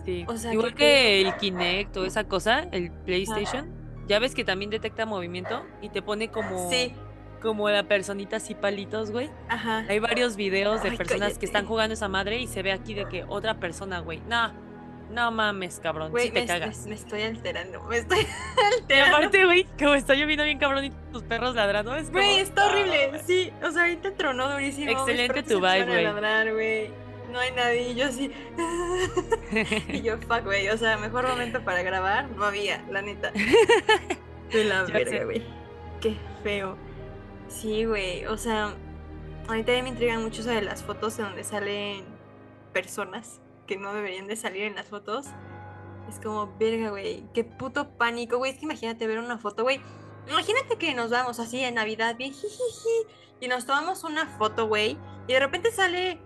Sí. 0.05 0.25
O 0.27 0.35
sea, 0.37 0.53
Igual 0.53 0.73
que 0.73 1.21
el 1.21 1.35
Kinect 1.37 1.95
o 1.97 2.05
esa 2.05 2.23
cosa, 2.25 2.61
el 2.71 2.91
PlayStation. 2.91 3.71
Ya 4.07 4.17
ves 4.19 4.33
que 4.33 4.43
también 4.43 4.71
detecta 4.71 5.05
movimiento 5.05 5.63
y 5.81 5.89
te 5.89 6.01
pone 6.01 6.29
como, 6.29 6.69
Sí, 6.71 6.93
como 7.41 7.69
la 7.69 7.83
personita 7.83 8.37
así 8.37 8.55
palitos, 8.55 9.11
güey. 9.11 9.29
ajá. 9.47 9.85
Hay 9.87 9.99
varios 9.99 10.35
videos 10.35 10.81
de 10.81 10.89
Ay, 10.89 10.97
personas 10.97 11.21
cállate. 11.27 11.39
que 11.39 11.45
están 11.45 11.65
jugando 11.67 11.93
esa 11.93 12.07
madre 12.07 12.39
y 12.39 12.47
se 12.47 12.63
ve 12.63 12.71
aquí 12.71 12.93
de 12.95 13.05
que 13.07 13.23
otra 13.27 13.59
persona, 13.59 13.99
güey. 13.99 14.19
No, 14.27 14.51
no 15.09 15.31
mames, 15.31 15.79
cabrón. 15.81 16.11
Güey, 16.11 16.27
sí 16.27 16.31
te 16.31 16.41
me, 16.41 16.47
cagas. 16.47 16.83
me- 16.83 16.89
me 16.89 16.95
estoy 16.95 17.21
alterando. 17.23 17.81
Me 17.83 17.97
estoy 17.97 18.19
Y 18.27 18.73
alterando. 18.81 19.17
aparte, 19.17 19.45
güey, 19.45 19.67
como 19.77 19.93
está 19.95 20.13
lloviendo 20.13 20.43
bien 20.43 20.59
cabrón 20.59 20.85
y 20.85 20.91
tus 21.11 21.23
perros 21.23 21.55
ladrando, 21.55 21.95
es 21.95 22.07
como... 22.07 22.19
Güey, 22.19 22.39
está 22.39 22.65
no, 22.65 22.71
horrible. 22.71 23.07
güey. 23.09 23.21
Sí, 23.25 23.51
o 23.63 23.71
sea, 23.71 23.81
ahorita 23.83 24.13
tronó 24.15 24.51
durísimo. 24.51 24.91
Excelente 24.91 25.43
tu 25.43 25.55
vibe, 25.59 25.85
güey. 25.85 26.03
ladrar, 26.03 26.53
güey. 26.53 26.91
No 27.31 27.39
hay 27.39 27.51
nadie. 27.51 27.89
Y 27.89 27.95
yo 27.95 28.05
así. 28.07 28.31
y 29.89 30.01
yo, 30.01 30.17
fuck, 30.19 30.43
güey. 30.45 30.69
O 30.69 30.77
sea, 30.77 30.97
mejor 30.97 31.27
momento 31.27 31.61
para 31.63 31.81
grabar 31.83 32.27
no 32.29 32.43
había, 32.45 32.83
la 32.89 33.01
neta. 33.01 33.31
De 34.51 34.63
la 34.63 34.83
verga, 34.83 35.25
güey. 35.25 35.43
Qué 36.01 36.15
feo. 36.43 36.75
Sí, 37.47 37.85
güey. 37.85 38.25
O 38.25 38.37
sea, 38.37 38.73
a 39.47 39.53
mí 39.53 39.63
también 39.63 39.83
me 39.83 39.89
intrigan 39.89 40.23
mucho 40.23 40.41
sobre 40.43 40.61
las 40.61 40.81
fotos 40.83 41.17
en 41.19 41.25
donde 41.25 41.43
salen 41.43 42.03
personas 42.73 43.41
que 43.69 43.77
no 43.77 43.93
deberían 43.93 44.25
de 44.25 44.35
salir 44.35 44.63
en 44.63 44.75
las 44.75 44.87
fotos. 44.87 45.27
Es 46.09 46.19
como, 46.19 46.51
verga, 46.57 46.89
güey, 46.89 47.23
qué 47.35 47.43
puto 47.43 47.91
pánico, 47.91 48.39
güey. 48.39 48.51
Es 48.51 48.57
que 48.57 48.65
imagínate 48.65 49.05
ver 49.05 49.19
una 49.19 49.37
foto, 49.37 49.61
güey. 49.61 49.79
Imagínate 50.27 50.77
que 50.79 50.95
nos 50.95 51.11
vamos 51.11 51.39
así 51.39 51.63
en 51.63 51.75
Navidad, 51.75 52.17
bien 52.17 52.33
jijiji, 52.33 53.05
y 53.39 53.47
nos 53.47 53.67
tomamos 53.67 54.03
una 54.03 54.25
foto, 54.25 54.67
güey, 54.67 54.97
y 55.27 55.33
de 55.33 55.39
repente 55.39 55.71
sale 55.71 56.19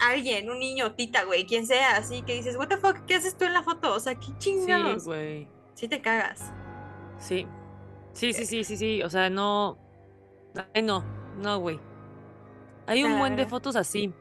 alguien, 0.00 0.50
un 0.50 0.58
niño, 0.58 0.94
tita, 0.94 1.22
güey, 1.24 1.46
quien 1.46 1.66
sea, 1.66 1.96
así 1.96 2.22
que 2.22 2.34
dices, 2.34 2.56
what 2.56 2.66
the 2.68 2.76
fuck, 2.76 3.04
¿qué 3.06 3.14
haces 3.14 3.36
tú 3.36 3.44
en 3.44 3.52
la 3.52 3.62
foto? 3.62 3.94
O 3.94 4.00
sea, 4.00 4.16
qué 4.16 4.36
chingados. 4.38 5.04
Sí, 5.04 5.08
güey. 5.08 5.48
Sí 5.74 5.88
te 5.88 6.00
cagas. 6.00 6.52
Sí. 7.18 7.46
Sí, 8.12 8.32
sí, 8.32 8.44
sí, 8.44 8.64
sí, 8.64 8.76
sí. 8.76 9.02
O 9.02 9.08
sea, 9.08 9.30
no. 9.30 9.78
Ay, 10.74 10.82
no, 10.82 11.04
no, 11.38 11.58
güey. 11.58 11.80
Hay 12.86 13.04
un 13.04 13.18
buen 13.18 13.36
de 13.36 13.46
fotos 13.46 13.76
así. 13.76 14.12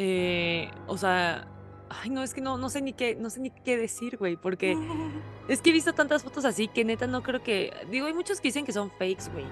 Eh, 0.00 0.70
o 0.86 0.96
sea, 0.96 1.48
ay, 1.90 2.08
no, 2.10 2.22
es 2.22 2.32
que 2.32 2.40
no, 2.40 2.56
no 2.56 2.70
sé 2.70 2.80
ni 2.80 2.92
qué, 2.92 3.16
no 3.16 3.30
sé 3.30 3.40
ni 3.40 3.50
qué 3.50 3.76
decir, 3.76 4.16
güey, 4.16 4.36
porque 4.36 4.76
es 5.48 5.60
que 5.60 5.70
he 5.70 5.72
visto 5.72 5.92
tantas 5.92 6.22
fotos 6.22 6.44
así 6.44 6.68
que 6.68 6.84
neta 6.84 7.08
no 7.08 7.24
creo 7.24 7.42
que. 7.42 7.74
Digo, 7.90 8.06
hay 8.06 8.14
muchos 8.14 8.40
que 8.40 8.48
dicen 8.48 8.64
que 8.64 8.72
son 8.72 8.90
fakes, 8.92 9.28
güey. 9.32 9.44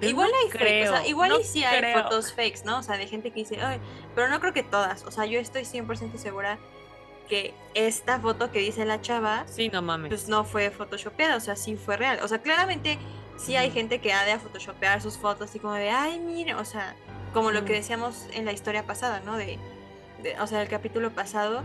Igual 0.00 0.28
no 0.30 0.36
hay 0.38 0.50
fake, 0.50 0.88
o 0.88 0.90
sea, 0.90 0.98
creo, 1.00 1.08
igual 1.08 1.30
no 1.30 1.40
y 1.40 1.44
sí 1.44 1.62
hay 1.64 1.78
creo. 1.78 2.02
fotos 2.02 2.32
fakes, 2.34 2.64
¿no? 2.64 2.78
O 2.78 2.82
sea, 2.82 2.98
de 2.98 3.06
gente 3.06 3.30
que 3.30 3.40
dice, 3.40 3.58
ay, 3.62 3.78
pero 4.14 4.28
no 4.28 4.40
creo 4.40 4.52
que 4.52 4.64
todas. 4.64 5.04
O 5.04 5.10
sea, 5.12 5.24
yo 5.24 5.38
estoy 5.38 5.62
100% 5.62 6.16
segura 6.16 6.58
que 7.28 7.54
esta 7.74 8.18
foto 8.20 8.50
que 8.50 8.58
dice 8.58 8.84
la 8.84 9.00
chava, 9.00 9.44
Sí, 9.46 9.68
no 9.68 9.82
mames. 9.82 10.08
pues 10.10 10.28
no 10.28 10.44
fue 10.44 10.70
photoshopeada, 10.70 11.36
o 11.36 11.40
sea, 11.40 11.54
sí 11.56 11.76
fue 11.76 11.96
real. 11.96 12.18
O 12.22 12.28
sea, 12.28 12.40
claramente 12.42 12.98
sí 13.38 13.54
hay 13.56 13.70
gente 13.70 14.00
que 14.00 14.12
ha 14.12 14.24
de 14.24 14.36
photoshopear 14.38 15.00
sus 15.00 15.16
fotos 15.16 15.48
así 15.50 15.60
como 15.60 15.74
de, 15.74 15.90
ay, 15.90 16.18
mire, 16.18 16.54
o 16.56 16.64
sea, 16.64 16.94
como 17.32 17.50
lo 17.50 17.64
que 17.64 17.72
decíamos 17.72 18.26
en 18.32 18.44
la 18.44 18.52
historia 18.52 18.84
pasada, 18.86 19.20
¿no? 19.20 19.36
De, 19.36 19.58
de- 20.22 20.38
o 20.40 20.46
sea, 20.46 20.62
el 20.62 20.68
capítulo 20.68 21.10
pasado 21.12 21.62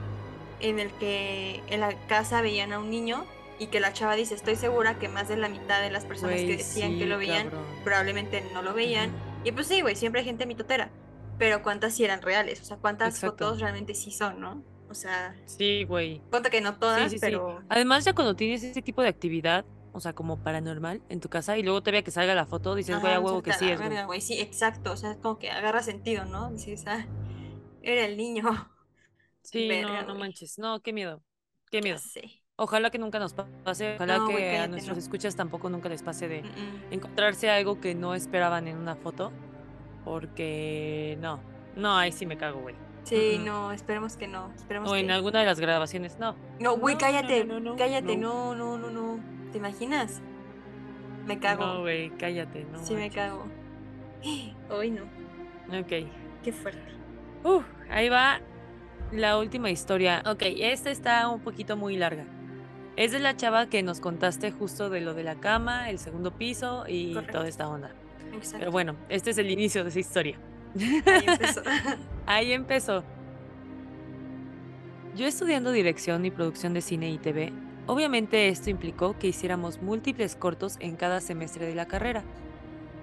en 0.60 0.80
el 0.80 0.92
que 0.94 1.64
en 1.68 1.80
la 1.80 1.94
casa 2.08 2.42
veían 2.42 2.72
a 2.74 2.80
un 2.80 2.90
niño 2.90 3.26
y 3.60 3.68
que 3.68 3.80
la 3.80 3.94
chava 3.94 4.16
dice, 4.16 4.34
estoy 4.36 4.56
segura 4.56 4.98
que 5.00 5.08
más 5.08 5.28
de 5.28 5.38
la 5.38 5.50
mitad 5.50 5.82
de 5.82 5.92
las 5.92 6.06
personas 6.06 6.36
que 6.38 6.58
decían 6.58 6.98
que 6.98 7.06
lo 7.06 7.18
veían 7.18 7.50
cabrón. 7.50 7.66
probablemente 7.84 8.44
no 8.54 8.62
lo 8.62 8.74
veían. 8.74 9.12
Y 9.44 9.52
pues 9.52 9.68
sí, 9.68 9.82
güey, 9.82 9.96
siempre 9.96 10.22
hay 10.22 10.26
gente 10.26 10.46
mitotera. 10.46 10.90
Pero 11.38 11.64
cuántas 11.64 11.96
sí 11.96 12.04
eran 12.06 12.22
reales, 12.22 12.62
o 12.62 12.66
sea, 12.66 12.78
cuántas 12.78 13.16
Exacto. 13.16 13.46
fotos 13.46 13.62
realmente 13.62 13.96
sí 13.96 14.12
son, 14.12 14.40
¿no? 14.40 14.64
O 14.90 14.94
sea, 14.94 15.36
Sí, 15.46 15.84
güey. 15.86 16.22
cuenta 16.30 16.50
que 16.52 16.62
no 16.62 16.76
todas, 16.78 17.12
Sí, 17.12 17.18
pero... 17.20 17.62
Además, 17.70 18.04
ya 18.06 18.14
cuando 18.14 18.36
tienes 18.36 18.62
ese 18.64 18.82
tipo 18.84 19.02
de 19.02 19.08
actividad, 19.08 19.66
o 19.94 20.00
sea, 20.00 20.14
como 20.14 20.38
paranormal 20.44 21.02
en 21.10 21.20
tu 21.20 21.30
casa, 21.30 21.58
y 21.58 21.64
luego 21.64 21.82
te 21.82 21.90
vea 21.92 22.04
que 22.04 22.12
salga 22.12 22.36
la 22.36 22.46
foto, 22.46 22.76
dices, 22.76 23.00
güey, 23.00 23.14
a 23.14 23.20
huevo 23.20 23.42
que 23.42 23.54
sí 23.54 23.70
es, 23.70 23.80
verga. 23.80 24.08
Sí, 24.20 24.40
exacto. 24.40 24.92
O 24.92 24.98
sea, 24.98 25.12
es 25.12 25.18
como 25.18 25.40
que 25.40 25.50
agarra 25.50 25.82
sentido, 25.82 26.26
¿no? 26.26 26.52
Dices, 26.52 26.84
ah, 26.88 27.06
era 27.82 28.06
el 28.06 28.18
niño. 28.18 28.44
Sí, 29.44 29.68
Verga, 29.68 30.04
no, 30.04 30.14
manches. 30.14 30.60
No, 30.60 30.82
qué 30.82 30.94
miedo. 30.94 31.24
Qué 31.72 31.82
miedo. 31.82 31.98
Ojalá 32.58 32.92
que 32.92 33.00
nunca 33.00 33.18
nos 33.18 33.34
pa- 33.34 33.48
pase, 33.64 33.96
ojalá 33.96 34.20
No, 34.20 34.28
que 34.28 34.56
a 34.60 34.68
nuestros 34.68 34.96
no. 34.98 35.02
escuchas 35.04 35.36
tampoco 35.36 35.68
nunca 35.72 35.90
les 35.90 36.04
pase 36.04 36.28
de 36.28 36.44
encontrarse 36.92 37.50
algo 37.50 37.82
que 37.82 37.96
no 37.96 38.14
esperaban 38.14 38.68
en 38.68 38.78
una 38.78 38.96
foto, 38.96 39.32
porque 40.06 41.18
no, 41.22 41.40
no, 41.76 41.98
ahí 41.98 42.12
sí 42.12 42.28
me 42.28 42.38
cago, 42.38 42.62
güey. 42.62 42.76
Sí, 43.04 43.40
no, 43.44 43.72
esperemos 43.72 44.16
que 44.16 44.28
no. 44.28 44.54
Esperemos 44.56 44.92
O 44.92 44.96
en 44.96 45.08
que. 45.08 45.14
alguna 45.14 45.40
de 45.40 45.46
las 45.48 45.60
grabaciones, 45.60 46.20
no. 46.20 46.36
No, 46.60 46.78
güey, 46.78 46.98
cállate. 46.98 47.44
no, 47.44 47.76
cállate, 47.76 48.16
no. 48.18 48.54
no, 48.54 48.78
no, 48.78 48.92
no. 48.92 49.20
¿Te 49.52 49.58
imaginas? 49.58 50.22
Me 51.26 51.40
cago. 51.40 51.66
No, 51.66 51.80
güey, 51.82 52.12
cállate, 52.18 52.64
no. 52.66 52.78
sí, 52.86 52.94
me 52.94 53.10
cago. 53.10 53.46
Hoy 54.70 54.92
no. 54.92 55.04
Ok. 55.80 56.08
Qué 56.44 56.52
fuerte. 56.54 57.01
Uf, 57.44 57.64
ahí 57.90 58.10
va 58.10 58.40
la 59.12 59.38
última 59.38 59.70
historia. 59.70 60.24
Ok, 60.26 60.44
esta 60.58 60.92
está 60.92 61.28
un 61.28 61.42
poquito 61.42 61.76
muy 61.78 61.98
larga. 61.98 62.26
Es 62.96 63.12
de 63.12 63.20
la 63.20 63.36
chava 63.36 63.68
que 63.68 63.84
nos 63.84 64.00
contaste 64.00 64.52
justo 64.52 64.90
de 64.90 65.02
lo 65.02 65.14
de 65.14 65.24
la 65.24 65.36
cama, 65.36 65.90
el 65.90 65.98
segundo 65.98 66.32
piso 66.32 66.86
y 66.88 67.14
Correcto. 67.14 67.34
toda 67.34 67.48
esta 67.48 67.68
onda. 67.68 67.92
Exacto. 68.34 68.60
Pero 68.60 68.72
bueno, 68.72 68.96
este 69.10 69.32
es 69.32 69.38
el 69.38 69.50
inicio 69.50 69.84
de 69.84 69.90
esa 69.90 70.00
historia. 70.00 70.38
Ahí 71.06 71.26
empezó. 71.28 71.62
Ahí 72.26 72.52
empezó. 72.54 73.04
Yo 75.16 75.26
estudiando 75.26 75.72
dirección 75.72 76.26
y 76.26 76.32
producción 76.32 76.74
de 76.74 76.82
cine 76.82 77.10
y 77.10 77.18
TV, 77.18 77.52
obviamente 77.86 78.48
esto 78.48 78.70
implicó 78.70 79.18
que 79.18 79.28
hiciéramos 79.28 79.82
múltiples 79.82 80.36
cortos 80.36 80.78
en 80.80 80.96
cada 80.96 81.20
semestre 81.20 81.66
de 81.66 81.76
la 81.76 81.86
carrera. 81.88 82.24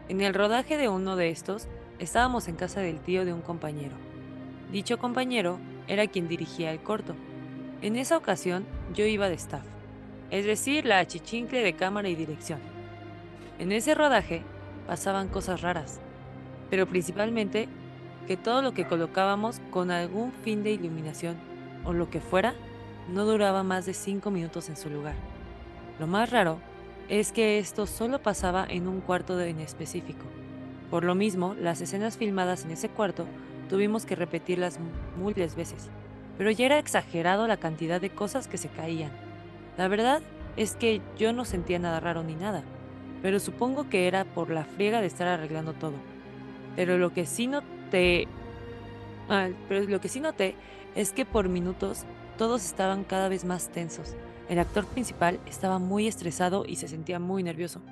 En 0.09 0.23
el 0.23 0.33
rodaje 0.33 0.79
de 0.79 0.89
uno 0.89 1.17
de 1.17 1.29
estos, 1.29 1.69
estábamos 1.99 2.49
en 2.49 2.57
casa 2.57 2.81
del 2.81 3.01
tío 3.01 3.27
de 3.27 3.35
un 3.35 3.43
compañero. 3.43 4.08
Dicho 4.71 4.99
compañero 4.99 5.59
era 5.87 6.07
quien 6.07 6.29
dirigía 6.29 6.71
el 6.71 6.81
corto. 6.81 7.15
En 7.81 7.97
esa 7.97 8.17
ocasión 8.17 8.67
yo 8.95 9.07
iba 9.07 9.29
de 9.29 9.35
staff, 9.35 9.65
es 10.31 10.45
decir, 10.45 10.85
la 10.85 10.99
achichincle 10.99 11.63
de 11.63 11.73
cámara 11.73 12.09
y 12.09 12.15
dirección. 12.15 12.61
En 13.59 13.73
ese 13.73 13.95
rodaje 13.95 14.43
pasaban 14.87 15.29
cosas 15.29 15.63
raras, 15.63 16.01
pero 16.71 16.87
principalmente 16.87 17.69
que 18.27 18.37
todo 18.37 18.61
lo 18.61 18.75
que 18.75 18.87
colocábamos 18.87 19.61
con 19.71 19.91
algún 19.91 20.33
fin 20.33 20.63
de 20.63 20.73
iluminación 20.73 21.37
o 21.85 21.95
lo 21.95 22.11
que 22.11 22.21
fuera 22.21 22.55
no 23.09 23.25
duraba 23.25 23.63
más 23.63 23.87
de 23.87 23.95
5 23.95 24.31
minutos 24.31 24.69
en 24.69 24.77
su 24.77 24.91
lugar. 24.91 25.15
Lo 25.99 26.07
más 26.07 26.31
raro 26.31 26.59
es 27.09 27.33
que 27.33 27.59
esto 27.59 27.87
solo 27.87 28.21
pasaba 28.21 28.67
en 28.69 28.87
un 28.87 29.01
cuarto 29.01 29.41
en 29.41 29.61
específico. 29.61 30.27
Por 30.91 31.05
lo 31.05 31.15
mismo, 31.15 31.55
las 31.55 31.81
escenas 31.81 32.19
filmadas 32.19 32.67
en 32.67 32.73
ese 32.73 32.91
cuarto 32.91 33.27
tuvimos 33.69 34.07
que 34.07 34.17
repetirlas 34.17 34.79
múltiples 35.19 35.55
veces, 35.55 35.89
pero 36.37 36.51
ya 36.51 36.67
era 36.67 36.79
exagerado 36.79 37.47
la 37.47 37.57
cantidad 37.57 38.01
de 38.01 38.11
cosas 38.11 38.49
que 38.49 38.59
se 38.59 38.69
caían. 38.69 39.11
La 39.77 39.89
verdad 39.89 40.23
es 40.57 40.75
que 40.75 41.01
yo 41.19 41.33
no 41.33 41.45
sentía 41.45 41.79
nada 41.79 42.01
raro 42.01 42.23
ni 42.23 42.35
nada, 42.35 42.63
pero 43.23 43.41
supongo 43.41 43.89
que 43.89 44.09
era 44.09 44.25
por 44.25 44.51
la 44.51 44.65
friega 44.65 45.01
de 45.01 45.07
estar 45.07 45.29
arreglando 45.29 45.73
todo. 45.73 45.95
Pero 46.77 46.99
lo 46.99 47.13
que 47.13 47.27
sí 47.27 47.47
noté, 47.47 48.27
pero 49.69 49.85
lo 49.87 50.01
que 50.01 50.09
sí 50.09 50.21
noté 50.21 50.55
es 50.95 51.13
que 51.13 51.25
por 51.25 51.49
minutos 51.49 52.05
todos 52.37 52.65
estaban 52.65 53.05
cada 53.05 53.29
vez 53.29 53.45
más 53.45 53.69
tensos. 53.69 54.15
El 54.49 54.59
actor 54.59 54.87
principal 54.87 55.39
estaba 55.47 55.79
muy 55.79 56.09
estresado 56.09 56.65
y 56.67 56.77
se 56.77 56.89
sentía 56.89 57.19
muy 57.19 57.43
nervioso. 57.43 57.83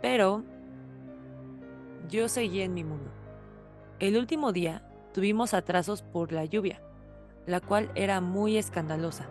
Pero 0.00 0.44
yo 2.08 2.28
seguía 2.28 2.64
en 2.64 2.74
mi 2.74 2.84
mundo. 2.84 3.10
El 4.00 4.16
último 4.16 4.52
día 4.52 4.80
tuvimos 5.12 5.52
atrasos 5.52 6.00
por 6.00 6.32
la 6.32 6.46
lluvia, 6.46 6.80
la 7.44 7.60
cual 7.60 7.90
era 7.94 8.22
muy 8.22 8.56
escandalosa. 8.56 9.26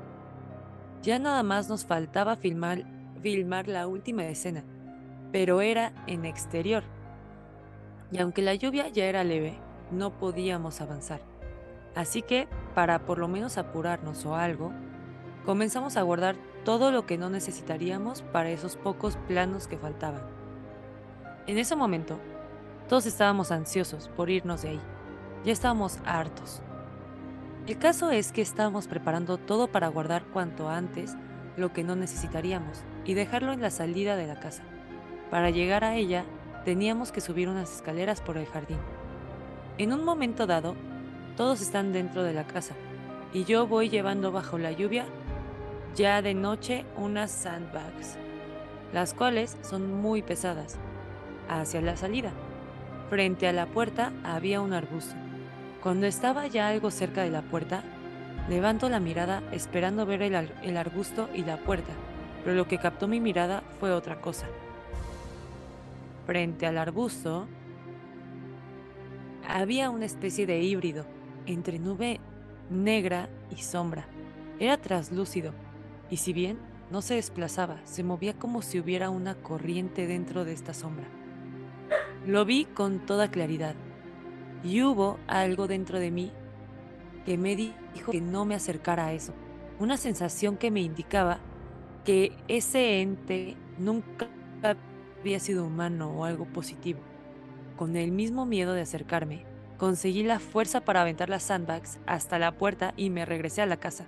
Ya 1.02 1.18
nada 1.18 1.42
más 1.42 1.70
nos 1.70 1.86
faltaba 1.86 2.36
filmar, 2.36 2.86
la 3.68 3.88
última 3.88 4.26
escena, 4.26 4.64
pero 5.32 5.62
era 5.62 5.92
en 6.06 6.24
exterior. 6.24 6.84
Y 8.12 8.20
aunque 8.20 8.44
la 8.44 8.54
lluvia 8.54 8.90
ya 8.90 9.06
era 9.06 9.24
leve, 9.24 9.58
no 9.90 10.12
podíamos 10.20 10.82
avanzar. 10.82 11.22
Así 11.96 12.22
que, 12.22 12.48
para 12.76 13.08
por 13.08 13.18
lo 13.18 13.28
menos 13.28 13.58
apurarnos 13.58 14.24
o 14.28 14.36
algo, 14.36 14.72
comenzamos 15.48 15.98
a 15.98 16.04
guardar 16.04 16.36
todo 16.64 16.92
lo 16.92 17.08
que 17.08 17.18
no 17.18 17.32
necesitaríamos 17.32 18.22
para 18.22 18.52
esos 18.52 18.76
pocos 18.76 19.18
planos 19.28 19.68
que 19.68 19.80
faltaban. 19.80 20.22
En 21.48 21.58
ese 21.58 21.76
momento, 21.76 22.20
todos 22.90 23.06
estábamos 23.06 23.52
ansiosos 23.52 24.10
por 24.18 24.32
irnos 24.32 24.64
de 24.64 24.70
ahí. 24.70 24.82
Ya 25.46 25.54
estábamos 25.54 26.00
hartos. 26.06 26.64
El 27.68 27.78
caso 27.78 28.10
es 28.10 28.32
que 28.32 28.42
estábamos 28.42 28.88
preparando 28.88 29.38
todo 29.38 29.68
para 29.68 29.88
guardar 29.90 30.24
cuanto 30.24 30.70
antes 30.70 31.16
lo 31.56 31.72
que 31.72 31.84
no 31.84 31.96
necesitaríamos 31.96 32.80
y 33.06 33.14
dejarlo 33.14 33.54
en 33.54 33.62
la 33.62 33.70
salida 33.70 34.16
de 34.16 34.26
la 34.26 34.40
casa. 34.40 34.64
Para 35.30 35.52
llegar 35.52 35.84
a 35.84 35.96
ella, 35.96 36.26
teníamos 36.66 37.12
que 37.12 37.22
subir 37.22 37.48
unas 37.48 37.72
escaleras 37.76 38.22
por 38.22 38.38
el 38.38 38.48
jardín. 38.48 38.80
En 39.78 39.94
un 39.94 40.04
momento 40.04 40.48
dado, 40.48 40.76
todos 41.38 41.62
están 41.62 41.94
dentro 41.94 42.24
de 42.24 42.34
la 42.34 42.48
casa 42.48 42.74
y 43.34 43.44
yo 43.44 43.68
voy 43.68 43.90
llevando 43.90 44.32
bajo 44.32 44.58
la 44.58 44.72
lluvia, 44.72 45.06
ya 45.96 46.24
de 46.24 46.34
noche, 46.34 46.86
unas 46.98 47.30
sandbags, 47.30 48.18
las 48.94 49.14
cuales 49.14 49.58
son 49.62 49.94
muy 50.02 50.24
pesadas, 50.24 50.80
hacia 51.48 51.82
la 51.82 51.96
salida. 51.96 52.32
Frente 53.10 53.48
a 53.48 53.54
la 53.54 53.66
puerta 53.66 54.14
había 54.24 54.62
un 54.62 54.74
arbusto. 54.74 55.16
Cuando 55.82 56.06
estaba 56.06 56.46
ya 56.48 56.68
algo 56.68 56.92
cerca 56.92 57.24
de 57.24 57.32
la 57.32 57.42
puerta, 57.42 57.84
levanto 58.50 58.88
la 58.90 59.00
mirada 59.00 59.42
esperando 59.52 60.06
ver 60.06 60.22
el, 60.22 60.36
ar- 60.36 60.54
el 60.62 60.78
arbusto 60.78 61.30
y 61.34 61.44
la 61.44 61.58
puerta, 61.58 61.92
pero 62.44 62.56
lo 62.56 62.68
que 62.68 62.78
captó 62.78 63.08
mi 63.08 63.20
mirada 63.20 63.64
fue 63.80 63.92
otra 63.92 64.22
cosa. 64.22 64.48
Frente 66.28 66.68
al 66.68 66.78
arbusto 66.78 67.48
había 69.48 69.90
una 69.90 70.06
especie 70.06 70.46
de 70.46 70.60
híbrido 70.62 71.06
entre 71.48 71.80
nube 71.80 72.20
negra 72.70 73.30
y 73.50 73.64
sombra. 73.64 74.06
Era 74.60 74.78
traslúcido, 74.78 75.54
y 76.12 76.18
si 76.18 76.34
bien 76.34 76.60
no 76.92 77.02
se 77.02 77.16
desplazaba, 77.16 77.78
se 77.86 78.04
movía 78.04 78.34
como 78.34 78.62
si 78.62 78.80
hubiera 78.80 79.10
una 79.10 79.34
corriente 79.34 80.06
dentro 80.06 80.46
de 80.46 80.54
esta 80.54 80.76
sombra. 80.76 81.08
Lo 82.26 82.46
vi 82.46 82.66
con 82.66 83.06
toda 83.06 83.32
claridad, 83.32 83.76
y 84.64 84.82
hubo 84.84 85.18
algo 85.28 85.68
dentro 85.68 86.00
de 86.00 86.12
mí 86.12 86.32
que 87.26 87.38
me 87.38 87.56
dijo 87.56 88.12
que 88.12 88.22
no 88.22 88.46
me 88.46 88.56
acercara 88.56 89.08
a 89.08 89.14
eso. 89.14 89.34
una 89.80 89.96
sensación 89.96 90.58
que 90.58 90.72
me 90.72 90.82
indicaba 90.82 91.40
que 92.04 92.34
ese 92.50 93.02
ente 93.02 93.56
nunca 93.78 94.28
había 95.22 95.40
sido 95.40 95.66
humano 95.66 96.12
o 96.12 96.26
algo 96.26 96.44
positivo. 96.44 97.00
Con 97.78 97.96
el 97.96 98.12
mismo 98.12 98.46
miedo 98.46 98.74
de 98.74 98.82
acercarme, 98.82 99.46
conseguí 99.78 100.24
la 100.24 100.40
fuerza 100.40 100.82
para 100.82 101.02
aventar 101.02 101.30
las 101.30 101.44
sandbags 101.44 102.00
hasta 102.08 102.40
la 102.40 102.52
puerta 102.52 102.94
y 102.98 103.10
me 103.10 103.26
regresé 103.26 103.62
a 103.62 103.66
la 103.66 103.78
casa. 103.78 104.06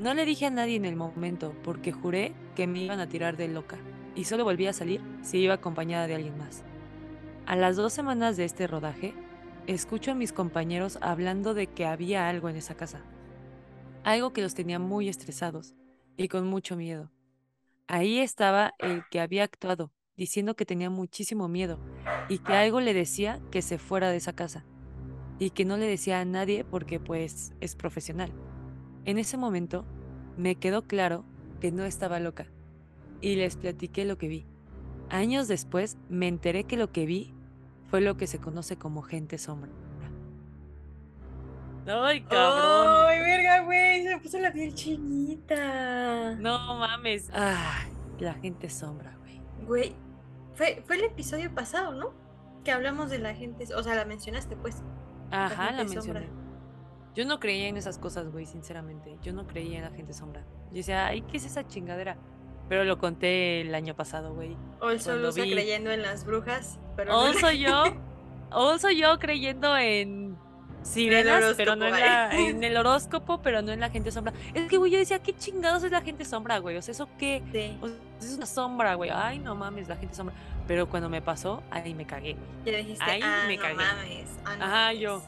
No 0.00 0.12
le 0.12 0.24
dije 0.24 0.46
a 0.46 0.50
nadie 0.50 0.74
en 0.74 0.86
el 0.86 0.96
momento 0.96 1.54
porque 1.62 1.92
juré 1.92 2.32
que 2.56 2.66
me 2.66 2.80
iban 2.82 2.98
a 2.98 3.08
tirar 3.08 3.36
de 3.36 3.46
loca 3.46 3.76
y 4.16 4.24
solo 4.24 4.42
volví 4.42 4.66
a 4.66 4.72
salir 4.72 5.00
si 5.22 5.38
iba 5.38 5.54
acompañada 5.54 6.08
de 6.08 6.16
alguien 6.16 6.36
más. 6.36 6.64
A 7.44 7.56
las 7.56 7.76
dos 7.76 7.92
semanas 7.92 8.36
de 8.36 8.44
este 8.44 8.68
rodaje, 8.68 9.14
escucho 9.66 10.12
a 10.12 10.14
mis 10.14 10.32
compañeros 10.32 10.96
hablando 11.00 11.54
de 11.54 11.66
que 11.66 11.84
había 11.84 12.28
algo 12.28 12.48
en 12.48 12.56
esa 12.56 12.76
casa. 12.76 13.02
Algo 14.04 14.32
que 14.32 14.42
los 14.42 14.54
tenía 14.54 14.78
muy 14.78 15.08
estresados 15.08 15.74
y 16.16 16.28
con 16.28 16.46
mucho 16.46 16.76
miedo. 16.76 17.10
Ahí 17.88 18.20
estaba 18.20 18.74
el 18.78 19.02
que 19.10 19.20
había 19.20 19.42
actuado, 19.42 19.90
diciendo 20.16 20.54
que 20.54 20.64
tenía 20.64 20.88
muchísimo 20.88 21.48
miedo 21.48 21.80
y 22.28 22.38
que 22.38 22.52
algo 22.52 22.80
le 22.80 22.94
decía 22.94 23.40
que 23.50 23.60
se 23.60 23.76
fuera 23.76 24.10
de 24.10 24.18
esa 24.18 24.34
casa 24.34 24.64
y 25.40 25.50
que 25.50 25.64
no 25.64 25.76
le 25.76 25.86
decía 25.86 26.20
a 26.20 26.24
nadie 26.24 26.64
porque 26.64 27.00
pues 27.00 27.52
es 27.60 27.74
profesional. 27.74 28.32
En 29.04 29.18
ese 29.18 29.36
momento 29.36 29.84
me 30.36 30.54
quedó 30.54 30.82
claro 30.86 31.24
que 31.60 31.72
no 31.72 31.84
estaba 31.84 32.20
loca 32.20 32.46
y 33.20 33.34
les 33.34 33.56
platiqué 33.56 34.04
lo 34.04 34.16
que 34.16 34.28
vi. 34.28 34.46
Años 35.12 35.46
después 35.46 35.98
me 36.08 36.26
enteré 36.26 36.64
que 36.64 36.78
lo 36.78 36.90
que 36.90 37.04
vi 37.04 37.34
fue 37.90 38.00
lo 38.00 38.16
que 38.16 38.26
se 38.26 38.38
conoce 38.40 38.78
como 38.78 39.02
gente 39.02 39.36
sombra. 39.36 39.70
¡Ay, 41.86 42.22
cabrón! 42.22 43.06
¡Ay, 43.08 43.18
verga, 43.18 43.60
güey! 43.64 44.02
Se 44.04 44.14
me 44.14 44.20
puso 44.22 44.38
la 44.38 44.50
piel 44.50 44.72
chinita. 44.72 46.34
No 46.36 46.78
mames. 46.78 47.30
Ah, 47.34 47.84
la 48.20 48.32
gente 48.32 48.70
sombra, 48.70 49.14
güey. 49.18 49.42
Güey, 49.66 49.96
fue, 50.54 50.82
fue 50.86 50.96
el 50.96 51.04
episodio 51.04 51.54
pasado, 51.54 51.92
¿no? 51.92 52.14
Que 52.64 52.72
hablamos 52.72 53.10
de 53.10 53.18
la 53.18 53.34
gente, 53.34 53.66
o 53.74 53.82
sea, 53.82 53.94
la 53.94 54.06
mencionaste, 54.06 54.56
pues. 54.56 54.82
Ajá, 55.30 55.72
la 55.72 55.78
gente 55.78 55.94
mencioné. 55.94 56.20
sombra. 56.20 56.42
Yo 57.14 57.26
no 57.26 57.38
creía 57.38 57.68
en 57.68 57.76
esas 57.76 57.98
cosas, 57.98 58.32
güey, 58.32 58.46
sinceramente. 58.46 59.18
Yo 59.20 59.34
no 59.34 59.46
creía 59.46 59.76
en 59.76 59.84
la 59.84 59.90
gente 59.90 60.14
sombra. 60.14 60.42
Yo 60.70 60.76
decía, 60.76 61.06
ay, 61.06 61.20
¿qué 61.20 61.36
es 61.36 61.44
esa 61.44 61.66
chingadera? 61.66 62.16
Pero 62.72 62.84
lo 62.84 62.96
conté 62.96 63.60
el 63.60 63.74
año 63.74 63.94
pasado, 63.94 64.32
güey. 64.32 64.56
O 64.80 64.88
el 64.88 64.98
solo 64.98 65.16
Cuando 65.16 65.28
usa 65.28 65.44
vi- 65.44 65.52
creyendo 65.52 65.90
en 65.90 66.00
las 66.00 66.24
brujas, 66.24 66.78
pero 66.96 67.14
O 67.18 67.30
no 67.30 67.52
yo, 67.52 67.84
o 68.50 68.78
soy 68.78 68.96
yo 68.98 69.18
creyendo 69.18 69.76
en 69.76 70.38
sirenas, 70.82 71.52
pero 71.54 71.76
no 71.76 71.84
en, 71.84 71.92
la- 71.92 72.34
en 72.34 72.64
el 72.64 72.74
horóscopo, 72.78 73.42
pero 73.42 73.60
no 73.60 73.72
en 73.72 73.80
la 73.80 73.90
gente 73.90 74.10
sombra. 74.10 74.32
Es 74.54 74.70
que, 74.70 74.78
güey, 74.78 74.90
yo 74.90 74.98
decía, 74.98 75.18
¿qué 75.18 75.34
chingados 75.34 75.84
es 75.84 75.92
la 75.92 76.00
gente 76.00 76.24
sombra, 76.24 76.56
güey? 76.60 76.78
O 76.78 76.80
sea, 76.80 76.92
¿eso 76.92 77.10
qué? 77.18 77.42
Sí, 77.52 77.76
O 77.82 77.88
sea, 77.88 77.96
es 78.20 78.36
una 78.38 78.46
sombra, 78.46 78.94
güey. 78.94 79.10
Ay, 79.12 79.38
no 79.38 79.54
mames, 79.54 79.86
la 79.88 79.96
gente 79.96 80.14
sombra. 80.14 80.34
Pero 80.66 80.88
cuando 80.88 81.10
me 81.10 81.20
pasó, 81.20 81.62
ahí 81.70 81.92
me 81.92 82.06
cagué. 82.06 82.36
ya 82.64 82.72
dijiste, 82.78 83.04
Ahí 83.04 83.20
ah, 83.22 83.44
me 83.48 83.56
no 83.58 83.62
cagué. 83.64 83.74
mames. 83.74 84.28
ah, 84.46 84.56
no 84.56 84.64
Ajá, 84.64 84.74
mames". 84.86 84.98
yo. 85.00 85.22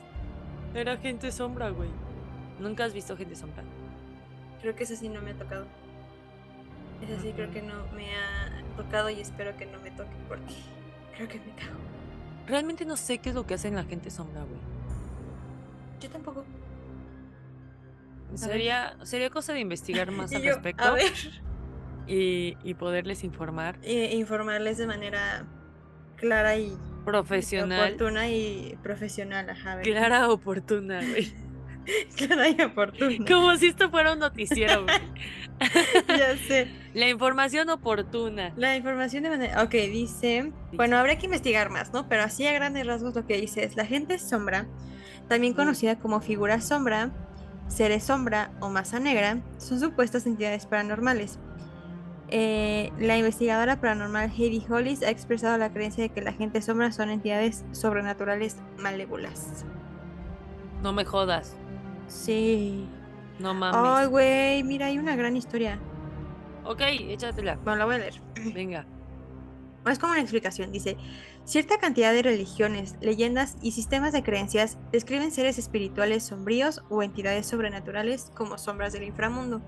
Era 0.74 0.96
gente 0.96 1.30
sombra, 1.30 1.68
güey. 1.68 1.90
¿Nunca 2.58 2.86
has 2.86 2.94
visto 2.94 3.14
gente 3.18 3.36
sombra? 3.36 3.62
Creo 4.62 4.74
que 4.74 4.84
eso 4.84 4.96
sí 4.96 5.10
no 5.10 5.20
me 5.20 5.32
ha 5.32 5.34
tocado. 5.34 5.66
Eso 7.02 7.20
sí 7.20 7.32
creo 7.34 7.50
que 7.50 7.60
no 7.62 7.86
me 7.94 8.14
ha 8.14 8.50
tocado 8.76 9.10
y 9.10 9.20
espero 9.20 9.56
que 9.56 9.66
no 9.66 9.78
me 9.80 9.90
toque 9.90 10.14
porque 10.28 10.54
creo 11.16 11.28
que 11.28 11.38
me 11.40 11.54
cago. 11.54 11.78
Realmente 12.46 12.84
no 12.84 12.96
sé 12.96 13.18
qué 13.18 13.30
es 13.30 13.34
lo 13.34 13.46
que 13.46 13.54
hacen 13.54 13.74
la 13.74 13.84
gente 13.84 14.10
sombra, 14.10 14.42
güey. 14.44 14.60
Yo 16.00 16.10
tampoco. 16.10 16.44
Sería, 18.34 18.96
sería 19.04 19.30
cosa 19.30 19.52
de 19.52 19.60
investigar 19.60 20.10
más 20.10 20.32
al 20.34 20.42
yo, 20.42 20.52
respecto 20.54 20.82
a 20.84 20.90
ver, 20.92 21.12
y, 22.06 22.56
y 22.62 22.74
poderles 22.74 23.22
informar. 23.24 23.78
e- 23.82 24.14
informarles 24.16 24.76
de 24.78 24.86
manera 24.86 25.44
clara 26.16 26.56
y 26.56 26.76
Profesional. 27.04 27.92
oportuna 27.94 28.28
y 28.28 28.78
profesional, 28.82 29.48
ajá. 29.50 29.80
Clara, 29.82 30.30
oportuna, 30.30 31.00
güey. 31.00 31.32
Clara 32.16 32.48
y 32.48 32.60
oportuna. 32.60 33.24
Como 33.26 33.56
si 33.56 33.66
esto 33.66 33.90
fuera 33.90 34.12
un 34.12 34.18
noticiero, 34.18 34.86
ya 36.08 36.36
sé. 36.48 36.68
La 36.94 37.08
información 37.08 37.68
oportuna. 37.70 38.52
La 38.56 38.76
información 38.76 39.24
de 39.24 39.30
manera. 39.30 39.62
Ok, 39.62 39.72
dice. 39.72 40.52
Bueno, 40.72 40.96
habrá 40.96 41.18
que 41.18 41.26
investigar 41.26 41.70
más, 41.70 41.92
¿no? 41.92 42.08
Pero 42.08 42.22
así 42.22 42.46
a 42.46 42.52
grandes 42.52 42.86
rasgos 42.86 43.14
lo 43.14 43.26
que 43.26 43.40
dice 43.40 43.64
es: 43.64 43.76
la 43.76 43.86
gente 43.86 44.18
sombra, 44.18 44.66
también 45.28 45.54
conocida 45.54 45.98
como 45.98 46.20
figura 46.20 46.60
sombra, 46.60 47.10
seres 47.68 48.04
sombra 48.04 48.52
o 48.60 48.70
masa 48.70 49.00
negra, 49.00 49.40
son 49.58 49.80
supuestas 49.80 50.26
entidades 50.26 50.66
paranormales. 50.66 51.38
Eh, 52.28 52.90
la 52.98 53.18
investigadora 53.18 53.80
paranormal 53.80 54.30
Heidi 54.30 54.64
Hollis 54.68 55.02
ha 55.02 55.10
expresado 55.10 55.58
la 55.58 55.72
creencia 55.72 56.02
de 56.02 56.08
que 56.08 56.22
la 56.22 56.32
gente 56.32 56.62
sombra 56.62 56.90
son 56.90 57.10
entidades 57.10 57.64
sobrenaturales 57.72 58.56
malévolas. 58.78 59.64
No 60.82 60.92
me 60.92 61.04
jodas. 61.04 61.56
Sí. 62.08 62.86
No 63.38 63.50
Ay, 63.50 63.54
mames. 63.56 64.08
güey, 64.08 64.62
mira, 64.62 64.86
hay 64.86 64.98
una 64.98 65.16
gran 65.16 65.36
historia. 65.36 65.78
ok, 66.64 66.80
échatela. 67.08 67.56
Bueno, 67.56 67.76
la 67.78 67.84
voy 67.84 67.94
a 67.96 67.98
leer. 67.98 68.20
Venga. 68.54 68.86
Es 69.86 69.98
como 69.98 70.12
una 70.12 70.22
explicación, 70.22 70.72
dice, 70.72 70.96
cierta 71.44 71.76
cantidad 71.78 72.10
de 72.14 72.22
religiones, 72.22 72.96
leyendas 73.02 73.56
y 73.60 73.72
sistemas 73.72 74.12
de 74.12 74.22
creencias 74.22 74.78
describen 74.92 75.30
seres 75.30 75.58
espirituales 75.58 76.22
sombríos 76.24 76.82
o 76.88 77.02
entidades 77.02 77.44
sobrenaturales 77.46 78.30
como 78.34 78.56
sombras 78.56 78.94
del 78.94 79.02
inframundo. 79.02 79.60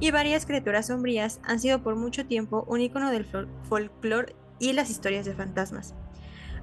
Y 0.00 0.10
varias 0.10 0.46
criaturas 0.46 0.86
sombrías 0.86 1.38
han 1.44 1.60
sido 1.60 1.82
por 1.82 1.96
mucho 1.96 2.24
tiempo 2.24 2.64
un 2.66 2.80
icono 2.80 3.10
del 3.10 3.30
fol- 3.30 3.48
folclore 3.68 4.34
y 4.58 4.72
las 4.72 4.88
historias 4.88 5.26
de 5.26 5.34
fantasmas. 5.34 5.94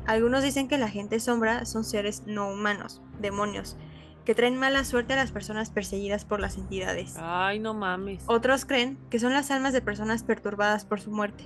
Algunos 0.07 0.41
dicen 0.43 0.67
que 0.67 0.79
la 0.79 0.89
gente 0.89 1.19
sombra 1.19 1.65
son 1.65 1.83
seres 1.83 2.23
no 2.25 2.49
humanos, 2.51 3.03
demonios, 3.21 3.77
que 4.25 4.35
traen 4.35 4.57
mala 4.57 4.83
suerte 4.85 5.13
a 5.13 5.17
las 5.17 5.31
personas 5.31 5.69
perseguidas 5.69 6.25
por 6.25 6.39
las 6.39 6.57
entidades. 6.57 7.15
Ay, 7.17 7.59
no 7.59 7.73
mames. 7.73 8.23
Otros 8.27 8.65
creen 8.65 8.97
que 9.09 9.19
son 9.19 9.33
las 9.33 9.51
almas 9.51 9.73
de 9.73 9.81
personas 9.81 10.23
perturbadas 10.23 10.85
por 10.85 11.01
su 11.01 11.11
muerte. 11.11 11.45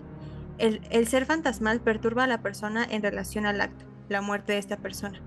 El, 0.58 0.82
el 0.90 1.08
ser 1.08 1.26
fantasmal 1.26 1.82
perturba 1.82 2.24
a 2.24 2.28
la 2.28 2.42
persona 2.42 2.86
en 2.90 3.02
relación 3.02 3.46
al 3.46 3.62
acto, 3.62 3.86
la 4.10 4.22
muerte 4.22 4.54
de 4.54 4.60
esta 4.60 4.78
persona. 4.78 5.22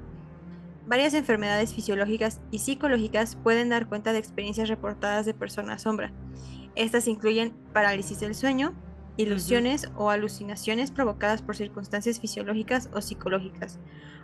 Varias 0.87 1.15
enfermedades 1.15 1.73
fisiológicas 1.73 2.41
y 2.51 2.59
psicológicas 2.61 3.37
pueden 3.37 3.69
dar 3.69 3.87
cuenta 3.87 4.13
de 4.13 4.19
experiencias 4.19 4.69
reportadas 4.69 5.25
de 5.27 5.35
personas 5.35 5.83
sombra. 5.83 6.13
Estas 6.75 7.07
incluyen 7.07 7.53
parálisis 7.73 8.21
del 8.21 8.35
sueño, 8.35 8.75
ilusiones 9.17 9.91
o 9.97 10.11
alucinaciones 10.11 10.91
provocadas 10.91 11.43
por 11.43 11.57
circunstancias 11.57 12.21
fisiológicas 12.21 12.91
o 12.93 13.01
psicológicas, 13.01 13.79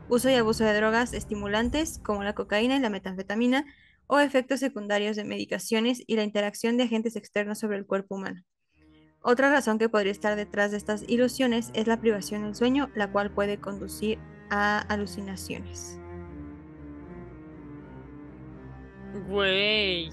uso 0.08 0.30
y 0.30 0.34
abuso 0.34 0.64
de 0.64 0.74
drogas 0.74 1.12
estimulantes 1.12 2.00
como 2.02 2.22
la 2.24 2.34
cocaína 2.34 2.76
y 2.76 2.80
la 2.80 2.90
metanfetamina, 2.90 3.64
o 4.06 4.20
efectos 4.20 4.60
secundarios 4.60 5.16
de 5.16 5.24
medicaciones 5.24 6.02
y 6.06 6.16
la 6.16 6.22
interacción 6.22 6.76
de 6.76 6.84
agentes 6.84 7.16
externos 7.16 7.58
sobre 7.58 7.78
el 7.78 7.86
cuerpo 7.86 8.14
humano. 8.14 8.42
Otra 9.20 9.50
razón 9.50 9.78
que 9.78 9.88
podría 9.88 10.12
estar 10.12 10.36
detrás 10.36 10.70
de 10.70 10.76
estas 10.76 11.02
ilusiones 11.08 11.70
es 11.74 11.88
la 11.88 12.00
privación 12.00 12.42
del 12.42 12.54
sueño, 12.54 12.90
la 12.94 13.10
cual 13.10 13.32
puede 13.32 13.58
conducir 13.58 14.18
a 14.50 14.78
alucinaciones. 14.78 15.98
Güey. 19.26 20.10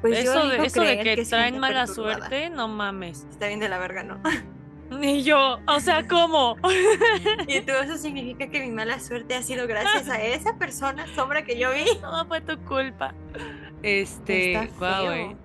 Pues 0.00 0.24
yo 0.24 0.32
eso 0.32 0.48
de, 0.48 0.66
eso 0.66 0.80
de 0.82 0.98
que, 0.98 1.24
traen 1.24 1.58
mala 1.58 1.86
suerte, 1.86 2.50
no 2.50 2.66
mames. 2.68 3.26
Está 3.30 3.46
bien 3.46 3.60
de 3.60 3.68
la 3.68 3.78
verga, 3.78 4.02
¿no? 4.02 4.20
Ni 4.90 5.22
yo. 5.22 5.58
O 5.66 5.80
sea, 5.80 6.06
¿cómo? 6.06 6.56
y 7.48 7.60
tú, 7.60 7.72
eso 7.72 7.96
significa 7.96 8.48
que 8.48 8.60
mi 8.60 8.70
mala 8.70 9.00
suerte 9.00 9.34
ha 9.34 9.42
sido 9.42 9.66
gracias 9.66 10.08
a 10.08 10.22
esa 10.24 10.56
persona 10.58 11.06
sombra 11.14 11.44
que 11.44 11.58
yo 11.58 11.72
vi. 11.72 11.84
No 12.00 12.26
fue 12.26 12.40
tu 12.40 12.58
culpa. 12.64 13.14
Este, 13.82 14.52
Está 14.52 14.78
feo. 14.78 15.04
güey. 15.06 15.36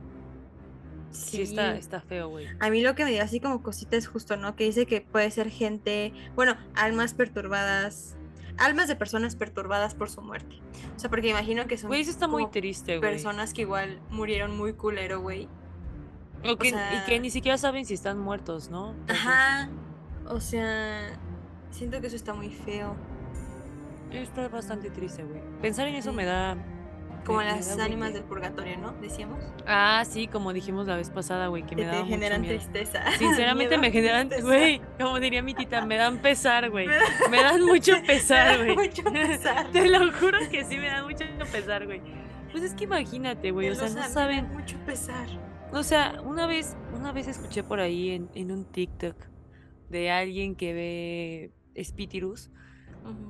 Sí, 1.11 1.41
está, 1.41 1.75
está 1.75 2.01
feo, 2.01 2.29
güey. 2.29 2.47
A 2.59 2.69
mí 2.69 2.81
lo 2.81 2.95
que 2.95 3.03
me 3.03 3.11
dio 3.11 3.21
así 3.21 3.39
como 3.39 3.61
cosita 3.61 3.97
es 3.97 4.07
justo, 4.07 4.37
¿no? 4.37 4.55
Que 4.55 4.63
dice 4.63 4.85
que 4.85 5.01
puede 5.01 5.29
ser 5.29 5.49
gente, 5.49 6.13
bueno, 6.35 6.55
almas 6.73 7.13
perturbadas, 7.13 8.15
almas 8.57 8.87
de 8.87 8.95
personas 8.95 9.35
perturbadas 9.35 9.93
por 9.93 10.09
su 10.09 10.21
muerte. 10.21 10.55
O 10.95 10.99
sea, 10.99 11.09
porque 11.09 11.29
imagino 11.29 11.67
que 11.67 11.77
son 11.77 11.89
Güey, 11.89 12.01
eso 12.01 12.11
está 12.11 12.27
muy 12.27 12.47
triste, 12.49 12.99
personas 12.99 13.53
que 13.53 13.61
igual 13.63 13.99
murieron 14.09 14.55
muy 14.55 14.73
culero, 14.73 15.19
güey. 15.19 15.49
O 16.49 16.57
que- 16.57 16.69
sea- 16.71 16.95
Y 16.95 17.05
que 17.09 17.19
ni 17.19 17.29
siquiera 17.29 17.57
saben 17.57 17.85
si 17.85 17.93
están 17.93 18.17
muertos, 18.19 18.69
¿no? 18.69 18.95
Ajá. 19.07 19.69
O 20.27 20.39
sea, 20.39 21.09
siento 21.71 21.99
que 22.01 22.07
eso 22.07 22.15
está 22.15 22.33
muy 22.33 22.49
feo. 22.49 22.95
Está 24.11 24.47
bastante 24.49 24.89
triste, 24.89 25.23
güey. 25.23 25.41
Pensar 25.61 25.87
en 25.87 25.95
eso 25.95 26.11
Sí. 26.11 26.15
me 26.17 26.25
da. 26.25 26.57
Como 27.25 27.37
me- 27.37 27.45
me 27.45 27.51
las 27.51 27.77
da 27.77 27.85
ánimas 27.85 28.07
agüite. 28.09 28.19
del 28.19 28.23
purgatorio, 28.27 28.77
¿no? 28.79 28.93
Decíamos. 28.93 29.39
Ah, 29.67 30.03
sí, 30.09 30.27
como 30.27 30.53
dijimos 30.53 30.87
la 30.87 30.95
vez 30.95 31.11
pasada, 31.11 31.47
güey, 31.47 31.61
que 31.63 31.75
Que 31.75 31.75
me 31.75 31.81
te 31.83 31.87
da 31.89 31.93
mucho 31.99 32.07
generan 32.09 32.41
miedo. 32.41 32.55
tristeza. 32.57 33.03
Sinceramente 33.19 33.77
me 33.77 33.91
generan, 33.91 34.29
güey, 34.41 34.81
como 34.99 35.19
diría 35.19 35.43
mi 35.43 35.53
tita, 35.53 35.85
me 35.85 35.97
dan 35.97 36.17
pesar, 36.17 36.71
güey. 36.71 36.87
Me 36.87 36.95
da- 36.95 37.01
Me 37.29 37.43
dan 37.43 37.61
mucho 37.63 37.93
me 38.01 38.07
pesar, 38.07 38.57
güey. 38.57 38.75
mucho 38.75 39.03
pesar. 39.03 39.67
Te 39.71 39.87
lo 39.87 40.11
juro 40.13 40.39
que 40.49 40.65
sí 40.65 40.77
me 40.77 40.87
da 40.87 41.03
mucho 41.03 41.23
pesar, 41.51 41.85
güey. 41.85 42.01
Pues 42.51 42.63
es 42.63 42.73
que 42.73 42.85
imagínate, 42.85 43.51
güey, 43.51 43.69
o 43.69 43.75
sea, 43.75 43.89
no 43.89 44.03
saben. 44.09 44.51
mucho 44.51 44.77
pesar. 44.85 45.27
O 45.73 45.83
sea, 45.83 46.21
una 46.25 46.47
vez, 46.47 46.75
una 46.93 47.11
vez 47.11 47.27
escuché 47.27 47.63
por 47.63 47.79
ahí 47.79 48.11
en, 48.11 48.29
en 48.35 48.51
un 48.51 48.65
TikTok 48.65 49.15
de 49.89 50.11
alguien 50.11 50.55
que 50.55 50.73
ve 50.73 51.51
Spitirus 51.83 52.49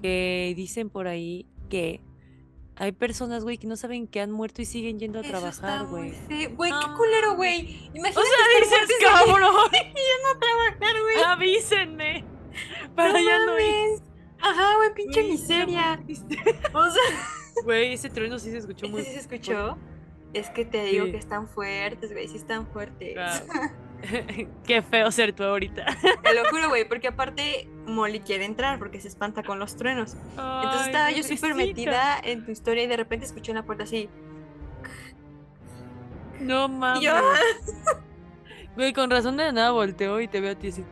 que 0.02 0.54
dicen 0.56 0.90
por 0.90 1.08
ahí 1.08 1.48
que 1.70 2.02
hay 2.76 2.92
personas, 2.94 3.44
güey, 3.44 3.58
que 3.58 3.68
no 3.68 3.76
saben 3.76 4.08
que 4.08 4.22
han 4.22 4.32
muerto 4.32 4.62
y 4.62 4.66
siguen 4.66 4.98
yendo 5.00 5.20
a 5.20 5.22
Eso 5.22 5.30
trabajar, 5.30 5.86
muy 5.88 6.14
güey. 6.28 6.48
Güey, 6.56 6.72
qué 6.72 6.88
No. 6.88 6.98
culero, 6.98 7.36
güey. 7.36 7.90
Imagínate 7.94 8.20
O 8.20 8.24
sea, 8.24 8.60
dices, 8.60 8.98
y 9.00 9.04
cabrón, 9.04 9.52
yendo 9.72 10.30
a 10.36 10.40
trabajar, 10.40 11.02
güey. 11.02 11.24
avísenme 11.26 12.26
para 12.96 13.22
ya 13.22 13.46
no 13.46 13.60
ir. 13.60 14.02
Ajá, 14.40 14.76
güey, 14.78 14.94
pinche 14.96 15.24
miseria. 15.24 15.98
no. 15.98 16.06
O 16.80 16.90
sea, 16.90 17.02
Güey, 17.64 17.94
ese 17.94 18.10
trueno 18.10 18.40
sí 18.40 18.50
se 18.50 18.58
escuchó 18.58 18.88
muy 18.90 19.02
¿este 19.02 19.12
sí 19.14 19.20
se 19.20 19.36
escuchó? 19.36 19.78
Es 20.34 20.50
que 20.50 20.66
te 20.66 20.84
digo 20.84 21.06
Sí. 21.06 21.12
que 21.12 21.18
están 21.18 21.48
fuertes, 21.48 22.12
güey, 22.12 22.28
sí 22.28 22.38
están 22.38 22.68
fuertes. 22.68 23.18
Ah. 23.18 23.72
Qué 24.66 24.82
feo 24.82 25.12
ser 25.12 25.34
tú 25.34 25.44
ahorita. 25.44 25.86
Te 26.24 26.34
lo 26.34 26.50
juro, 26.50 26.70
güey, 26.70 26.88
porque 26.88 27.08
aparte 27.10 27.68
Molly 27.86 28.20
quiere 28.22 28.46
entrar 28.46 28.80
porque 28.80 29.00
se 29.00 29.08
espanta 29.08 29.44
con 29.44 29.60
los 29.60 29.76
truenos. 29.76 30.16
Entonces 30.32 30.88
estaba 30.88 31.12
yo 31.12 31.24
súper 31.24 31.54
metida 31.56 32.20
en 32.24 32.44
tu 32.44 32.52
historia 32.52 32.84
y 32.84 32.88
de 32.88 32.98
repente 32.98 33.26
escuché 33.26 33.52
en 33.52 33.58
la 33.58 33.64
puerta 33.64 33.84
así. 33.84 34.10
No 36.40 36.68
mames. 36.68 37.08
Güey, 38.76 38.94
con 38.94 39.10
razón 39.12 39.36
de 39.36 39.52
nada 39.52 39.72
volteo 39.72 40.22
y 40.22 40.30
te 40.30 40.40
veo 40.40 40.54
a 40.54 40.56
ti 40.56 40.70
así. 40.70 40.86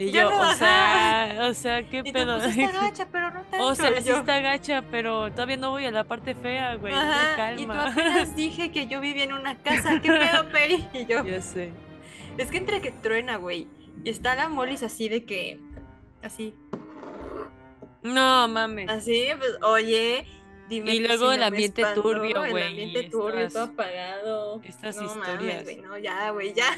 Y 0.00 0.12
Yo 0.12 0.22
yo, 0.22 0.30
no, 0.30 0.38
o 0.38 0.42
ajá. 0.42 0.54
sea, 0.54 1.38
o 1.48 1.54
sea, 1.54 1.82
qué 1.88 1.98
y 1.98 2.02
tú, 2.04 2.12
pedo. 2.12 2.38
pues 2.38 2.56
está 2.56 2.72
gacha, 2.82 3.08
pero 3.10 3.30
no. 3.32 3.66
O 3.66 3.74
sea, 3.74 4.00
sí 4.00 4.10
está 4.10 4.40
gacha, 4.40 4.82
pero 4.90 5.30
todavía 5.32 5.56
no 5.56 5.70
voy 5.70 5.86
a 5.86 5.90
la 5.90 6.04
parte 6.04 6.34
fea, 6.36 6.76
güey. 6.76 6.94
y 7.56 7.66
tú 7.66 7.72
apenas 7.72 8.36
dije 8.36 8.70
que 8.70 8.86
yo 8.86 9.00
vivía 9.00 9.24
en 9.24 9.32
una 9.32 9.56
casa, 9.58 10.00
¿qué 10.00 10.08
pedo, 10.12 10.48
Peri? 10.52 10.86
Y 10.92 11.06
yo, 11.06 11.24
ya 11.24 11.42
sé. 11.42 11.72
es 12.36 12.48
que 12.50 12.58
entre 12.58 12.80
que 12.80 12.92
truena, 12.92 13.36
güey, 13.38 13.66
y 14.04 14.10
está 14.10 14.36
la 14.36 14.48
Molly 14.48 14.74
así 14.76 15.08
de 15.08 15.24
que, 15.24 15.58
así, 16.22 16.54
No 18.02 18.46
mames. 18.46 18.88
así, 18.88 19.26
pues, 19.36 19.56
oye, 19.62 20.26
dime 20.68 20.94
Y 20.94 21.00
luego 21.00 21.30
si 21.30 21.34
el 21.34 21.40
no 21.40 21.46
ambiente 21.46 21.80
espantó, 21.82 22.02
turbio, 22.02 22.44
El 22.44 22.50
güey, 22.52 22.68
ambiente 22.68 23.00
y 23.00 23.10
turbio, 23.10 23.48
todo 23.48 23.64
apagado. 23.64 24.60
estas 24.62 24.94
no 24.96 25.06
historias. 25.06 25.38
Mames, 25.40 25.64
güey, 25.64 25.76
no, 25.78 25.98
ya, 25.98 26.30
güey, 26.30 26.52
ya. 26.54 26.70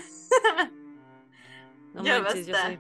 No 1.93 2.03
Ya 2.03 2.21
manches, 2.21 2.47
yo 2.47 2.53
basta. 2.55 2.79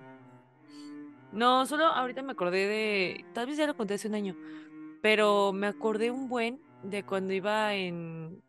No, 1.33 1.66
solo 1.66 1.87
ahorita 1.87 2.22
me 2.22 2.33
acordé 2.33 2.66
de. 2.66 3.24
Tal 3.33 3.47
vez 3.47 3.57
ya 3.57 3.66
lo 3.66 3.76
conté 3.76 3.95
hace 3.95 4.09
un 4.09 4.14
año. 4.14 4.37
Pero 5.03 5.53
me 5.53 5.66
acordé 5.66 6.11
un 6.11 6.28
buen 6.28 6.61
de 6.83 7.05
cuando 7.05 7.33
iba 7.33 7.74
en, 7.74 8.43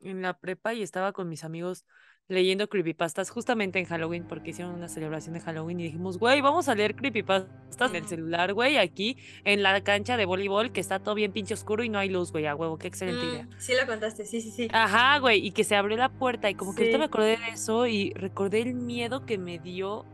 en 0.00 0.22
la 0.22 0.38
prepa 0.38 0.74
y 0.74 0.82
estaba 0.82 1.12
con 1.12 1.28
mis 1.28 1.44
amigos 1.44 1.84
leyendo 2.28 2.68
creepypastas 2.68 3.30
justamente 3.30 3.78
en 3.78 3.86
Halloween, 3.86 4.26
porque 4.26 4.50
hicieron 4.50 4.74
una 4.74 4.88
celebración 4.88 5.34
de 5.34 5.40
Halloween 5.40 5.80
y 5.80 5.84
dijimos, 5.84 6.18
güey, 6.18 6.40
vamos 6.42 6.68
a 6.68 6.74
leer 6.74 6.94
creepypastas 6.94 7.90
en 7.90 7.96
el 7.96 8.06
celular, 8.06 8.52
güey, 8.52 8.76
aquí 8.76 9.16
en 9.44 9.62
la 9.62 9.82
cancha 9.82 10.16
de 10.18 10.26
voleibol, 10.26 10.70
que 10.70 10.80
está 10.80 10.98
todo 10.98 11.14
bien 11.14 11.32
pinche 11.32 11.54
oscuro 11.54 11.82
y 11.84 11.88
no 11.88 11.98
hay 11.98 12.10
luz, 12.10 12.30
güey, 12.30 12.46
a 12.46 12.54
huevo, 12.54 12.76
qué 12.76 12.86
excelente 12.86 13.24
idea. 13.24 13.44
Mm, 13.44 13.58
sí 13.58 13.72
lo 13.80 13.86
contaste, 13.86 14.26
sí, 14.26 14.42
sí, 14.42 14.50
sí. 14.50 14.68
Ajá, 14.72 15.18
güey, 15.20 15.44
y 15.46 15.52
que 15.52 15.64
se 15.64 15.74
abrió 15.74 15.96
la 15.96 16.10
puerta 16.10 16.50
y 16.50 16.54
como 16.54 16.74
que 16.74 16.82
ahorita 16.82 16.98
me 16.98 17.04
acordé 17.06 17.38
de 17.38 17.48
eso 17.54 17.86
y 17.86 18.12
recordé 18.12 18.60
el 18.60 18.74
miedo 18.74 19.24
que 19.24 19.38
me 19.38 19.58
dio 19.58 20.04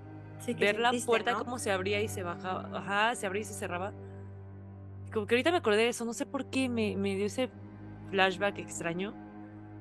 sí 0.40 0.54
ver 0.54 0.78
la 0.78 0.92
puerta 1.04 1.32
¿no? 1.32 1.38
cómo 1.44 1.58
se 1.58 1.70
abría 1.70 2.00
y 2.00 2.08
se 2.08 2.22
bajaba, 2.22 2.70
ajá, 2.72 3.14
se 3.14 3.26
abría 3.26 3.42
y 3.42 3.44
se 3.44 3.54
cerraba. 3.54 3.92
Como 5.12 5.26
que 5.26 5.34
ahorita 5.34 5.50
me 5.50 5.58
acordé 5.58 5.82
de 5.82 5.88
eso, 5.88 6.04
no 6.04 6.12
sé 6.12 6.26
por 6.26 6.46
qué 6.46 6.68
me, 6.68 6.96
me 6.96 7.14
dio 7.14 7.26
ese 7.26 7.50
flashback 8.10 8.58
extraño. 8.58 9.14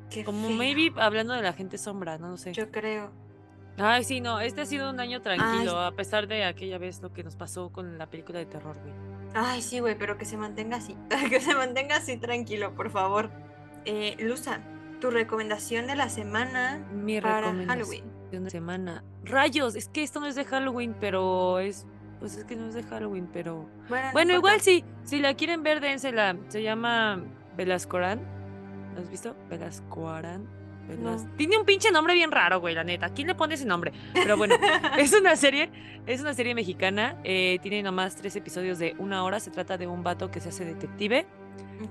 Qué 0.09 0.23
Como 0.23 0.47
feo, 0.47 0.57
maybe 0.57 0.93
hablando 0.97 1.33
de 1.33 1.41
la 1.41 1.53
gente 1.53 1.77
sombra, 1.77 2.17
no 2.17 2.29
lo 2.29 2.37
sé. 2.37 2.53
Yo 2.53 2.69
creo. 2.71 3.11
Ay, 3.77 4.03
sí, 4.03 4.21
no, 4.21 4.39
este 4.39 4.61
ha 4.61 4.65
sido 4.65 4.89
un 4.89 4.99
año 4.99 5.21
tranquilo, 5.21 5.79
a 5.79 5.91
pesar 5.93 6.27
de 6.27 6.43
aquella 6.45 6.77
vez 6.77 7.01
lo 7.01 7.11
que 7.11 7.23
nos 7.23 7.35
pasó 7.35 7.71
con 7.71 7.97
la 7.97 8.07
película 8.07 8.37
de 8.37 8.45
terror, 8.45 8.77
güey. 8.81 8.93
Ay, 9.33 9.61
sí, 9.63 9.79
güey, 9.79 9.97
pero 9.97 10.17
que 10.17 10.25
se 10.25 10.37
mantenga 10.37 10.77
así. 10.77 10.95
que 11.29 11.39
se 11.39 11.55
mantenga 11.55 11.97
así 11.97 12.17
tranquilo, 12.17 12.75
por 12.75 12.91
favor. 12.91 13.31
Eh, 13.85 14.15
Lusa, 14.19 14.61
tu 15.01 15.09
recomendación 15.09 15.87
de 15.87 15.95
la 15.95 16.09
semana 16.09 16.85
Mi 16.93 17.19
para 17.19 17.51
Halloween. 17.65 18.03
De 18.41 18.49
semana. 18.49 19.03
Rayos, 19.23 19.75
es 19.75 19.89
que 19.89 20.01
esto 20.03 20.19
no 20.19 20.27
es 20.27 20.35
de 20.35 20.45
Halloween, 20.45 20.95
pero 20.99 21.59
es. 21.59 21.85
Pues 22.19 22.37
es 22.37 22.45
que 22.45 22.55
no 22.55 22.67
es 22.69 22.73
de 22.73 22.83
Halloween, 22.83 23.27
pero. 23.31 23.67
Bueno, 23.89 24.05
no 24.07 24.11
Bueno, 24.13 24.33
igual 24.35 24.61
sí. 24.61 24.83
Si 25.03 25.19
la 25.19 25.33
quieren 25.35 25.61
ver, 25.63 25.79
dénsela. 25.81 26.35
Se 26.47 26.63
llama 26.63 27.21
Velascorán. 27.57 28.21
¿Lo 28.95 29.01
has 29.01 29.09
visto? 29.09 29.35
Velascoarán. 29.49 30.47
Velas- 30.87 31.23
No. 31.25 31.31
Tiene 31.37 31.57
un 31.57 31.65
pinche 31.65 31.91
nombre 31.91 32.13
bien 32.13 32.31
raro, 32.31 32.59
güey, 32.59 32.75
la 32.75 32.83
neta. 32.83 33.09
¿Quién 33.09 33.27
le 33.27 33.35
pone 33.35 33.55
ese 33.55 33.65
nombre? 33.65 33.91
Pero 34.13 34.37
bueno, 34.37 34.55
es 34.97 35.13
una 35.13 35.35
serie, 35.35 35.69
es 36.05 36.21
una 36.21 36.33
serie 36.33 36.55
mexicana. 36.55 37.17
eh, 37.23 37.59
tiene 37.61 37.83
nomás 37.83 38.15
tres 38.15 38.35
episodios 38.35 38.79
de 38.79 38.95
una 38.99 39.23
hora. 39.23 39.39
Se 39.39 39.51
trata 39.51 39.77
de 39.77 39.87
un 39.87 40.03
vato 40.03 40.31
que 40.31 40.39
se 40.39 40.49
hace 40.49 40.65
detective. 40.65 41.25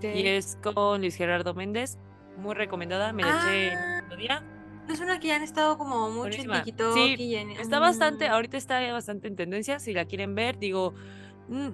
Y 0.02 0.26
es 0.26 0.56
con 0.62 1.00
Luis 1.00 1.16
Gerardo 1.16 1.52
Méndez. 1.54 1.98
Muy 2.38 2.54
recomendada. 2.54 3.12
Me 3.12 3.22
la 3.22 3.42
eché 3.42 3.68
en 3.72 3.78
Ah. 3.78 3.94
un 3.98 4.04
solo 4.04 4.16
día. 4.16 4.42
Es 4.88 5.00
una 5.00 5.20
que 5.20 5.28
ya 5.28 5.36
han 5.36 5.42
estado 5.42 5.78
como 5.78 6.08
mucho 6.10 6.20
Buenísima. 6.22 6.58
en 6.58 6.64
TikTok 6.64 6.94
Sí, 6.94 7.14
y 7.18 7.34
en... 7.36 7.50
Está 7.52 7.78
bastante, 7.78 8.28
Mm, 8.28 8.32
ahorita 8.32 8.56
está 8.56 8.92
bastante 8.92 9.28
en 9.28 9.36
tendencia. 9.36 9.78
Si 9.78 9.92
la 9.92 10.04
quieren 10.04 10.34
ver, 10.34 10.58
digo. 10.58 10.92
mm, 11.48 11.68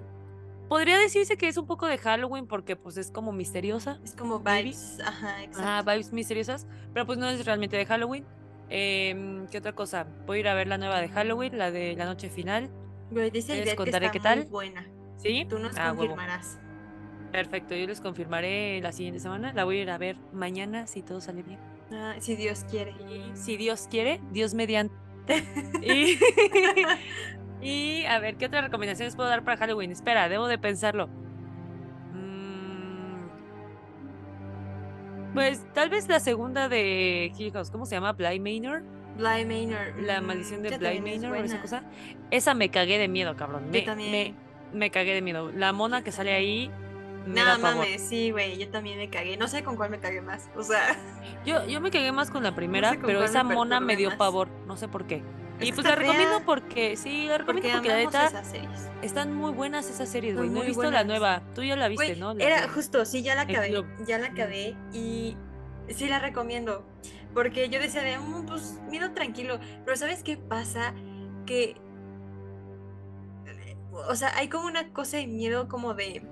podría 0.69 0.97
decirse 0.99 1.35
que 1.37 1.47
es 1.47 1.57
un 1.57 1.65
poco 1.65 1.87
de 1.87 1.97
Halloween 1.97 2.45
porque 2.47 2.75
pues 2.75 2.97
es 2.97 3.09
como 3.11 3.31
misteriosa. 3.31 3.99
Es 4.03 4.13
como 4.15 4.39
maybe. 4.39 4.69
vibes. 4.69 4.99
Ajá, 5.03 5.43
exacto. 5.43 5.67
Ajá, 5.67 5.81
vibes 5.91 6.13
misteriosas, 6.13 6.67
pero 6.93 7.05
pues 7.05 7.17
no 7.17 7.27
es 7.29 7.43
realmente 7.45 7.75
de 7.77 7.85
Halloween. 7.85 8.25
Em, 8.69 9.47
¿Qué 9.47 9.57
otra 9.57 9.73
cosa? 9.73 10.05
Voy 10.27 10.37
a 10.37 10.39
ir 10.41 10.47
a 10.47 10.53
ver 10.53 10.67
la 10.67 10.77
nueva 10.77 11.01
de 11.01 11.09
Halloween, 11.09 11.57
la 11.57 11.71
de 11.71 11.95
la 11.95 12.05
noche 12.05 12.29
final. 12.29 12.69
Güey, 13.09 13.31
dice 13.31 13.55
les 13.65 13.73
contaré 13.73 14.05
está 14.05 14.11
qué 14.13 14.19
tal. 14.19 14.39
muy 14.41 14.47
buena. 14.49 14.85
¿Sí? 15.17 15.45
Tú 15.49 15.57
nos 15.57 15.75
Ah, 15.75 15.87
huevo. 15.91 15.97
confirmarás. 16.13 16.59
Perfecto, 17.31 17.75
yo 17.75 17.87
les 17.87 17.99
confirmaré 18.01 18.79
la 18.81 18.91
siguiente 18.91 19.19
semana. 19.19 19.51
La 19.53 19.63
voy 19.63 19.79
a 19.79 19.81
ir 19.81 19.89
a 19.89 19.97
ver 19.97 20.17
mañana 20.31 20.85
si 20.85 21.01
todo 21.01 21.19
sale 21.21 21.41
bien. 21.41 21.57
Ah, 21.91 22.15
si 22.19 22.35
Dios 22.35 22.65
quiere. 22.69 22.91
Y 23.09 23.31
si 23.35 23.57
Dios 23.57 23.87
quiere, 23.89 24.21
Dios 24.31 24.53
mediante. 24.53 24.93
y, 25.81 26.17
y 27.61 28.05
a 28.05 28.19
ver, 28.19 28.35
¿qué 28.37 28.45
otras 28.47 28.63
recomendaciones 28.63 29.15
puedo 29.15 29.29
dar 29.29 29.43
para 29.43 29.57
Halloween? 29.57 29.91
Espera, 29.91 30.29
debo 30.29 30.47
de 30.47 30.57
pensarlo. 30.57 31.07
Mm, 32.13 33.27
Pues 35.33 35.65
tal 35.73 35.89
vez 35.89 36.07
la 36.07 36.19
segunda 36.19 36.69
de 36.69 37.31
Hill 37.37 37.51
House, 37.53 37.69
¿cómo 37.71 37.85
se 37.85 37.95
llama? 37.95 38.13
Bly 38.13 38.39
Manor. 38.39 38.83
Bly 39.17 39.45
Manor. 39.45 40.01
La 40.01 40.21
mm, 40.21 40.25
maldición 40.25 40.63
de 40.63 40.77
Bly 40.77 40.97
es 41.05 41.21
Manor 41.21 41.37
o 41.37 41.43
esa 41.43 41.61
cosa. 41.61 41.83
Esa 42.31 42.53
me 42.53 42.69
cagué 42.69 42.97
de 42.97 43.07
miedo, 43.07 43.35
cabrón. 43.35 43.65
Yo 43.65 43.71
Me, 43.71 43.81
también. 43.81 44.11
me, 44.11 44.33
me 44.73 44.89
cagué 44.91 45.13
de 45.13 45.21
miedo. 45.21 45.51
La 45.51 45.73
mona 45.73 46.03
que 46.03 46.11
sale 46.11 46.33
ahí 46.33 46.71
me 47.25 47.43
No 47.43 47.59
mames, 47.59 48.01
sí, 48.01 48.31
güey, 48.31 48.57
yo 48.57 48.69
también 48.69 48.97
me 48.97 49.09
cagué. 49.09 49.37
No 49.37 49.47
sé 49.47 49.63
con 49.63 49.75
cuál 49.75 49.89
me 49.89 49.99
cagué 49.99 50.21
más. 50.21 50.49
O 50.55 50.63
sea, 50.63 50.95
Yo, 51.45 51.65
yo 51.67 51.79
me 51.81 51.91
cagué 51.91 52.11
más 52.11 52.31
con 52.31 52.43
la 52.43 52.55
primera, 52.55 52.91
sé 52.91 52.97
con 52.97 53.05
pero 53.07 53.23
esa 53.23 53.43
me 53.43 53.55
mona 53.55 53.79
me 53.79 53.95
dio 53.95 54.09
más. 54.09 54.17
pavor. 54.17 54.49
No 54.67 54.75
sé 54.77 54.87
por 54.87 55.05
qué. 55.05 55.23
Es 55.59 55.67
Y 55.67 55.71
pues 55.73 55.85
la 55.85 55.95
recomiendo 55.95 56.41
porque, 56.45 56.95
sí, 56.95 57.25
la 57.27 57.37
recomiendo 57.37 57.69
porque 57.79 57.89
porque, 57.89 57.89
la 57.89 58.29
neta 58.29 58.43
están 59.01 59.33
muy 59.33 59.51
buenas 59.51 59.89
esas 59.89 60.07
series, 60.09 60.37
güey. 60.37 60.49
No 60.49 60.63
he 60.63 60.67
visto 60.67 60.89
la 60.89 61.03
nueva. 61.03 61.41
Tú 61.53 61.63
ya 61.63 61.75
la 61.75 61.87
viste, 61.89 62.15
¿no? 62.15 62.33
La 62.33 62.43
era 62.43 62.69
justo, 62.69 63.03
sí, 63.05 63.21
ya 63.23 63.35
la 63.35 63.41
acabé. 63.41 63.69
club. 63.69 63.85
Ya 64.07 64.17
la 64.19 64.27
acabé 64.27 64.75
y 64.93 65.35
sí 65.89 66.07
la 66.07 66.19
recomiendo. 66.19 66.85
Porque 67.33 67.69
yo 67.69 67.79
decía 67.79 68.01
de, 68.01 68.17
"Mm, 68.17 68.45
pues, 68.45 68.79
miedo 68.89 69.11
tranquilo. 69.11 69.59
Pero 69.85 69.97
¿sabes 69.97 70.23
qué 70.23 70.37
pasa? 70.37 70.93
Que. 71.45 71.75
O 74.07 74.15
sea, 74.15 74.31
hay 74.37 74.47
como 74.47 74.65
una 74.65 74.89
cosa 74.93 75.17
de 75.17 75.27
miedo, 75.27 75.67
como 75.67 75.93
de 75.93 76.23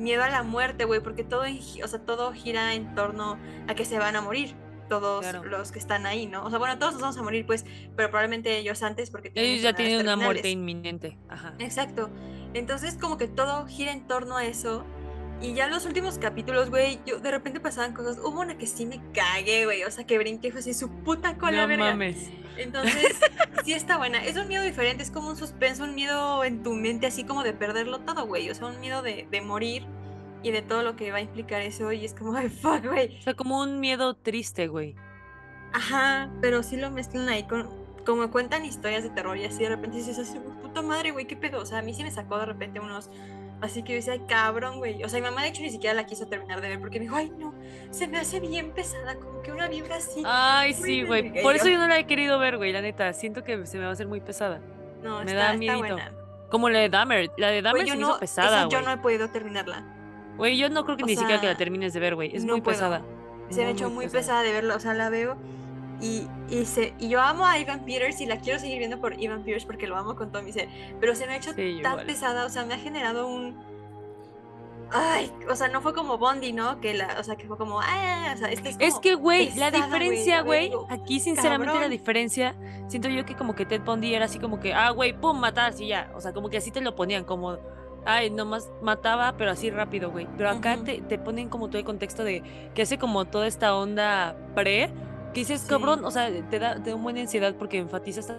miedo 0.00 0.22
a 0.24 0.28
la 0.30 0.42
muerte, 0.42 0.84
güey. 0.84 1.00
Porque 1.00 1.22
todo, 1.24 1.42
o 1.42 1.88
sea, 1.88 1.98
todo 2.00 2.32
gira 2.32 2.74
en 2.74 2.94
torno 2.94 3.38
a 3.68 3.74
que 3.74 3.84
se 3.84 3.98
van 3.98 4.16
a 4.16 4.20
morir. 4.20 4.54
Todos 4.88 5.20
Claro. 5.20 5.44
los 5.44 5.70
que 5.70 5.78
están 5.78 6.04
ahí, 6.04 6.26
¿no? 6.26 6.44
O 6.44 6.50
sea, 6.50 6.58
bueno, 6.58 6.76
todos 6.80 6.94
nos 6.94 7.02
vamos 7.02 7.16
a 7.16 7.22
morir, 7.22 7.46
pues, 7.46 7.64
pero 7.94 8.10
probablemente 8.10 8.58
ellos 8.58 8.82
antes, 8.82 9.08
porque 9.08 9.30
Ellos 9.36 9.62
ya 9.62 9.72
tienen 9.72 10.00
una 10.00 10.16
muerte 10.16 10.50
inminente. 10.50 11.16
Ajá. 11.28 11.54
Exacto. 11.60 12.10
Entonces 12.54 12.96
como 13.00 13.16
que 13.16 13.28
todo 13.28 13.66
gira 13.68 13.92
en 13.92 14.08
torno 14.08 14.36
a 14.36 14.44
eso. 14.44 14.84
Y 15.40 15.54
ya 15.54 15.64
en 15.64 15.70
los 15.70 15.86
últimos 15.86 16.18
capítulos, 16.18 16.68
güey, 16.68 17.00
yo 17.06 17.18
de 17.18 17.30
repente 17.30 17.60
pasaban 17.60 17.94
cosas. 17.94 18.18
Hubo 18.18 18.40
una 18.40 18.58
que 18.58 18.66
sí 18.66 18.84
me 18.84 19.00
cagué, 19.12 19.64
güey. 19.64 19.84
O 19.84 19.90
sea, 19.90 20.04
que 20.04 20.18
brinqué 20.18 20.52
así 20.56 20.74
su 20.74 20.90
puta 20.90 21.38
cola, 21.38 21.62
no 21.62 21.68
verga. 21.68 21.84
mames. 21.86 22.30
Entonces, 22.58 23.16
sí 23.64 23.72
está 23.72 23.96
buena. 23.96 24.22
Es 24.22 24.36
un 24.36 24.48
miedo 24.48 24.62
diferente, 24.62 25.02
es 25.02 25.10
como 25.10 25.30
un 25.30 25.36
suspenso, 25.36 25.84
un 25.84 25.94
miedo 25.94 26.44
en 26.44 26.62
tu 26.62 26.74
mente, 26.74 27.06
así 27.06 27.24
como 27.24 27.42
de 27.42 27.54
perderlo 27.54 28.00
todo, 28.00 28.26
güey. 28.26 28.50
O 28.50 28.54
sea, 28.54 28.66
un 28.66 28.80
miedo 28.80 29.00
de, 29.00 29.26
de 29.30 29.40
morir 29.40 29.86
y 30.42 30.50
de 30.50 30.60
todo 30.60 30.82
lo 30.82 30.94
que 30.96 31.10
va 31.10 31.18
a 31.18 31.22
implicar 31.22 31.62
eso. 31.62 31.90
Y 31.90 32.04
es 32.04 32.12
como, 32.12 32.34
ay, 32.36 32.50
fuck, 32.50 32.84
güey. 32.84 33.18
O 33.18 33.22
sea, 33.22 33.34
como 33.34 33.60
un 33.60 33.80
miedo 33.80 34.14
triste, 34.14 34.68
güey. 34.68 34.94
Ajá, 35.72 36.30
pero 36.42 36.62
sí 36.62 36.76
lo 36.76 36.90
mezclan 36.90 37.28
ahí 37.28 37.44
con. 37.44 37.68
Como 38.04 38.30
cuentan 38.30 38.64
historias 38.64 39.02
de 39.04 39.10
terror 39.10 39.36
y 39.36 39.44
así 39.44 39.62
de 39.62 39.68
repente 39.68 39.98
dices 39.98 40.18
así, 40.18 40.38
puta 40.62 40.80
madre, 40.80 41.10
güey, 41.12 41.26
qué 41.26 41.36
pedo. 41.36 41.60
O 41.60 41.66
sea, 41.66 41.78
a 41.78 41.82
mí 41.82 41.92
sí 41.94 42.02
me 42.02 42.10
sacó 42.10 42.38
de 42.38 42.46
repente 42.46 42.80
unos 42.80 43.10
Así 43.60 43.82
que 43.82 43.92
yo 43.92 43.96
decía, 43.96 44.14
ay, 44.14 44.22
cabrón, 44.26 44.78
güey. 44.78 45.02
O 45.04 45.08
sea, 45.08 45.20
mi 45.20 45.26
mamá 45.26 45.42
de 45.42 45.48
hecho 45.48 45.62
ni 45.62 45.70
siquiera 45.70 45.94
la 45.94 46.06
quiso 46.06 46.26
terminar 46.26 46.60
de 46.60 46.68
ver 46.68 46.80
porque 46.80 46.98
me 46.98 47.04
dijo, 47.04 47.16
ay, 47.16 47.30
no, 47.38 47.54
se 47.90 48.08
me 48.08 48.18
hace 48.18 48.40
bien 48.40 48.70
pesada, 48.72 49.16
como 49.16 49.42
que 49.42 49.52
una 49.52 49.68
vibra 49.68 49.96
así. 49.96 50.22
Ay, 50.24 50.72
sí, 50.72 51.02
güey. 51.02 51.42
Por 51.42 51.54
eso 51.56 51.68
yo 51.68 51.78
no 51.78 51.86
la 51.86 51.98
he 51.98 52.06
querido 52.06 52.38
ver, 52.38 52.56
güey, 52.56 52.72
la 52.72 52.80
neta. 52.80 53.12
Siento 53.12 53.44
que 53.44 53.66
se 53.66 53.76
me 53.76 53.84
va 53.84 53.90
a 53.90 53.92
hacer 53.92 54.06
muy 54.06 54.20
pesada. 54.20 54.60
No, 55.02 55.22
me 55.24 55.30
está, 55.32 55.54
da 55.56 55.76
buena. 55.76 56.12
Como 56.50 56.68
la 56.68 56.80
de 56.80 56.88
Dahmer. 56.88 57.30
La 57.36 57.48
de 57.48 57.62
Dahmer 57.62 57.82
Güey, 57.82 57.86
yo 57.86 57.92
se 57.92 57.98
me 57.98 58.02
no, 58.02 58.10
hizo 58.10 58.20
pesada, 58.20 58.60
esa 58.60 58.68
yo 58.68 58.78
güey. 58.78 58.84
no 58.84 58.92
he 58.92 58.96
podido 58.98 59.30
terminarla. 59.30 59.84
Güey, 60.36 60.56
yo 60.56 60.68
no 60.70 60.84
creo 60.84 60.96
que 60.96 61.04
o 61.04 61.06
ni 61.06 61.16
siquiera 61.16 61.40
que 61.40 61.46
la 61.46 61.56
termines 61.56 61.92
de 61.92 62.00
ver, 62.00 62.14
güey. 62.14 62.34
Es 62.34 62.44
no 62.44 62.54
muy 62.54 62.60
puedo. 62.62 62.76
pesada. 62.76 63.02
Se 63.50 63.60
me 63.62 63.66
ha 63.66 63.70
hecho 63.70 63.90
muy 63.90 64.08
pesada 64.08 64.42
de 64.42 64.52
verla, 64.52 64.76
o 64.76 64.80
sea, 64.80 64.94
la 64.94 65.10
veo 65.10 65.36
y, 66.00 66.26
y, 66.48 66.64
se, 66.64 66.94
y 66.98 67.08
yo 67.08 67.20
amo 67.20 67.44
a 67.46 67.58
Ivan 67.58 67.84
Peters 67.84 68.20
y 68.20 68.26
la 68.26 68.38
quiero 68.38 68.58
seguir 68.58 68.78
viendo 68.78 69.00
por 69.00 69.20
Ivan 69.20 69.42
Peters 69.44 69.64
porque 69.64 69.86
lo 69.86 69.96
amo 69.96 70.16
con 70.16 70.32
todo 70.32 70.42
mi 70.42 70.52
ser, 70.52 70.68
pero 70.98 71.14
se 71.14 71.26
me 71.26 71.34
ha 71.34 71.36
hecho 71.36 71.50
Sí, 71.52 71.80
tan 71.82 71.92
igual. 71.92 72.06
pesada, 72.06 72.46
o 72.46 72.48
sea, 72.48 72.64
me 72.64 72.74
ha 72.74 72.78
generado 72.78 73.26
un... 73.28 73.70
Ay, 74.92 75.30
o 75.48 75.54
sea, 75.54 75.68
no 75.68 75.80
fue 75.82 75.94
como 75.94 76.18
Bondi, 76.18 76.52
¿no? 76.52 76.80
Que 76.80 76.94
la, 76.94 77.16
o 77.20 77.22
sea, 77.22 77.36
que 77.36 77.46
fue 77.46 77.56
como, 77.56 77.80
ah, 77.80 78.32
o 78.34 78.36
sea, 78.36 78.48
este 78.50 78.70
es 78.70 78.76
como 78.76 78.88
Es 78.88 78.98
que, 78.98 79.14
güey, 79.14 79.54
la 79.54 79.70
diferencia, 79.70 80.40
güey, 80.42 80.72
aquí 80.88 81.20
sinceramente 81.20 81.78
la 81.78 81.88
diferencia, 81.88 82.56
siento 82.88 83.08
yo 83.08 83.24
que 83.24 83.36
como 83.36 83.54
que 83.54 83.64
Ted 83.66 83.82
Bundy 83.82 84.14
era 84.14 84.24
así 84.24 84.40
como 84.40 84.58
que, 84.58 84.74
ah, 84.74 84.90
güey, 84.90 85.12
pum, 85.12 85.38
matar, 85.38 85.70
así 85.70 85.86
ya. 85.86 86.10
O 86.16 86.20
sea, 86.20 86.32
como 86.32 86.48
que 86.48 86.56
así 86.56 86.72
te 86.72 86.80
lo 86.80 86.96
ponían, 86.96 87.22
como, 87.22 87.56
ay, 88.04 88.30
nomás 88.30 88.68
mataba, 88.82 89.36
pero 89.36 89.52
así 89.52 89.70
rápido, 89.70 90.10
güey. 90.10 90.26
Pero 90.36 90.50
acá 90.50 90.76
te, 90.84 91.00
te 91.02 91.18
ponen 91.18 91.48
como 91.48 91.68
todo 91.68 91.78
el 91.78 91.84
contexto 91.84 92.24
de 92.24 92.42
que 92.74 92.82
hace 92.82 92.98
como 92.98 93.26
toda 93.26 93.46
esta 93.46 93.76
onda 93.76 94.36
pre, 94.56 94.90
que 95.32 95.40
dices, 95.40 95.60
Sí. 95.62 95.68
cabrón, 95.68 96.04
o 96.04 96.10
sea, 96.10 96.28
te 96.48 96.58
da, 96.58 96.82
te 96.82 96.90
da 96.90 96.96
una 96.96 97.02
buena 97.04 97.20
ansiedad 97.20 97.54
porque 97.58 97.78
enfatizas, 97.78 98.32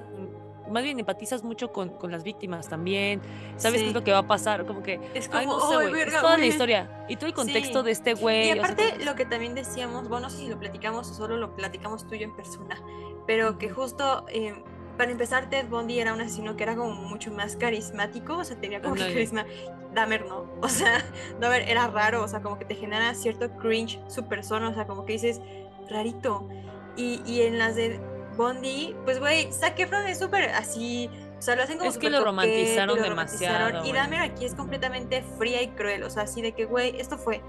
más 0.69 0.83
bien 0.83 0.99
empatizas 0.99 1.43
mucho 1.43 1.71
con, 1.73 1.89
con 1.89 2.11
las 2.11 2.23
víctimas 2.23 2.69
también, 2.69 3.21
sabes 3.57 3.81
qué 3.81 3.87
es 3.89 3.93
lo 3.93 4.03
que 4.03 4.11
va 4.11 4.19
a 4.19 4.27
pasar, 4.27 4.65
como 4.65 4.81
que, 4.81 4.99
Es 5.13 5.29
ay, 5.33 5.45
como, 5.45 5.57
no 5.59 5.67
sé, 5.69 5.75
"Ay, 5.75 5.87
güey, 5.89 5.99
es 6.01 6.05
verga, 6.05 6.19
toda 6.21 6.31
la 6.33 6.37
güey". 6.37 6.49
historia 6.49 7.05
y 7.09 7.15
todo 7.17 7.27
el 7.27 7.33
contexto 7.33 7.79
Sí. 7.79 7.85
de 7.85 7.91
este 7.91 8.13
güey. 8.13 8.47
Y 8.47 8.51
o 8.51 8.53
sea, 8.55 8.63
aparte, 8.63 9.03
lo 9.05 9.15
que 9.15 9.25
también 9.25 9.53
decíamos, 9.55 10.07
bueno, 10.07 10.27
no 10.27 10.29
sé 10.29 10.37
si 10.37 10.47
lo 10.47 10.57
platicamos 10.59 11.09
o 11.11 11.13
solo 11.13 11.37
lo 11.37 11.55
platicamos 11.55 12.07
tú 12.07 12.15
y 12.15 12.19
yo 12.19 12.25
en 12.25 12.35
persona, 12.35 12.81
pero 13.27 13.57
que 13.57 13.69
justo, 13.69 14.25
eh, 14.29 14.53
para 14.97 15.11
empezar, 15.11 15.49
Ted 15.49 15.67
Bundy 15.67 15.99
era 15.99 16.13
un 16.13 16.21
asesino 16.21 16.55
que 16.55 16.63
era 16.63 16.75
como 16.75 16.93
mucho 16.93 17.31
más 17.31 17.55
carismático, 17.55 18.37
o 18.37 18.43
sea, 18.43 18.55
tenía 18.59 18.81
como 18.81 18.95
que 18.95 19.01
carisma. 19.01 19.45
Dahmer 19.93 20.25
no, 20.25 20.45
o 20.61 20.69
sea, 20.69 21.03
Dahmer 21.41 21.63
era 21.67 21.87
raro, 21.87 22.23
o 22.23 22.27
sea, 22.27 22.41
como 22.41 22.57
que 22.57 22.63
te 22.65 22.75
genera 22.75 23.13
cierto 23.13 23.49
cringe 23.57 23.99
su 24.07 24.25
persona, 24.27 24.69
o 24.69 24.73
sea, 24.73 24.85
como 24.87 25.05
que 25.05 25.13
dices, 25.13 25.41
rarito. 25.89 26.47
Y, 26.95 27.21
y 27.25 27.41
en 27.43 27.57
las 27.57 27.75
de 27.75 27.99
Bundy, 28.37 28.95
pues, 29.05 29.19
güey, 29.19 29.51
Zac 29.51 29.79
Efron 29.79 30.07
es 30.07 30.19
súper 30.19 30.49
así, 30.49 31.09
o 31.37 31.41
sea, 31.41 31.55
lo 31.55 31.63
hacen 31.63 31.77
como 31.77 31.89
Es 31.89 31.97
que 31.97 32.09
lo 32.09 32.23
romantizaron 32.23 32.97
lo 32.97 33.03
demasiado, 33.03 33.57
romantizaron, 33.69 33.85
Y. 33.85 33.93
Dahmer 33.93 34.21
aquí 34.21 34.45
es 34.45 34.53
completamente 34.55 35.23
fría 35.37 35.61
y 35.61 35.69
cruel, 35.69 36.03
o 36.03 36.09
sea, 36.09 36.23
así 36.23 36.41
de 36.41 36.51
que, 36.53 36.65
güey, 36.65 36.99
esto 36.99 37.17
fue. 37.17 37.41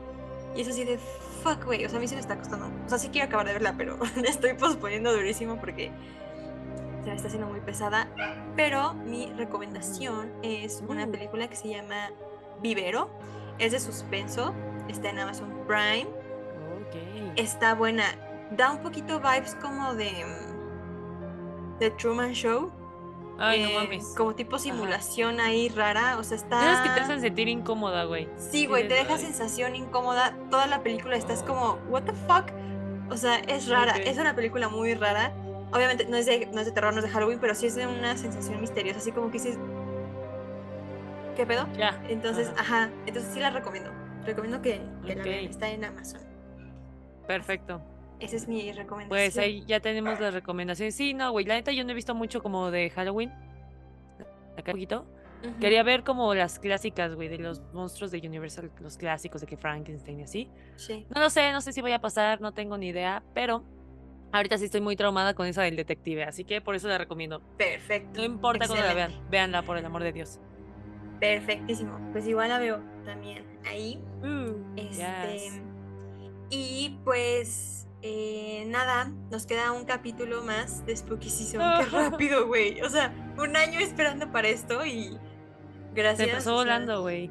Y 0.54 0.60
es 0.62 0.68
así 0.68 0.84
de, 0.84 0.98
fuck, 1.42 1.64
güey, 1.64 1.84
o 1.84 1.88
sea, 1.88 1.98
a 1.98 2.00
mí 2.00 2.08
se 2.08 2.14
me 2.14 2.20
está 2.20 2.36
costando. 2.36 2.66
O 2.86 2.88
sea, 2.88 2.98
sí 2.98 3.08
quiero 3.10 3.26
acabar 3.26 3.46
de 3.46 3.52
verla, 3.54 3.74
pero 3.76 3.98
estoy 4.24 4.54
posponiendo 4.54 5.12
durísimo 5.12 5.56
porque 5.58 5.90
se 7.02 7.08
me 7.10 7.16
está 7.16 7.28
haciendo 7.28 7.48
muy 7.48 7.60
pesada. 7.60 8.08
Pero 8.56 8.94
mi 8.94 9.32
recomendación 9.36 10.30
es 10.42 10.82
una 10.86 11.06
Mm. 11.06 11.10
película 11.10 11.48
que 11.48 11.56
se 11.56 11.68
llama 11.68 12.10
Vivero. 12.60 13.10
Es 13.58 13.72
de 13.72 13.80
suspenso, 13.80 14.54
está 14.88 15.10
en 15.10 15.18
Amazon 15.20 15.50
Prime. 15.66 16.06
Ok. 16.06 17.32
Está 17.36 17.74
buena. 17.74 18.04
Da 18.56 18.70
un 18.72 18.78
poquito 18.78 19.20
vibes 19.20 19.54
como 19.56 19.94
de. 19.94 20.10
mm, 20.24 21.78
The 21.78 21.90
Truman 21.92 22.32
Show. 22.32 22.72
Ay, 23.38 23.62
eh, 23.62 23.72
no 23.72 23.80
mames. 23.80 24.14
Como 24.16 24.34
tipo 24.34 24.58
simulación 24.58 25.40
ahí 25.40 25.68
rara. 25.68 26.18
O 26.18 26.22
sea, 26.24 26.36
está. 26.36 26.62
Esas 26.72 26.80
que 26.86 26.94
te 26.94 27.00
hacen 27.00 27.20
sentir 27.20 27.48
incómoda, 27.48 28.04
güey. 28.04 28.28
Sí, 28.36 28.66
güey, 28.66 28.86
te 28.86 28.94
deja 28.94 29.16
sensación 29.18 29.74
incómoda. 29.74 30.36
Toda 30.50 30.66
la 30.66 30.82
película 30.82 31.16
estás 31.16 31.42
como, 31.42 31.78
¿What 31.88 32.02
the 32.02 32.12
fuck? 32.12 32.52
O 33.10 33.16
sea, 33.16 33.38
es 33.38 33.68
rara. 33.68 33.96
Es 33.96 34.18
una 34.18 34.34
película 34.34 34.68
muy 34.68 34.94
rara. 34.94 35.32
Obviamente 35.72 36.04
no 36.06 36.16
es, 36.18 36.26
de, 36.26 36.46
no 36.52 36.60
es 36.60 36.66
de 36.66 36.72
terror, 36.72 36.92
no 36.92 36.98
es 37.00 37.04
de 37.06 37.10
Halloween, 37.10 37.38
pero 37.40 37.54
sí 37.54 37.66
es 37.66 37.74
de 37.74 37.86
una 37.86 38.16
sensación 38.16 38.60
misteriosa. 38.60 38.98
Así 38.98 39.10
como 39.10 39.28
que 39.28 39.34
dices, 39.34 39.58
¿qué 41.34 41.46
pedo? 41.46 41.66
Ya. 41.76 42.00
Entonces, 42.08 42.50
Ajá. 42.58 42.84
ajá. 42.84 42.90
Entonces 43.06 43.32
sí 43.32 43.40
la 43.40 43.50
recomiendo. 43.50 43.90
Recomiendo 44.24 44.60
que, 44.60 44.82
que 45.06 45.16
la 45.16 45.24
vean. 45.24 45.44
Está 45.46 45.68
en 45.70 45.84
Amazon. 45.84 46.20
Perfecto. 47.26 47.80
Esa 48.22 48.36
es 48.36 48.48
mi 48.48 48.72
recomendación. 48.72 49.08
Pues 49.08 49.36
ahí 49.38 49.64
ya 49.66 49.80
tenemos 49.80 50.18
las 50.20 50.32
recomendaciones. 50.32 50.94
Sí, 50.94 51.12
no, 51.14 51.30
güey. 51.32 51.44
La 51.44 51.54
neta 51.54 51.72
yo 51.72 51.84
no 51.84 51.90
he 51.90 51.94
visto 51.94 52.14
mucho 52.14 52.42
como 52.42 52.70
de 52.70 52.90
Halloween. 52.90 53.30
Acá 54.56 54.70
un 54.70 54.72
poquito. 54.72 55.06
Quería 55.60 55.82
ver 55.82 56.04
como 56.04 56.32
las 56.34 56.60
clásicas, 56.60 57.16
güey, 57.16 57.26
de 57.28 57.38
los 57.38 57.60
monstruos 57.72 58.12
de 58.12 58.18
Universal, 58.18 58.70
los 58.80 58.96
clásicos 58.96 59.40
de 59.40 59.48
que 59.48 59.56
Frankenstein 59.56 60.20
y 60.20 60.22
así. 60.22 60.48
Sí. 60.76 61.04
No 61.12 61.20
lo 61.20 61.30
sé, 61.30 61.50
no 61.50 61.60
sé 61.60 61.72
si 61.72 61.80
voy 61.80 61.90
a 61.90 62.00
pasar, 62.00 62.40
no 62.40 62.52
tengo 62.52 62.78
ni 62.78 62.88
idea, 62.88 63.24
pero 63.34 63.64
ahorita 64.30 64.56
sí 64.56 64.66
estoy 64.66 64.80
muy 64.80 64.94
traumada 64.94 65.34
con 65.34 65.48
esa 65.48 65.62
del 65.62 65.74
detective, 65.74 66.22
así 66.22 66.44
que 66.44 66.60
por 66.60 66.76
eso 66.76 66.86
la 66.86 66.96
recomiendo. 66.96 67.40
Perfecto. 67.58 68.20
No 68.20 68.24
importa 68.24 68.68
cuando 68.68 68.86
la 68.86 68.94
vean, 68.94 69.12
véanla 69.30 69.62
por 69.62 69.76
el 69.76 69.84
amor 69.84 70.04
de 70.04 70.12
Dios. 70.12 70.38
Perfectísimo. 71.18 71.98
Pues 72.12 72.24
igual 72.28 72.48
la 72.48 72.58
veo 72.60 72.80
también 73.04 73.44
ahí. 73.66 73.96
Mm, 74.22 74.78
Este, 74.78 75.32
yes. 75.38 75.60
Y 76.50 76.98
pues 77.04 77.88
eh, 78.02 78.64
nada, 78.66 79.12
nos 79.30 79.46
queda 79.46 79.72
un 79.72 79.84
capítulo 79.84 80.42
más 80.42 80.84
de 80.84 80.96
Spooky 80.96 81.30
Season. 81.30 81.60
Qué 81.80 81.86
rápido, 81.86 82.46
güey. 82.46 82.80
O 82.82 82.88
sea, 82.88 83.14
un 83.38 83.56
año 83.56 83.78
esperando 83.80 84.30
para 84.30 84.48
esto 84.48 84.84
y 84.84 85.16
gracias. 85.94 86.28
Se 86.28 86.34
pasó 86.34 86.56
o 86.56 86.64
sea, 86.64 86.64
volando, 86.64 87.02
güey. 87.02 87.30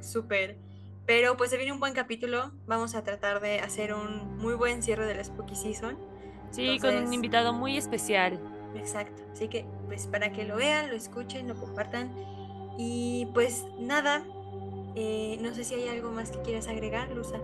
Súper. 0.00 0.56
Pero 1.04 1.36
pues 1.36 1.50
se 1.50 1.56
viene 1.56 1.72
un 1.72 1.80
buen 1.80 1.94
capítulo. 1.94 2.52
Vamos 2.66 2.94
a 2.94 3.02
tratar 3.04 3.40
de 3.40 3.60
hacer 3.60 3.94
un 3.94 4.38
muy 4.38 4.54
buen 4.54 4.82
cierre 4.82 5.06
de 5.06 5.14
la 5.14 5.24
Spooky 5.24 5.54
Season. 5.54 5.96
Sí, 6.50 6.78
con 6.80 6.94
un 6.96 7.12
invitado 7.12 7.52
muy 7.52 7.76
especial. 7.76 8.40
Exacto. 8.76 9.22
Así 9.32 9.48
que 9.48 9.66
pues 9.86 10.06
para 10.06 10.32
que 10.32 10.44
lo 10.44 10.56
vean, 10.56 10.90
lo 10.90 10.96
escuchen, 10.96 11.48
lo 11.48 11.54
compartan. 11.54 12.12
Y 12.78 13.26
pues 13.34 13.64
nada. 13.78 14.22
eh, 14.94 15.38
no 15.40 15.54
sé 15.54 15.64
si 15.64 15.74
hay 15.74 15.88
algo 15.88 16.10
más 16.10 16.30
que 16.30 16.40
quieras 16.42 16.68
agregar, 16.68 17.10
Luza. 17.10 17.38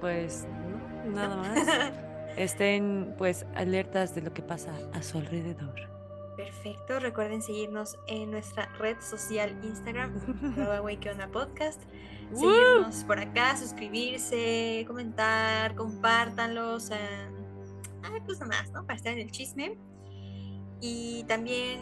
Pues 0.00 0.46
no, 0.70 0.81
nada 1.04 1.36
más. 1.36 1.92
Estén 2.36 3.14
pues 3.18 3.46
alertas 3.54 4.14
de 4.14 4.22
lo 4.22 4.32
que 4.32 4.42
pasa 4.42 4.72
a 4.94 5.02
su 5.02 5.18
alrededor. 5.18 5.92
Perfecto, 6.36 6.98
recuerden 6.98 7.42
seguirnos 7.42 7.98
en 8.06 8.30
nuestra 8.30 8.66
red 8.78 8.96
social 9.00 9.54
Instagram, 9.62 10.54
arroba 10.56 10.78
güey, 10.80 10.98
¿qué 10.98 11.10
onda 11.10 11.28
podcast. 11.28 11.82
Seguirnos 12.32 13.04
por 13.04 13.18
acá, 13.18 13.56
suscribirse, 13.58 14.84
comentar, 14.86 15.74
compártanlo, 15.74 16.72
o 16.72 16.80
sea, 16.80 17.28
ay, 18.02 18.20
pues 18.24 18.40
nomás, 18.40 18.70
¿no? 18.72 18.86
Para 18.86 18.96
estar 18.96 19.12
en 19.12 19.18
el 19.18 19.30
chisme. 19.30 19.76
Y 20.80 21.24
también 21.24 21.80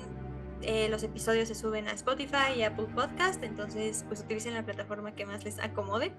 eh, 0.63 0.89
los 0.89 1.03
episodios 1.05 1.49
se 1.49 1.55
suben 1.55 1.87
a 1.87 1.93
Spotify 1.93 2.55
y 2.57 2.63
Apple 2.65 2.89
Podcast, 2.95 3.43
entonces 3.45 4.05
pues 4.09 4.21
utilicen 4.21 4.55
la 4.55 4.65
plataforma 4.65 5.15
que 5.15 5.25
más 5.25 5.45
les 5.45 5.59
acomode 5.61 6.13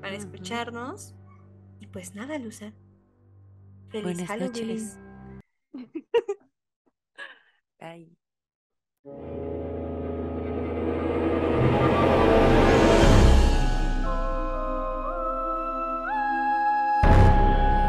para 0.00 0.16
escucharnos. 0.16 1.14
Pues 1.92 2.14
nada, 2.14 2.38
Luza. 2.38 2.72
Feliz 3.88 4.04
Buenas 4.04 4.28
Halloween. 4.28 4.74
noches. 4.74 4.98
Bye. 7.80 8.16